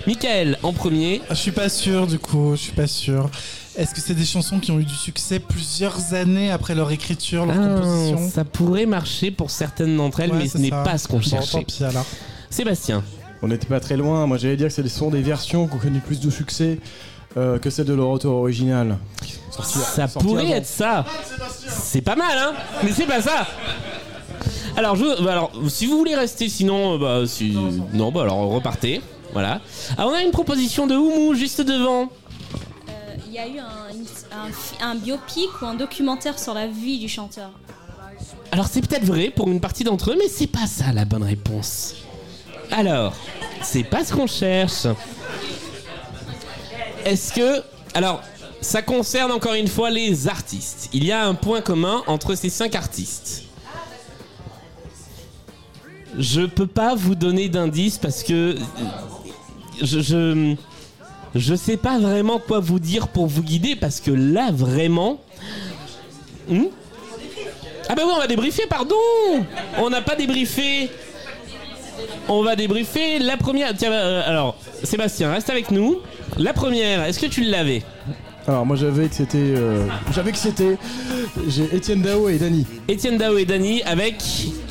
Michael 0.07 0.59
en 0.63 0.73
premier. 0.73 1.21
Je 1.31 1.35
suis 1.35 1.53
pas 1.53 1.69
sûr 1.69 2.07
du 2.07 2.19
coup, 2.19 2.53
je 2.57 2.61
suis 2.63 2.73
pas 2.73 2.87
sûr. 2.87 3.31
Est-ce 3.77 3.95
que 3.95 4.01
c'est 4.01 4.15
des 4.15 4.25
chansons 4.25 4.59
qui 4.59 4.71
ont 4.71 4.79
eu 4.81 4.85
du 4.85 4.95
succès 4.95 5.39
plusieurs 5.39 6.13
années 6.13 6.51
après 6.51 6.75
leur 6.75 6.91
écriture, 6.91 7.47
leur 7.47 7.57
Ah, 7.59 7.69
composition 7.81 8.29
ça 8.31 8.45
pourrait 8.45 8.85
marcher 8.87 9.31
pour 9.31 9.51
certaines 9.51 9.97
d'entre 9.97 10.21
elles, 10.21 10.31
Ouais, 10.33 10.39
mais 10.39 10.49
ce 10.49 10.59
n'est 10.59 10.71
pas 10.71 10.99
ce 10.99 11.09
qu'on 11.09 11.17
Bon, 11.19 11.23
cherchait. 11.23 11.59
tant 11.59 11.63
pis, 11.65 11.83
alors. 11.85 12.05
Sébastien. 12.51 13.03
On 13.41 13.49
n'était 13.49 13.67
pas 13.67 13.81
très 13.81 13.97
loin. 13.97 14.27
Moi, 14.27 14.37
j'allais 14.37 14.57
dire 14.57 14.69
que 14.69 14.75
ce 14.75 14.87
sont 14.89 15.11
des 15.11 15.23
versions 15.23 15.67
qui 15.67 15.75
ont 15.75 15.79
connu 15.79 16.01
plus 16.01 16.21
de 16.21 16.31
succès 16.31 16.79
euh, 17.39 17.59
que 17.59 17.71
celles 17.71 17.87
de 17.87 17.95
leur 17.95 18.09
auteur 18.11 18.33
original. 18.33 18.99
Sorti- 19.51 19.79
Ça 19.79 20.07
sorti 20.07 20.27
pourrait 20.29 20.43
avant. 20.47 20.55
être 20.57 20.67
ça. 20.67 21.07
C'est 21.69 22.03
pas 22.03 22.15
mal, 22.15 22.37
hein 22.39 22.53
Mais 22.85 22.93
c'est 22.93 23.07
pas 23.07 23.23
ça. 23.23 23.47
Alors, 24.77 24.97
je, 24.97 25.23
bah 25.25 25.33
alors, 25.33 25.51
si 25.69 25.87
vous 25.87 25.97
voulez 25.97 26.15
rester, 26.15 26.49
sinon, 26.51 26.95
euh, 26.95 26.99
bah, 26.99 27.27
si, 27.27 27.57
non, 27.95 28.13
bah 28.13 28.23
alors 28.23 28.39
repartez. 28.51 29.01
Voilà. 29.33 29.61
Ah, 29.97 30.07
on 30.07 30.13
a 30.13 30.23
une 30.23 30.31
proposition 30.31 30.87
de 30.87 30.95
Oumou 30.95 31.35
juste 31.35 31.61
devant. 31.61 32.09
Il 33.27 33.33
y 33.33 33.39
a 33.39 33.49
eu 33.49 33.59
un, 33.59 33.65
un 34.45 34.53
fi- 34.53 34.77
un 34.83 34.95
biopic 34.95 35.49
ou 35.63 35.65
un 35.67 35.75
documentaire 35.75 36.39
sur 36.39 36.53
la 36.53 36.67
vie 36.67 36.99
du 36.99 37.09
chanteur. 37.09 37.51
Alors, 38.51 38.67
c'est 38.67 38.87
peut-être 38.87 39.05
vrai 39.07 39.31
pour 39.35 39.49
une 39.49 39.61
partie 39.61 39.85
d'entre 39.85 40.11
eux, 40.11 40.17
mais 40.19 40.29
c'est 40.29 40.47
pas 40.47 40.67
ça 40.67 40.93
la 40.93 41.07
bonne 41.07 41.23
réponse. 41.23 41.95
Alors, 42.71 43.15
c'est 43.63 43.85
pas 43.85 44.05
ce 44.05 44.13
qu'on 44.13 44.27
cherche. 44.27 44.87
Est-ce 47.07 47.33
que. 47.33 47.63
Alors, 47.95 48.21
ça 48.61 48.83
concerne 48.83 49.33
encore 49.33 49.55
une 49.55 49.67
fois 49.69 49.89
les 49.91 50.29
artistes. 50.29 50.91
Il 50.93 51.05
y 51.05 51.11
a 51.13 51.25
un 51.27 51.35
point 51.35 51.63
commun 51.63 52.03
entre 52.07 52.35
ces 52.35 52.51
cinq 52.51 52.75
artistes. 52.75 53.45
Je 56.19 56.43
peux 56.43 56.67
pas 56.67 56.95
vous 56.95 57.15
donner 57.15 57.49
d'indice 57.49 57.97
parce 57.97 58.23
que. 58.23 58.57
Je, 59.81 60.01
je. 60.01 60.55
Je 61.35 61.55
sais 61.55 61.79
pas 61.79 61.99
vraiment 61.99 62.39
quoi 62.39 62.61
vous 62.61 62.79
dire 62.79 63.09
pour 63.09 63.27
vous 63.27 63.43
guider 63.43 63.75
parce 63.75 64.01
que 64.01 64.11
là, 64.11 64.51
vraiment. 64.53 65.19
Hmm 66.49 66.65
ah 67.89 67.95
bah 67.97 68.03
oui, 68.07 68.13
on 68.15 68.19
va 68.21 68.27
débriefer, 68.27 68.63
pardon 68.71 68.95
On 69.79 69.91
n'a 69.91 70.03
pas 70.03 70.15
débriefé 70.15 70.89
On 72.29 72.43
va 72.43 72.55
débriefer 72.55 73.19
la 73.19 73.37
première... 73.37 73.75
Tiens, 73.77 73.93
euh, 73.93 74.23
alors, 74.25 74.57
Sébastien, 74.85 75.33
reste 75.33 75.51
avec 75.51 75.71
nous. 75.71 75.99
La 76.39 76.53
première, 76.53 77.03
est-ce 77.05 77.19
que 77.19 77.27
tu 77.27 77.43
l'avais 77.43 77.83
Alors, 78.47 78.65
moi, 78.65 78.77
j'avais 78.77 79.09
que 79.09 79.15
c'était. 79.15 79.37
euh, 79.39 79.87
j'avais 80.15 80.33
que 80.33 80.39
c'était. 80.39 80.79
J'ai 81.49 81.65
Étienne 81.75 82.03
Dao 82.03 82.29
et 82.29 82.39
Dany. 82.39 82.67
Étienne 82.89 83.19
Dao 83.19 83.37
et 83.37 83.45
Dany 83.45 83.83
avec 83.83 84.23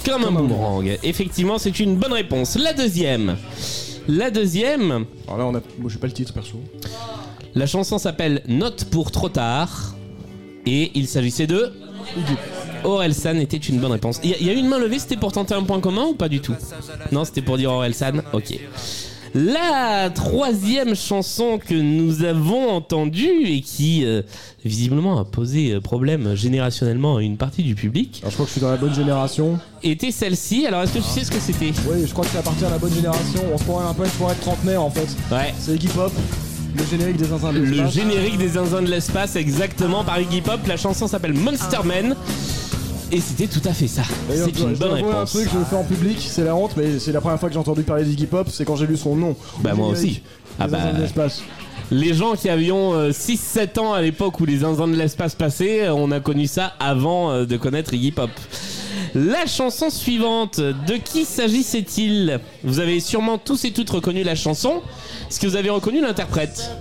Comme 0.06 0.24
un 0.24 0.32
boomerang. 0.32 0.98
Effectivement, 1.04 1.58
c'est 1.58 1.80
une 1.80 1.98
bonne 1.98 2.14
réponse. 2.14 2.58
La 2.58 2.74
deuxième. 2.74 3.36
La 4.08 4.32
deuxième... 4.32 5.06
Alors 5.28 5.38
là, 5.38 5.46
on 5.46 5.56
a. 5.56 5.62
Moi, 5.80 5.90
j'ai 5.92 5.98
pas 6.00 6.08
le 6.08 6.14
titre 6.14 6.34
perso. 6.34 6.58
La 7.56 7.66
chanson 7.68 7.98
s'appelle 7.98 8.42
Note 8.48 8.86
pour 8.86 9.12
trop 9.12 9.30
tard. 9.30 9.96
Et 10.66 10.92
il 10.96 11.08
s'agissait 11.08 11.48
de... 11.48 11.72
Orelsan 12.84 13.36
était 13.38 13.58
une 13.58 13.80
bonne 13.80 13.92
réponse. 13.92 14.20
Il 14.24 14.32
y, 14.32 14.34
a- 14.34 14.38
il 14.40 14.48
y 14.48 14.50
a 14.50 14.54
eu 14.54 14.58
une 14.58 14.68
main 14.68 14.80
levée, 14.80 14.98
c'était 15.00 15.18
pour 15.18 15.32
tenter 15.32 15.54
un 15.54 15.64
point 15.64 15.80
commun 15.80 16.06
ou 16.06 16.14
pas 16.16 16.30
du 16.30 16.40
tout? 16.40 16.56
Non, 17.12 17.26
c'était 17.26 17.42
pour 17.44 17.58
dire 17.58 17.72
Orelsan 17.72 18.22
Ok. 18.34 18.60
La 19.34 20.10
troisième 20.14 20.94
chanson 20.96 21.58
que 21.58 21.74
nous 21.74 22.24
avons 22.24 22.70
entendue 22.70 23.46
et 23.46 23.62
qui 23.62 24.04
euh, 24.04 24.22
visiblement 24.66 25.20
a 25.20 25.24
posé 25.26 25.72
euh, 25.72 25.80
problème 25.80 26.36
générationnellement 26.36 27.16
à 27.18 27.22
une 27.22 27.38
partie 27.38 27.64
du 27.64 27.74
public 27.76 28.20
Alors, 28.24 28.32
je 28.32 28.36
crois 28.36 28.46
que 28.46 28.50
je 28.50 28.54
suis 28.54 28.62
dans 28.62 28.70
la 28.72 28.78
bonne 28.78 28.94
génération. 28.94 29.58
était 29.84 30.12
celle-ci. 30.12 30.66
Alors 30.68 30.82
est-ce 30.84 30.94
que 30.94 30.98
tu 31.00 31.04
sais 31.06 31.24
ce 31.24 31.32
que 31.32 31.40
c'était? 31.40 31.72
Oui, 31.90 32.04
je 32.06 32.12
crois 32.12 32.26
que 32.26 32.32
c'est 32.32 32.40
à 32.40 32.44
partir 32.44 32.68
de 32.68 32.74
la 32.74 32.78
bonne 32.80 32.94
génération. 32.94 33.42
On 33.54 33.58
se 33.58 33.64
croirait 33.64 33.88
un 33.88 33.94
peu 33.94 34.04
une 34.04 34.12
soirée 34.12 34.36
de 34.36 34.42
trentenaire 34.42 34.84
en 34.84 34.90
fait. 34.90 35.08
Ouais. 35.34 35.54
C'est 35.58 35.76
Iggy 35.76 35.88
Pop, 35.88 36.12
le 36.78 36.86
générique 36.86 37.16
des 37.18 37.26
zinzins 37.26 37.54
de 37.54 37.60
Le 37.60 37.66
l'espace. 37.66 37.94
générique 37.94 38.38
des 38.38 38.50
zinzins 38.50 38.82
de 38.82 38.90
l'espace, 38.90 39.36
exactement 39.38 40.04
par 40.04 40.20
Iggy 40.20 40.42
Pop. 40.42 40.60
La 40.68 40.76
chanson 40.76 41.08
s'appelle 41.08 41.34
Monster 41.34 41.80
Man. 41.86 42.16
Et 43.12 43.20
c'était 43.20 43.48
tout 43.48 43.62
à 43.68 43.74
fait 43.74 43.88
ça. 43.88 44.04
D'ailleurs, 44.30 44.48
C'est 44.54 44.58
je- 44.60 44.64
une 44.64 44.76
je 44.76 44.80
bonne 44.80 44.90
dois 44.90 44.98
avouer 45.00 45.10
réponse. 45.12 45.36
un 45.36 45.40
truc, 45.40 45.50
je 45.54 45.60
le 45.60 45.66
fais 45.66 45.76
en 45.76 45.84
public, 45.84 46.18
c'est 46.30 46.44
la 46.46 46.56
honte, 46.56 46.72
mais 46.78 46.98
c'est 47.00 47.12
la 47.12 47.20
première 47.22 47.40
fois 47.40 47.50
que 47.50 47.54
j'ai 47.54 47.60
entendu 47.60 47.84
parler 47.84 48.06
d'Iggy 48.06 48.26
Pop, 48.28 48.48
c'est 48.50 48.64
quand 48.66 48.76
j'ai 48.78 48.88
lu 48.88 48.96
son 48.98 49.16
nom. 49.16 49.36
Bah 49.60 49.74
moi 49.74 49.88
aussi. 49.88 50.22
Ah 50.60 50.68
bah. 50.68 50.78
l'espace. 50.98 51.42
Les 51.94 52.14
gens 52.14 52.36
qui 52.36 52.48
avions 52.48 53.12
6-7 53.12 53.78
ans 53.80 53.92
à 53.94 54.02
l'époque 54.02 54.40
où 54.40 54.46
les 54.46 54.60
zinzins 54.60 54.88
de 54.88 54.96
l'espace 54.96 55.36
passaient, 55.36 55.88
euh, 55.88 55.94
on 55.94 56.10
a 56.12 56.22
connu 56.22 56.48
ça 56.48 56.72
avant 56.80 57.32
euh, 57.32 57.46
de 57.46 57.58
connaître 57.58 57.94
Iggy 57.94 58.12
Pop. 58.12 58.30
La 59.14 59.46
chanson 59.46 59.90
suivante, 59.90 60.62
de 60.62 60.94
qui 61.04 61.26
s'agissait-il? 61.26 62.40
Vous 62.64 62.80
avez 62.80 63.02
sûrement 63.02 63.38
tous 63.38 63.66
et 63.66 63.72
toutes 63.72 63.90
reconnu 63.90 64.24
la 64.24 64.36
chanson. 64.36 64.82
Est-ce 65.30 65.38
que 65.40 65.48
vous 65.48 65.58
avez 65.58 65.70
reconnu 65.70 66.00
l'interprète? 66.02 66.72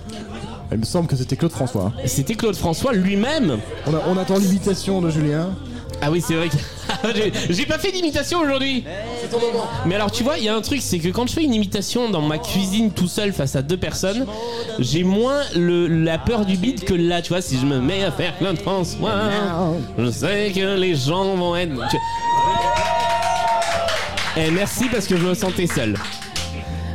Il 0.71 0.77
me 0.77 0.85
semble 0.85 1.07
que 1.07 1.17
c'était 1.17 1.35
Claude 1.35 1.51
François. 1.51 1.91
C'était 2.05 2.35
Claude 2.35 2.55
François 2.55 2.93
lui-même. 2.93 3.57
On, 3.87 3.93
a- 3.93 4.03
on 4.07 4.17
attend 4.17 4.37
l'imitation 4.37 5.01
de 5.01 5.09
Julien. 5.09 5.49
Ah 6.03 6.09
oui, 6.09 6.21
c'est 6.25 6.33
vrai 6.33 6.49
que 6.49 6.55
J'ai- 7.53 7.65
pas 7.65 7.77
fait 7.77 7.91
d'imitation 7.91 8.39
aujourd'hui. 8.39 8.83
Mais 9.85 9.95
alors 9.95 10.11
tu 10.11 10.23
vois, 10.23 10.37
il 10.39 10.43
y 10.43 10.49
a 10.49 10.55
un 10.55 10.61
truc, 10.61 10.81
c'est 10.81 10.99
que 10.99 11.09
quand 11.09 11.27
je 11.27 11.33
fais 11.33 11.43
une 11.43 11.53
imitation 11.53 12.09
dans 12.09 12.21
ma 12.21 12.37
cuisine 12.39 12.91
tout 12.91 13.07
seul 13.07 13.33
face 13.33 13.55
à 13.55 13.61
deux 13.61 13.77
personnes, 13.77 14.25
j'ai 14.79 15.03
moins 15.03 15.41
le- 15.55 15.87
la 15.87 16.17
peur 16.17 16.45
du 16.45 16.57
bide 16.57 16.83
que 16.83 16.93
là, 16.95 17.21
tu 17.21 17.29
vois, 17.29 17.41
si 17.41 17.57
je 17.59 17.65
me 17.65 17.79
mets 17.79 18.03
à 18.03 18.11
faire 18.11 18.37
Claude 18.37 18.57
François, 18.59 19.11
je 19.97 20.09
sais 20.09 20.51
que 20.55 20.75
les 20.75 20.95
gens 20.95 21.35
vont 21.35 21.55
être... 21.55 21.71
Tu- 21.89 21.97
Eh 24.37 24.49
merci 24.51 24.85
parce 24.89 25.07
que 25.07 25.17
je 25.17 25.25
me 25.25 25.33
sentais 25.33 25.67
seul. 25.67 25.95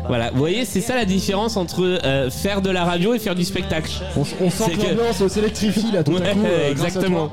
Voilà, 0.09 0.31
vous 0.31 0.39
voyez, 0.39 0.65
c'est 0.65 0.81
ça 0.81 0.95
la 0.95 1.05
différence 1.05 1.57
entre 1.57 1.83
euh, 1.83 2.31
faire 2.31 2.63
de 2.63 2.71
la 2.71 2.85
radio 2.85 3.13
et 3.15 3.19
faire 3.19 3.35
du 3.35 3.45
spectacle. 3.45 3.91
On, 4.17 4.23
on 4.41 4.51
sent 4.51 4.71
que 4.77 4.87
l'ambiance 4.87 5.27
s'électrifie 5.27 5.91
là 5.93 6.05
tout 6.05 6.17
à 6.17 6.21
Ouais, 6.21 6.33
coup. 6.33 6.45
euh, 6.47 6.73
grâce 6.75 6.85
à 6.85 7.01
exactement. 7.01 7.31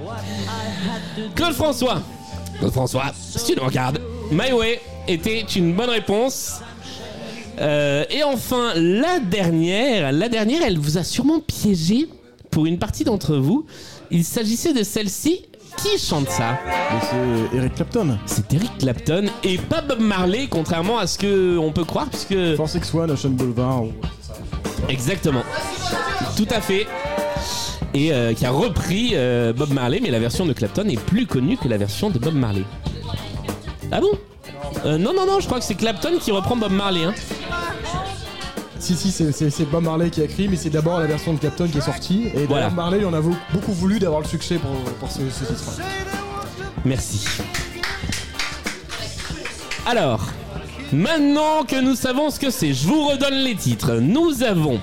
Claude 1.36 1.54
François. 1.54 2.02
Claude 2.60 2.72
François, 2.72 3.12
si 3.20 3.54
tu 3.54 3.60
nous 3.60 3.66
regardes, 3.66 4.00
My 4.32 4.52
Way 4.52 4.80
était 5.08 5.42
une 5.42 5.74
bonne 5.74 5.90
réponse. 5.90 6.60
Euh, 7.60 8.04
et 8.10 8.24
enfin, 8.24 8.74
la 8.76 9.20
dernière, 9.20 10.12
la 10.12 10.30
dernière, 10.30 10.62
elle 10.64 10.78
vous 10.80 10.98
a 10.98 11.04
sûrement 11.04 11.40
piégé 11.40 12.08
pour 12.50 12.66
une 12.66 12.80
partie 12.80 13.04
d'entre 13.04 13.36
vous. 13.36 13.66
Il 14.12 14.24
s'agissait 14.24 14.74
de 14.74 14.84
celle-ci 14.84 15.42
qui 15.78 15.98
chante 15.98 16.30
ça? 16.30 16.60
C'est 17.52 17.58
Eric 17.58 17.76
Clapton. 17.76 18.18
C'est 18.26 18.54
Eric 18.54 18.78
Clapton 18.80 19.26
et 19.44 19.58
pas 19.58 19.82
Bob 19.82 20.00
Marley, 20.00 20.48
contrairement 20.50 21.00
à 21.00 21.08
ce 21.08 21.18
que 21.18 21.58
on 21.58 21.72
peut 21.72 21.84
croire, 21.86 22.08
puisque. 22.10 22.56
Force 22.56 22.76
X1, 22.76 23.10
Ocean 23.12 23.30
Boulevard. 23.32 23.84
ou- 23.84 23.92
Exactement. 24.90 25.44
Tout 26.38 26.48
à 26.52 26.62
fait. 26.62 26.86
Et 27.94 28.12
euh, 28.12 28.34
qui 28.34 28.46
a 28.46 28.52
repris 28.52 29.12
euh, 29.14 29.54
Bob 29.54 29.72
Marley, 29.72 30.00
mais 30.02 30.10
la 30.10 30.20
version 30.20 30.46
de 30.46 30.54
Clapton 30.54 30.88
est 30.90 31.00
plus 31.00 31.28
connue 31.28 31.58
que 31.58 31.68
la 31.68 31.78
version 31.78 32.10
de 32.10 32.18
Bob 32.18 32.34
Marley. 32.34 32.64
Ah 33.92 34.02
bon? 34.02 34.10
Euh, 34.86 34.98
Non, 34.98 35.14
non, 35.14 35.26
non, 35.28 35.40
je 35.40 35.46
crois 35.46 35.60
que 35.60 35.66
c'est 35.66 35.76
Clapton 35.76 36.18
qui 36.20 36.32
reprend 36.32 36.56
Bob 36.56 36.72
Marley. 36.72 37.04
Hein. 37.04 37.14
Si, 38.80 38.96
si, 38.96 39.12
c'est- 39.12 39.66
Bob 39.72 39.84
Marley 39.84 40.10
qui 40.10 40.22
a 40.22 40.26
écrit, 40.26 40.48
mais 40.48 40.58
c'est 40.58 40.70
d'abord 40.72 41.00
la 41.00 41.06
version 41.06 41.34
de 41.34 41.40
Clapton 41.40 41.68
qui 41.72 41.78
est 41.78 41.82
sortie. 41.82 42.28
Et 42.36 42.46
Voilà. 42.48 42.68
Bob 42.68 42.76
Marley, 42.78 42.98
il 43.00 43.06
en 43.06 43.14
a 43.14 43.22
beaucoup 43.54 43.72
voulu 43.74 44.00
d'avoir 44.00 44.22
le 44.22 44.28
succès 44.28 44.56
pour, 44.56 44.72
pour 45.00 45.10
ce, 45.12 45.20
ce 45.30 45.46
titre. 45.54 45.80
Merci. 46.84 47.26
Alors, 49.86 50.26
maintenant 50.92 51.64
que 51.68 51.80
nous 51.80 51.96
savons 51.96 52.30
ce 52.30 52.40
que 52.40 52.50
c'est, 52.50 52.74
je 52.74 52.88
vous 52.88 53.08
redonne 53.08 53.36
les 53.36 53.56
titres. 53.56 53.96
Nous 54.02 54.44
avons 54.44 54.80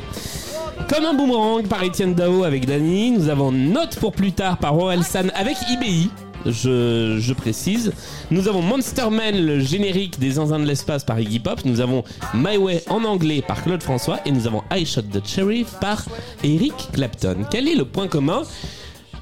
Comme 0.92 1.04
un 1.04 1.14
boomerang 1.14 1.62
par 1.68 1.84
Etienne 1.84 2.14
Dao 2.14 2.42
avec 2.42 2.66
Dany. 2.66 3.12
Nous 3.12 3.28
avons 3.28 3.52
Note 3.52 3.96
pour 4.00 4.10
plus 4.10 4.32
tard 4.32 4.58
par 4.58 4.76
Orelsan 4.76 5.28
avec 5.36 5.56
IBI. 5.70 6.10
Je, 6.44 7.32
précise. 7.32 7.92
Nous 8.32 8.48
avons 8.48 8.60
Monster 8.60 9.08
Man, 9.08 9.40
le 9.40 9.60
générique 9.60 10.18
des 10.18 10.32
Zinzins 10.32 10.58
de 10.58 10.64
l'espace 10.64 11.04
par 11.04 11.20
Iggy 11.20 11.38
Pop. 11.38 11.60
Nous 11.64 11.80
avons 11.80 12.02
My 12.34 12.56
Way 12.56 12.82
en 12.88 13.04
anglais 13.04 13.40
par 13.40 13.62
Claude 13.62 13.84
François. 13.84 14.18
Et 14.26 14.32
nous 14.32 14.48
avons 14.48 14.64
I 14.72 14.84
Shot 14.84 15.02
the 15.02 15.24
Sheriff 15.24 15.76
par 15.80 16.02
Eric 16.42 16.88
Clapton. 16.92 17.46
Quel 17.48 17.68
est 17.68 17.76
le 17.76 17.84
point 17.84 18.08
commun 18.08 18.42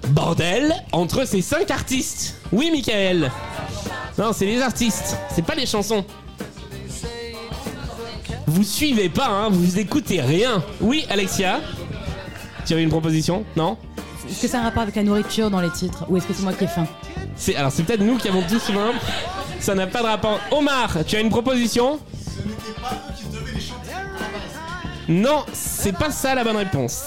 Bordel 0.08 0.74
entre 0.92 1.26
ces 1.26 1.42
cinq 1.42 1.70
artistes? 1.70 2.40
Oui, 2.50 2.70
Michael. 2.72 3.30
Non, 4.16 4.32
c'est 4.32 4.46
les 4.46 4.62
artistes. 4.62 5.18
C'est 5.34 5.44
pas 5.44 5.54
les 5.54 5.66
chansons. 5.66 6.02
Vous 8.48 8.64
suivez 8.64 9.10
pas, 9.10 9.28
hein, 9.28 9.50
vous 9.50 9.78
écoutez 9.78 10.22
rien. 10.22 10.64
Oui, 10.80 11.04
Alexia. 11.10 11.60
Tu 12.64 12.72
avais 12.72 12.82
une 12.82 12.88
proposition 12.88 13.44
Non? 13.56 13.76
Est-ce 14.26 14.40
que 14.40 14.48
ça 14.48 14.56
a 14.56 14.60
un 14.62 14.64
rapport 14.64 14.82
avec 14.82 14.96
la 14.96 15.02
nourriture 15.02 15.50
dans 15.50 15.60
les 15.60 15.68
titres 15.70 16.06
Ou 16.08 16.16
est-ce 16.16 16.26
que 16.26 16.32
c'est 16.32 16.44
moi 16.44 16.54
qui 16.54 16.64
ai 16.64 16.66
faim? 16.66 16.86
C'est 17.36 17.56
alors 17.56 17.70
c'est 17.70 17.82
peut-être 17.82 18.00
nous 18.00 18.16
qui 18.16 18.26
avons 18.26 18.42
tous 18.42 18.58
faim. 18.58 18.92
Ça 19.60 19.74
n'a 19.74 19.86
pas 19.86 20.00
de 20.00 20.06
rapport. 20.06 20.40
Omar, 20.50 20.96
tu 21.06 21.16
as 21.16 21.20
une 21.20 21.28
proposition? 21.28 22.00
Non, 25.08 25.44
c'est 25.52 25.96
pas 25.96 26.10
ça 26.10 26.34
la 26.34 26.42
bonne 26.42 26.56
réponse. 26.56 27.02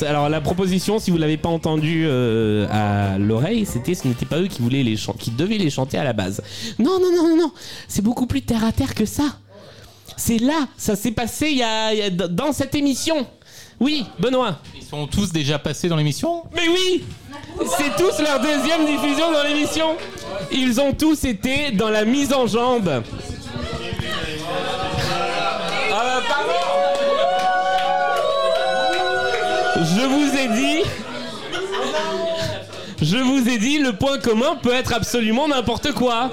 Alors 0.00 0.30
la 0.30 0.40
proposition, 0.40 0.98
si 0.98 1.10
vous 1.10 1.18
l'avez 1.18 1.36
pas 1.36 1.50
entendu 1.50 2.04
euh, 2.06 2.66
à 2.70 3.18
l'oreille, 3.18 3.66
c'était 3.66 3.94
ce 3.94 4.08
n'était 4.08 4.26
pas 4.26 4.38
eux 4.38 4.46
qui 4.46 4.62
voulaient 4.62 4.82
les 4.82 4.96
qui 5.18 5.30
devaient 5.30 5.58
les 5.58 5.70
chanter 5.70 5.98
à 5.98 6.04
la 6.04 6.14
base. 6.14 6.42
Non, 6.78 6.98
non, 7.00 7.14
non, 7.14 7.28
non, 7.28 7.36
non. 7.36 7.52
C'est 7.86 8.02
beaucoup 8.02 8.26
plus 8.26 8.40
terre 8.40 8.64
à 8.64 8.72
terre 8.72 8.94
que 8.94 9.04
ça. 9.04 9.36
C'est 10.16 10.38
là, 10.38 10.66
ça 10.76 10.96
s'est 10.96 11.10
passé 11.12 11.48
il 11.50 11.58
y 11.58 11.62
a, 11.62 11.92
il 11.92 11.98
y 11.98 12.02
a- 12.02 12.10
dans 12.10 12.52
cette 12.52 12.74
émission. 12.74 13.26
Oui, 13.78 14.06
Benoît. 14.18 14.58
Ils 14.74 14.82
sont 14.82 15.06
tous 15.06 15.30
déjà 15.32 15.58
passés 15.58 15.88
dans 15.88 15.96
l'émission 15.96 16.44
Mais 16.54 16.66
oui 16.66 17.04
C'est 17.76 17.94
tous 18.02 18.18
leur 18.22 18.40
deuxième 18.40 18.86
diffusion 18.86 19.30
dans 19.32 19.42
l'émission 19.42 19.96
Ils 20.50 20.80
ont 20.80 20.94
tous 20.94 21.24
été 21.24 21.72
dans 21.72 21.90
la 21.90 22.06
mise 22.06 22.32
en 22.32 22.46
jambe. 22.46 23.02
Ah 25.92 26.02
bah, 26.04 26.22
pardon 26.26 26.52
Je 29.84 30.06
vous 30.06 30.36
ai 30.38 30.48
dit... 30.48 30.82
Je 33.02 33.18
vous 33.18 33.46
ai 33.48 33.58
dit, 33.58 33.78
le 33.78 33.92
point 33.92 34.18
commun 34.18 34.56
peut 34.62 34.72
être 34.72 34.94
absolument 34.94 35.46
n'importe 35.48 35.92
quoi. 35.92 36.30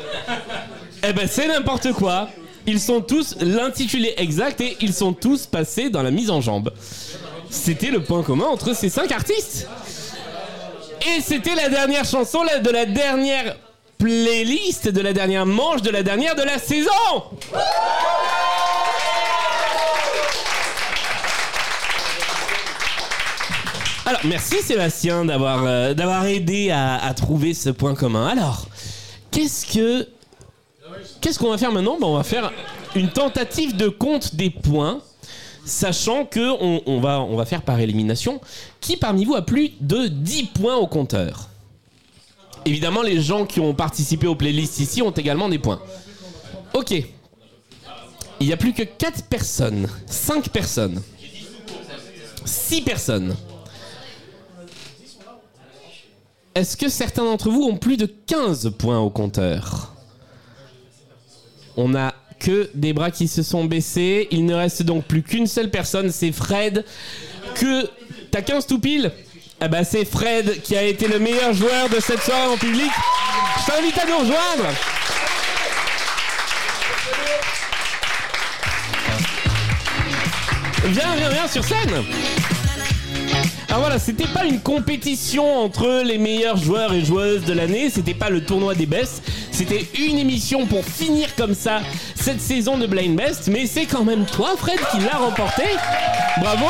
Eh 1.05 1.11
ben 1.11 1.27
c'est 1.29 1.47
n'importe 1.49 1.91
quoi. 1.91 2.29
Ils 2.65 2.79
sont 2.79 3.01
tous 3.01 3.35
l'intitulé 3.41 4.13
exact 4.17 4.61
et 4.61 4.77
ils 4.79 4.93
sont 4.93 5.13
tous 5.13 5.45
passés 5.45 5.89
dans 5.89 6.01
la 6.01 6.11
mise 6.11 6.29
en 6.29 6.39
jambe. 6.39 6.71
C'était 7.49 7.91
le 7.91 8.01
point 8.03 8.23
commun 8.23 8.45
entre 8.45 8.73
ces 8.73 8.89
cinq 8.89 9.11
artistes. 9.11 9.67
Et 11.05 11.21
c'était 11.21 11.55
la 11.55 11.67
dernière 11.67 12.05
chanson 12.05 12.39
de 12.43 12.69
la 12.69 12.85
dernière 12.85 13.57
playlist, 13.97 14.87
de 14.87 15.01
la 15.01 15.11
dernière 15.11 15.45
manche, 15.45 15.81
de 15.81 15.89
la 15.89 16.03
dernière 16.03 16.35
de 16.35 16.43
la 16.43 16.57
saison. 16.57 16.89
Alors, 24.05 24.21
merci 24.23 24.61
Sébastien 24.61 25.25
d'avoir 25.25 25.63
euh, 25.65 26.25
aidé 26.25 26.71
à 26.71 27.13
trouver 27.15 27.53
ce 27.53 27.69
point 27.69 27.95
commun. 27.95 28.27
Alors, 28.27 28.67
qu'est-ce 29.31 29.65
que 29.65 30.07
qu'est-ce 31.23 31.39
qu'on 31.39 31.49
va 31.49 31.57
faire 31.57 31.71
maintenant 31.71 31.97
Ben, 31.99 32.05
On 32.05 32.17
va 32.17 32.23
faire 32.23 32.51
une 32.95 33.09
tentative 33.09 33.75
de 33.75 33.87
compte 33.87 34.35
des 34.35 34.49
points, 34.49 35.01
sachant 35.65 36.25
que 36.25 36.51
on, 36.61 36.81
on 36.85 36.99
va 36.99 37.25
va 37.25 37.45
faire 37.45 37.63
par 37.63 37.79
élimination. 37.79 38.41
Qui 38.81 38.97
parmi 38.97 39.25
vous 39.25 39.35
a 39.35 39.41
plus 39.41 39.71
de 39.79 40.07
10 40.07 40.43
points 40.47 40.75
au 40.75 40.85
compteur? 40.85 41.49
Évidemment, 42.65 43.01
les 43.01 43.21
gens 43.21 43.45
qui 43.45 43.59
ont 43.59 43.73
participé 43.73 44.27
aux 44.27 44.35
playlists 44.35 44.79
ici 44.79 45.01
ont 45.01 45.11
également 45.11 45.49
des 45.49 45.59
points. 45.59 45.81
Ok. 46.73 46.91
Il 48.39 48.47
n'y 48.47 48.53
a 48.53 48.57
plus 48.57 48.73
que 48.73 48.83
4 48.83 49.23
personnes, 49.23 49.87
5 50.05 50.49
personnes, 50.49 51.01
6 52.45 52.81
personnes. 52.81 53.35
Est-ce 56.55 56.75
que 56.75 56.89
certains 56.89 57.23
d'entre 57.23 57.49
vous 57.49 57.63
ont 57.63 57.77
plus 57.77 57.97
de 57.97 58.05
15 58.05 58.73
points 58.77 58.99
au 58.99 59.09
compteur? 59.09 59.92
On 61.77 61.95
a 61.95 62.13
que 62.39 62.69
des 62.73 62.93
bras 62.93 63.11
qui 63.11 63.27
se 63.27 63.41
sont 63.43 63.65
baissés. 63.65 64.27
Il 64.31 64.45
ne 64.45 64.53
reste 64.53 64.83
donc 64.83 65.05
plus 65.05 65.23
qu'une 65.23 65.47
seule 65.47 65.69
personne, 65.69 66.11
c'est 66.11 66.31
Fred. 66.31 66.85
Que 67.55 67.87
t'as 68.31 68.41
15 68.41 68.67
tout 68.67 68.81
Ah 69.59 69.67
bah 69.67 69.83
c'est 69.83 70.05
Fred 70.05 70.61
qui 70.61 70.75
a 70.75 70.83
été 70.83 71.07
le 71.07 71.19
meilleur 71.19 71.53
joueur 71.53 71.89
de 71.89 71.99
cette 71.99 72.21
soirée 72.21 72.47
en 72.53 72.57
public. 72.57 72.91
Je 73.59 73.71
t'invite 73.71 73.97
à 73.97 74.05
nous 74.05 74.17
rejoindre. 74.17 74.69
Viens, 80.85 81.15
viens, 81.15 81.29
viens 81.29 81.47
sur 81.47 81.63
scène. 81.63 82.03
Alors 83.73 83.81
voilà, 83.81 83.97
c'était 83.97 84.27
pas 84.27 84.45
une 84.45 84.59
compétition 84.59 85.63
entre 85.63 86.03
les 86.05 86.19
meilleurs 86.19 86.57
joueurs 86.57 86.93
et 86.93 87.03
joueuses 87.03 87.43
de 87.45 87.53
l'année, 87.53 87.89
c'était 87.89 88.13
pas 88.13 88.29
le 88.29 88.43
tournoi 88.45 88.75
des 88.75 88.85
bests, 88.85 89.23
c'était 89.53 89.87
une 89.97 90.17
émission 90.17 90.65
pour 90.65 90.83
finir 90.83 91.35
comme 91.35 91.53
ça 91.53 91.81
cette 92.15 92.41
saison 92.41 92.77
de 92.77 92.87
Blind 92.87 93.15
Best, 93.15 93.47
mais 93.47 93.67
c'est 93.67 93.85
quand 93.85 94.03
même 94.03 94.25
toi 94.25 94.55
Fred 94.57 94.79
qui 94.91 94.99
l'a 94.99 95.17
remporté. 95.17 95.63
Bravo 96.39 96.65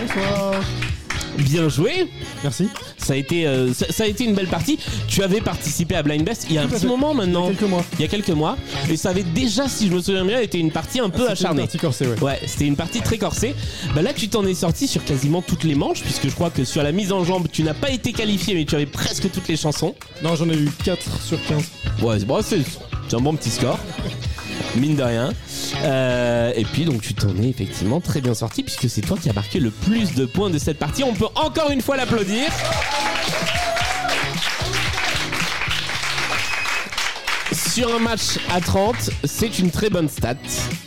Bonsoir. 0.00 0.62
Bien 1.38 1.68
joué. 1.68 2.10
Merci. 2.42 2.68
Ça 2.98 3.12
a 3.12 3.16
été, 3.16 3.46
euh, 3.46 3.72
ça, 3.74 3.86
ça 3.90 4.04
a 4.04 4.06
été 4.06 4.24
une 4.24 4.34
belle 4.34 4.46
partie. 4.48 4.78
Tu 5.08 5.22
avais 5.22 5.40
participé 5.40 5.94
à 5.96 6.02
Blind 6.02 6.24
Best 6.24 6.46
il 6.48 6.56
y 6.56 6.58
a 6.58 6.62
un 6.62 6.64
Tout 6.64 6.70
petit 6.72 6.80
fait. 6.82 6.86
moment 6.88 7.14
maintenant. 7.14 7.46
Il 7.48 7.52
y 7.52 7.54
a 7.54 7.58
quelques 7.58 7.70
mois. 7.70 7.84
Il 7.94 8.00
y 8.00 8.04
a 8.04 8.08
quelques 8.08 8.28
mois. 8.30 8.56
Et 8.90 8.96
ça 8.96 9.10
avait 9.10 9.22
déjà, 9.22 9.68
si 9.68 9.88
je 9.88 9.92
me 9.92 10.00
souviens 10.00 10.24
bien, 10.24 10.40
été 10.40 10.58
une 10.58 10.70
partie 10.70 11.00
un 11.00 11.10
peu 11.10 11.22
une 11.26 11.28
acharnée. 11.32 11.62
partie 11.62 11.78
corsée, 11.78 12.06
ouais. 12.06 12.20
Ouais, 12.22 12.40
c'était 12.46 12.66
une 12.66 12.76
partie 12.76 13.00
très 13.00 13.18
corsée. 13.18 13.54
Bah 13.94 14.02
là, 14.02 14.12
tu 14.12 14.28
t'en 14.28 14.44
es 14.46 14.54
sorti 14.54 14.88
sur 14.88 15.04
quasiment 15.04 15.42
toutes 15.42 15.64
les 15.64 15.74
manches, 15.74 16.02
puisque 16.02 16.28
je 16.28 16.34
crois 16.34 16.50
que 16.50 16.64
sur 16.64 16.82
la 16.82 16.92
mise 16.92 17.12
en 17.12 17.24
jambe, 17.24 17.46
tu 17.52 17.62
n'as 17.62 17.74
pas 17.74 17.90
été 17.90 18.12
qualifié, 18.12 18.54
mais 18.54 18.64
tu 18.64 18.74
avais 18.74 18.86
presque 18.86 19.30
toutes 19.30 19.48
les 19.48 19.56
chansons. 19.56 19.94
Non, 20.22 20.34
j'en 20.36 20.48
ai 20.48 20.56
eu 20.56 20.70
4 20.84 21.22
sur 21.22 21.38
15. 21.46 21.62
Ouais, 22.02 22.18
c'est 22.18 22.24
bon, 22.24 22.40
c'est 22.42 22.60
c'est 23.08 23.16
un 23.16 23.20
bon 23.20 23.34
petit 23.36 23.50
score. 23.50 23.78
Mine 24.76 24.96
de 24.96 25.02
rien. 25.02 25.32
Euh, 25.82 26.52
et 26.54 26.64
puis 26.64 26.84
donc 26.84 27.02
tu 27.02 27.14
t'en 27.14 27.36
es 27.42 27.48
effectivement 27.48 28.00
très 28.00 28.20
bien 28.20 28.34
sorti 28.34 28.62
puisque 28.62 28.88
c'est 28.88 29.00
toi 29.00 29.16
qui 29.20 29.28
as 29.28 29.32
marqué 29.32 29.60
le 29.60 29.70
plus 29.70 30.14
de 30.14 30.26
points 30.26 30.50
de 30.50 30.58
cette 30.58 30.78
partie. 30.78 31.04
On 31.04 31.14
peut 31.14 31.26
encore 31.34 31.70
une 31.70 31.80
fois 31.80 31.96
l'applaudir. 31.96 32.50
Sur 37.52 37.94
un 37.94 37.98
match 37.98 38.38
à 38.50 38.60
30, 38.60 39.10
c'est 39.24 39.58
une 39.58 39.70
très 39.70 39.90
bonne 39.90 40.08
stat. 40.08 40.34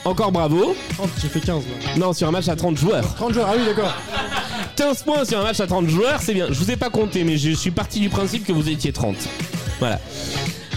Encore 0.06 0.32
bravo. 0.32 0.76
30, 0.98 1.10
j'ai 1.22 1.30
fait 1.30 1.40
15 1.40 1.64
là. 1.64 1.96
Non, 1.98 2.14
sur 2.14 2.28
un 2.28 2.32
match 2.32 2.48
à 2.48 2.56
30 2.56 2.78
joueurs. 2.78 3.16
30 3.16 3.34
joueurs, 3.34 3.50
ah 3.52 3.56
oui, 3.58 3.66
d'accord. 3.66 3.94
15 4.76 5.04
points 5.04 5.26
sur 5.26 5.40
un 5.40 5.44
match 5.44 5.60
à 5.60 5.68
30 5.68 5.88
joueurs, 5.88 6.20
c'est 6.22 6.34
bien. 6.34 6.48
Je 6.50 6.58
vous 6.58 6.72
ai 6.72 6.78
pas 6.78 6.90
compté, 6.90 7.24
mais 7.24 7.38
je 7.38 7.52
suis 7.52 7.72
parti 7.72 8.00
du 8.00 8.10
principe 8.10 8.46
que 8.46 8.52
vous 8.52 8.70
étiez 8.70 8.92
30. 8.92 9.16
Voilà. 9.80 10.00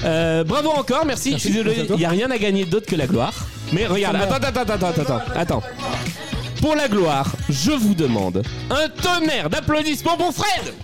Euh, 0.05 0.45
bravo 0.45 0.71
encore, 0.71 1.05
merci. 1.07 1.31
Merci, 1.31 1.33
je 1.33 1.39
suis 1.39 1.51
désolé, 1.53 1.71
merci 1.71 1.81
à 1.83 1.87
toi. 1.87 1.97
il 1.97 2.01
n'y 2.01 2.05
a 2.07 2.11
rien 2.11 2.31
à 2.31 2.39
gagner 2.39 2.65
d'autre 2.65 2.87
que 2.87 2.97
la 2.97 3.07
gloire. 3.07 3.35
Mais 3.73 3.87
regarde, 3.87 4.17
attends, 4.17 4.35
attends, 4.35 4.61
attends, 4.61 4.87
attends, 4.87 5.03
attends, 5.03 5.21
attends. 5.35 5.63
Pour 6.61 6.77
la 6.77 6.89
gloire, 6.89 7.27
je 7.49 7.73
vous 7.73 7.95
demande 7.95 8.43
un 8.71 8.89
tonnerre 8.89 9.51
d'applaudissements 9.51 10.17
pour 10.17 10.33
Fred 10.33 10.75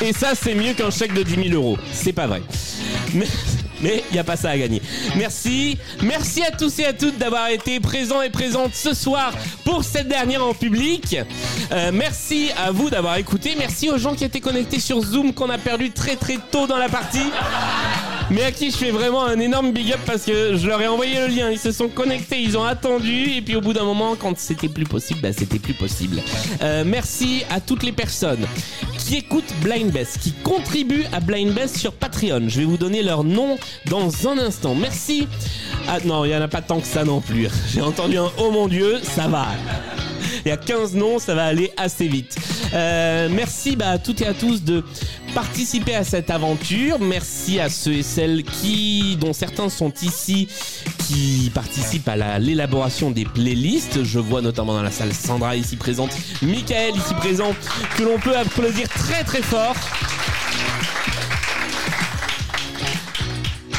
Et 0.00 0.12
ça, 0.12 0.34
c'est 0.34 0.54
mieux 0.54 0.74
qu'un 0.74 0.90
chèque 0.90 1.14
de 1.14 1.22
10 1.22 1.48
000 1.50 1.54
euros. 1.54 1.78
C'est 1.92 2.12
pas 2.12 2.26
vrai. 2.26 2.42
Mais, 3.14 3.26
Mais 3.84 4.02
il 4.10 4.14
n'y 4.14 4.18
a 4.18 4.24
pas 4.24 4.36
ça 4.36 4.48
à 4.48 4.56
gagner. 4.56 4.80
Merci. 5.14 5.76
Merci 6.02 6.42
à 6.42 6.50
tous 6.50 6.78
et 6.78 6.86
à 6.86 6.94
toutes 6.94 7.18
d'avoir 7.18 7.48
été 7.50 7.80
présents 7.80 8.22
et 8.22 8.30
présentes 8.30 8.74
ce 8.74 8.94
soir 8.94 9.34
pour 9.62 9.84
cette 9.84 10.08
dernière 10.08 10.42
en 10.42 10.54
public. 10.54 11.18
Euh, 11.70 11.90
merci 11.92 12.48
à 12.56 12.70
vous 12.70 12.88
d'avoir 12.88 13.18
écouté. 13.18 13.54
Merci 13.58 13.90
aux 13.90 13.98
gens 13.98 14.14
qui 14.14 14.24
étaient 14.24 14.40
connectés 14.40 14.80
sur 14.80 15.02
Zoom 15.02 15.34
qu'on 15.34 15.50
a 15.50 15.58
perdu 15.58 15.90
très 15.90 16.16
très 16.16 16.38
tôt 16.50 16.66
dans 16.66 16.78
la 16.78 16.88
partie. 16.88 17.30
Mais 18.30 18.42
à 18.42 18.52
qui 18.52 18.70
je 18.70 18.76
fais 18.76 18.90
vraiment 18.90 19.24
un 19.24 19.38
énorme 19.38 19.72
big 19.72 19.92
up 19.92 20.00
parce 20.06 20.24
que 20.24 20.56
je 20.56 20.66
leur 20.66 20.80
ai 20.80 20.88
envoyé 20.88 21.14
le 21.20 21.26
lien. 21.26 21.50
Ils 21.50 21.58
se 21.58 21.72
sont 21.72 21.88
connectés, 21.88 22.40
ils 22.40 22.56
ont 22.56 22.64
attendu. 22.64 23.30
Et 23.30 23.42
puis 23.42 23.54
au 23.56 23.60
bout 23.60 23.72
d'un 23.72 23.84
moment, 23.84 24.16
quand 24.16 24.38
c'était 24.38 24.68
plus 24.68 24.84
possible, 24.84 25.20
bah, 25.20 25.32
c'était 25.32 25.58
plus 25.58 25.74
possible. 25.74 26.22
Euh, 26.62 26.84
merci 26.86 27.44
à 27.50 27.60
toutes 27.60 27.82
les 27.82 27.92
personnes 27.92 28.46
qui 28.98 29.16
écoutent 29.16 29.52
Blind 29.62 29.92
Best, 29.92 30.18
qui 30.18 30.32
contribuent 30.32 31.06
à 31.12 31.20
Blind 31.20 31.52
Best 31.52 31.76
sur 31.76 31.92
Patreon. 31.92 32.48
Je 32.48 32.60
vais 32.60 32.64
vous 32.66 32.78
donner 32.78 33.02
leur 33.02 33.24
nom 33.24 33.58
dans 33.86 34.28
un 34.28 34.38
instant. 34.38 34.74
Merci. 34.74 35.28
Ah 35.88 35.98
non, 36.04 36.24
il 36.24 36.28
n'y 36.28 36.36
en 36.36 36.42
a 36.42 36.48
pas 36.48 36.62
tant 36.62 36.80
que 36.80 36.86
ça 36.86 37.04
non 37.04 37.20
plus. 37.20 37.48
J'ai 37.72 37.82
entendu 37.82 38.16
un 38.16 38.30
oh 38.38 38.50
mon 38.50 38.68
dieu, 38.68 39.00
ça 39.02 39.28
va. 39.28 39.48
Il 40.44 40.48
y 40.48 40.52
a 40.52 40.56
15 40.56 40.94
noms, 40.94 41.18
ça 41.18 41.34
va 41.34 41.44
aller 41.44 41.72
assez 41.76 42.08
vite. 42.08 42.36
Euh, 42.74 43.28
merci 43.30 43.76
bah, 43.76 43.90
à 43.90 43.98
toutes 43.98 44.20
et 44.20 44.26
à 44.26 44.34
tous 44.34 44.62
de 44.62 44.82
participer 45.34 45.94
à 45.94 46.04
cette 46.04 46.30
aventure. 46.30 46.98
Merci 47.00 47.58
à 47.60 47.68
ceux 47.68 47.92
et 47.94 48.02
celles 48.02 48.44
qui, 48.44 49.16
dont 49.20 49.32
certains 49.32 49.68
sont 49.68 49.92
ici, 50.02 50.48
qui 51.06 51.50
participent 51.52 52.08
à 52.08 52.16
la- 52.16 52.38
l'élaboration 52.38 53.10
des 53.10 53.24
playlists. 53.24 54.04
Je 54.04 54.18
vois 54.18 54.40
notamment 54.40 54.74
dans 54.74 54.82
la 54.82 54.90
salle 54.90 55.12
Sandra 55.12 55.56
ici 55.56 55.76
présente, 55.76 56.10
Michael 56.42 56.96
ici 56.96 57.14
présent, 57.14 57.52
que 57.96 58.04
l'on 58.04 58.18
peut 58.18 58.36
applaudir 58.36 58.88
très 58.88 59.24
très 59.24 59.42
fort. 59.42 59.74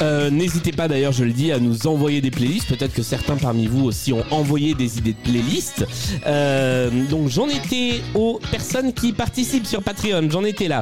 Euh, 0.01 0.29
N'hésitez 0.29 0.71
pas 0.73 0.87
d'ailleurs, 0.87 1.13
je 1.13 1.23
le 1.23 1.31
dis, 1.31 1.51
à 1.51 1.59
nous 1.59 1.87
envoyer 1.87 2.19
des 2.21 2.31
playlists. 2.31 2.67
Peut-être 2.67 2.93
que 2.93 3.01
certains 3.03 3.37
parmi 3.37 3.65
vous 3.67 3.85
aussi 3.85 4.11
ont 4.11 4.25
envoyé 4.31 4.73
des 4.73 4.97
idées 4.97 5.13
de 5.13 5.29
playlists. 5.31 5.85
Euh, 6.25 6.89
donc 7.09 7.29
j'en 7.29 7.47
étais 7.47 8.01
aux 8.13 8.39
personnes 8.51 8.93
qui 8.93 9.13
participent 9.13 9.65
sur 9.67 9.81
Patreon. 9.81 10.27
J'en 10.29 10.43
étais 10.43 10.67
là. 10.67 10.81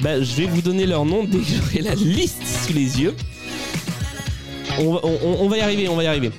Bah, 0.00 0.22
je 0.22 0.34
vais 0.34 0.46
vous 0.46 0.62
donner 0.62 0.86
leur 0.86 1.04
nom 1.04 1.24
dès 1.24 1.38
que 1.38 1.44
j'aurai 1.44 1.80
la 1.82 1.94
liste 1.96 2.42
sous 2.66 2.72
les 2.72 3.00
yeux. 3.00 3.14
On, 4.78 5.48
va- 5.48 5.56
y 5.58 5.60
arriver, 5.60 5.88
on 5.88 5.96
va 5.96 6.04
y 6.04 6.06
arriver. 6.06 6.30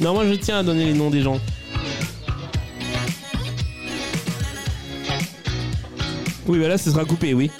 Non, 0.00 0.14
moi 0.14 0.24
je 0.28 0.34
tiens 0.34 0.58
à 0.58 0.62
donner 0.62 0.84
les 0.86 0.92
noms 0.94 1.10
des 1.10 1.22
gens. 1.22 1.40
Oui, 6.46 6.58
bah 6.58 6.68
là 6.68 6.76
ce 6.78 6.90
sera 6.90 7.04
coupé, 7.04 7.34
oui. 7.34 7.50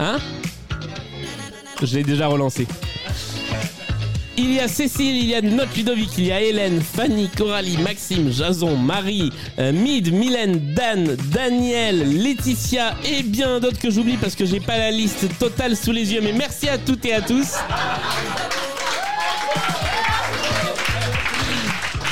Hein 0.00 0.16
Je 1.82 1.94
l'ai 1.94 2.02
déjà 2.02 2.26
relancé. 2.26 2.66
Il 4.38 4.54
y 4.54 4.58
a 4.58 4.66
Cécile, 4.66 5.16
il 5.16 5.26
y 5.26 5.34
a 5.34 5.42
Note 5.42 5.76
Ludovic, 5.76 6.16
il 6.16 6.24
y 6.24 6.32
a 6.32 6.40
Hélène, 6.40 6.80
Fanny, 6.80 7.28
Coralie, 7.28 7.76
Maxime, 7.76 8.32
Jason, 8.32 8.78
Marie, 8.78 9.30
euh, 9.58 9.72
Mid, 9.72 10.10
Mylène, 10.10 10.72
Dan, 10.74 11.16
Daniel, 11.30 12.22
Laetitia 12.22 12.94
et 13.04 13.22
bien 13.22 13.60
d'autres 13.60 13.78
que 13.78 13.90
j'oublie 13.90 14.16
parce 14.16 14.34
que 14.34 14.46
j'ai 14.46 14.60
pas 14.60 14.78
la 14.78 14.90
liste 14.90 15.26
totale 15.38 15.76
sous 15.76 15.92
les 15.92 16.14
yeux. 16.14 16.22
Mais 16.22 16.32
merci 16.32 16.70
à 16.70 16.78
toutes 16.78 17.04
et 17.04 17.12
à 17.12 17.20
tous. 17.20 17.56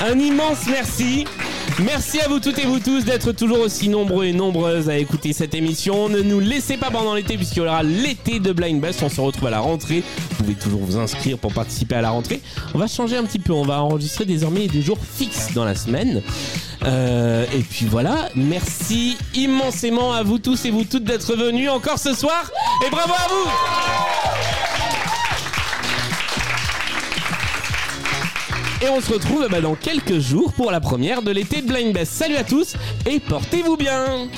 Un 0.05 0.19
immense 0.19 0.66
merci. 0.70 1.24
Merci 1.85 2.19
à 2.21 2.29
vous 2.29 2.41
toutes 2.41 2.59
et 2.59 2.67
vous 2.67 2.81
tous 2.81 3.05
d'être 3.05 3.31
toujours 3.31 3.61
aussi 3.61 3.89
nombreux 3.89 4.25
et 4.25 4.33
nombreuses 4.33 4.89
à 4.89 4.99
écouter 4.99 5.33
cette 5.33 5.55
émission. 5.55 6.09
Ne 6.09 6.23
nous 6.23 6.41
laissez 6.41 6.77
pas 6.77 6.91
pendant 6.91 7.15
l'été 7.15 7.37
puisqu'il 7.37 7.61
y 7.61 7.63
aura 7.63 7.85
l'été 7.85 8.41
de 8.41 8.53
Blind 8.53 8.81
Best. 8.81 9.01
On 9.05 9.09
se 9.09 9.21
retrouve 9.21 9.47
à 9.47 9.51
la 9.51 9.61
rentrée. 9.61 10.03
Vous 10.31 10.37
pouvez 10.39 10.55
toujours 10.55 10.81
vous 10.81 10.97
inscrire 10.97 11.39
pour 11.39 11.53
participer 11.53 11.95
à 11.95 12.01
la 12.01 12.11
rentrée. 12.11 12.41
On 12.75 12.79
va 12.79 12.89
changer 12.89 13.17
un 13.17 13.23
petit 13.23 13.39
peu. 13.39 13.53
On 13.53 13.65
va 13.65 13.81
enregistrer 13.81 14.25
désormais 14.25 14.67
des 14.67 14.83
jours 14.83 14.99
fixes 14.99 15.53
dans 15.55 15.65
la 15.65 15.77
semaine. 15.77 16.21
Euh, 16.85 17.47
et 17.55 17.61
puis 17.61 17.87
voilà. 17.87 18.29
Merci 18.35 19.17
immensément 19.35 20.13
à 20.13 20.25
vous 20.25 20.39
tous 20.41 20.65
et 20.65 20.71
vous 20.71 20.85
toutes 20.85 21.05
d'être 21.05 21.37
venus 21.37 21.71
encore 21.71 22.01
ce 22.01 22.13
soir. 22.13 22.51
Et 22.87 22.91
bravo 22.91 23.13
à 23.13 23.29
vous! 23.29 24.88
Et 28.81 28.89
on 28.89 29.01
se 29.01 29.13
retrouve 29.13 29.49
bah, 29.51 29.61
dans 29.61 29.75
quelques 29.75 30.21
jours 30.21 30.53
pour 30.53 30.71
la 30.71 30.81
première 30.81 31.23
de 31.23 31.33
l'été 31.33 31.63
de 31.63 31.67
Blind 31.67 31.93
Best. 31.93 32.13
Salut 32.13 32.37
à 32.37 32.45
tous 32.45 32.77
et 33.07 33.19
portez-vous 33.19 33.77
bien 33.77 34.29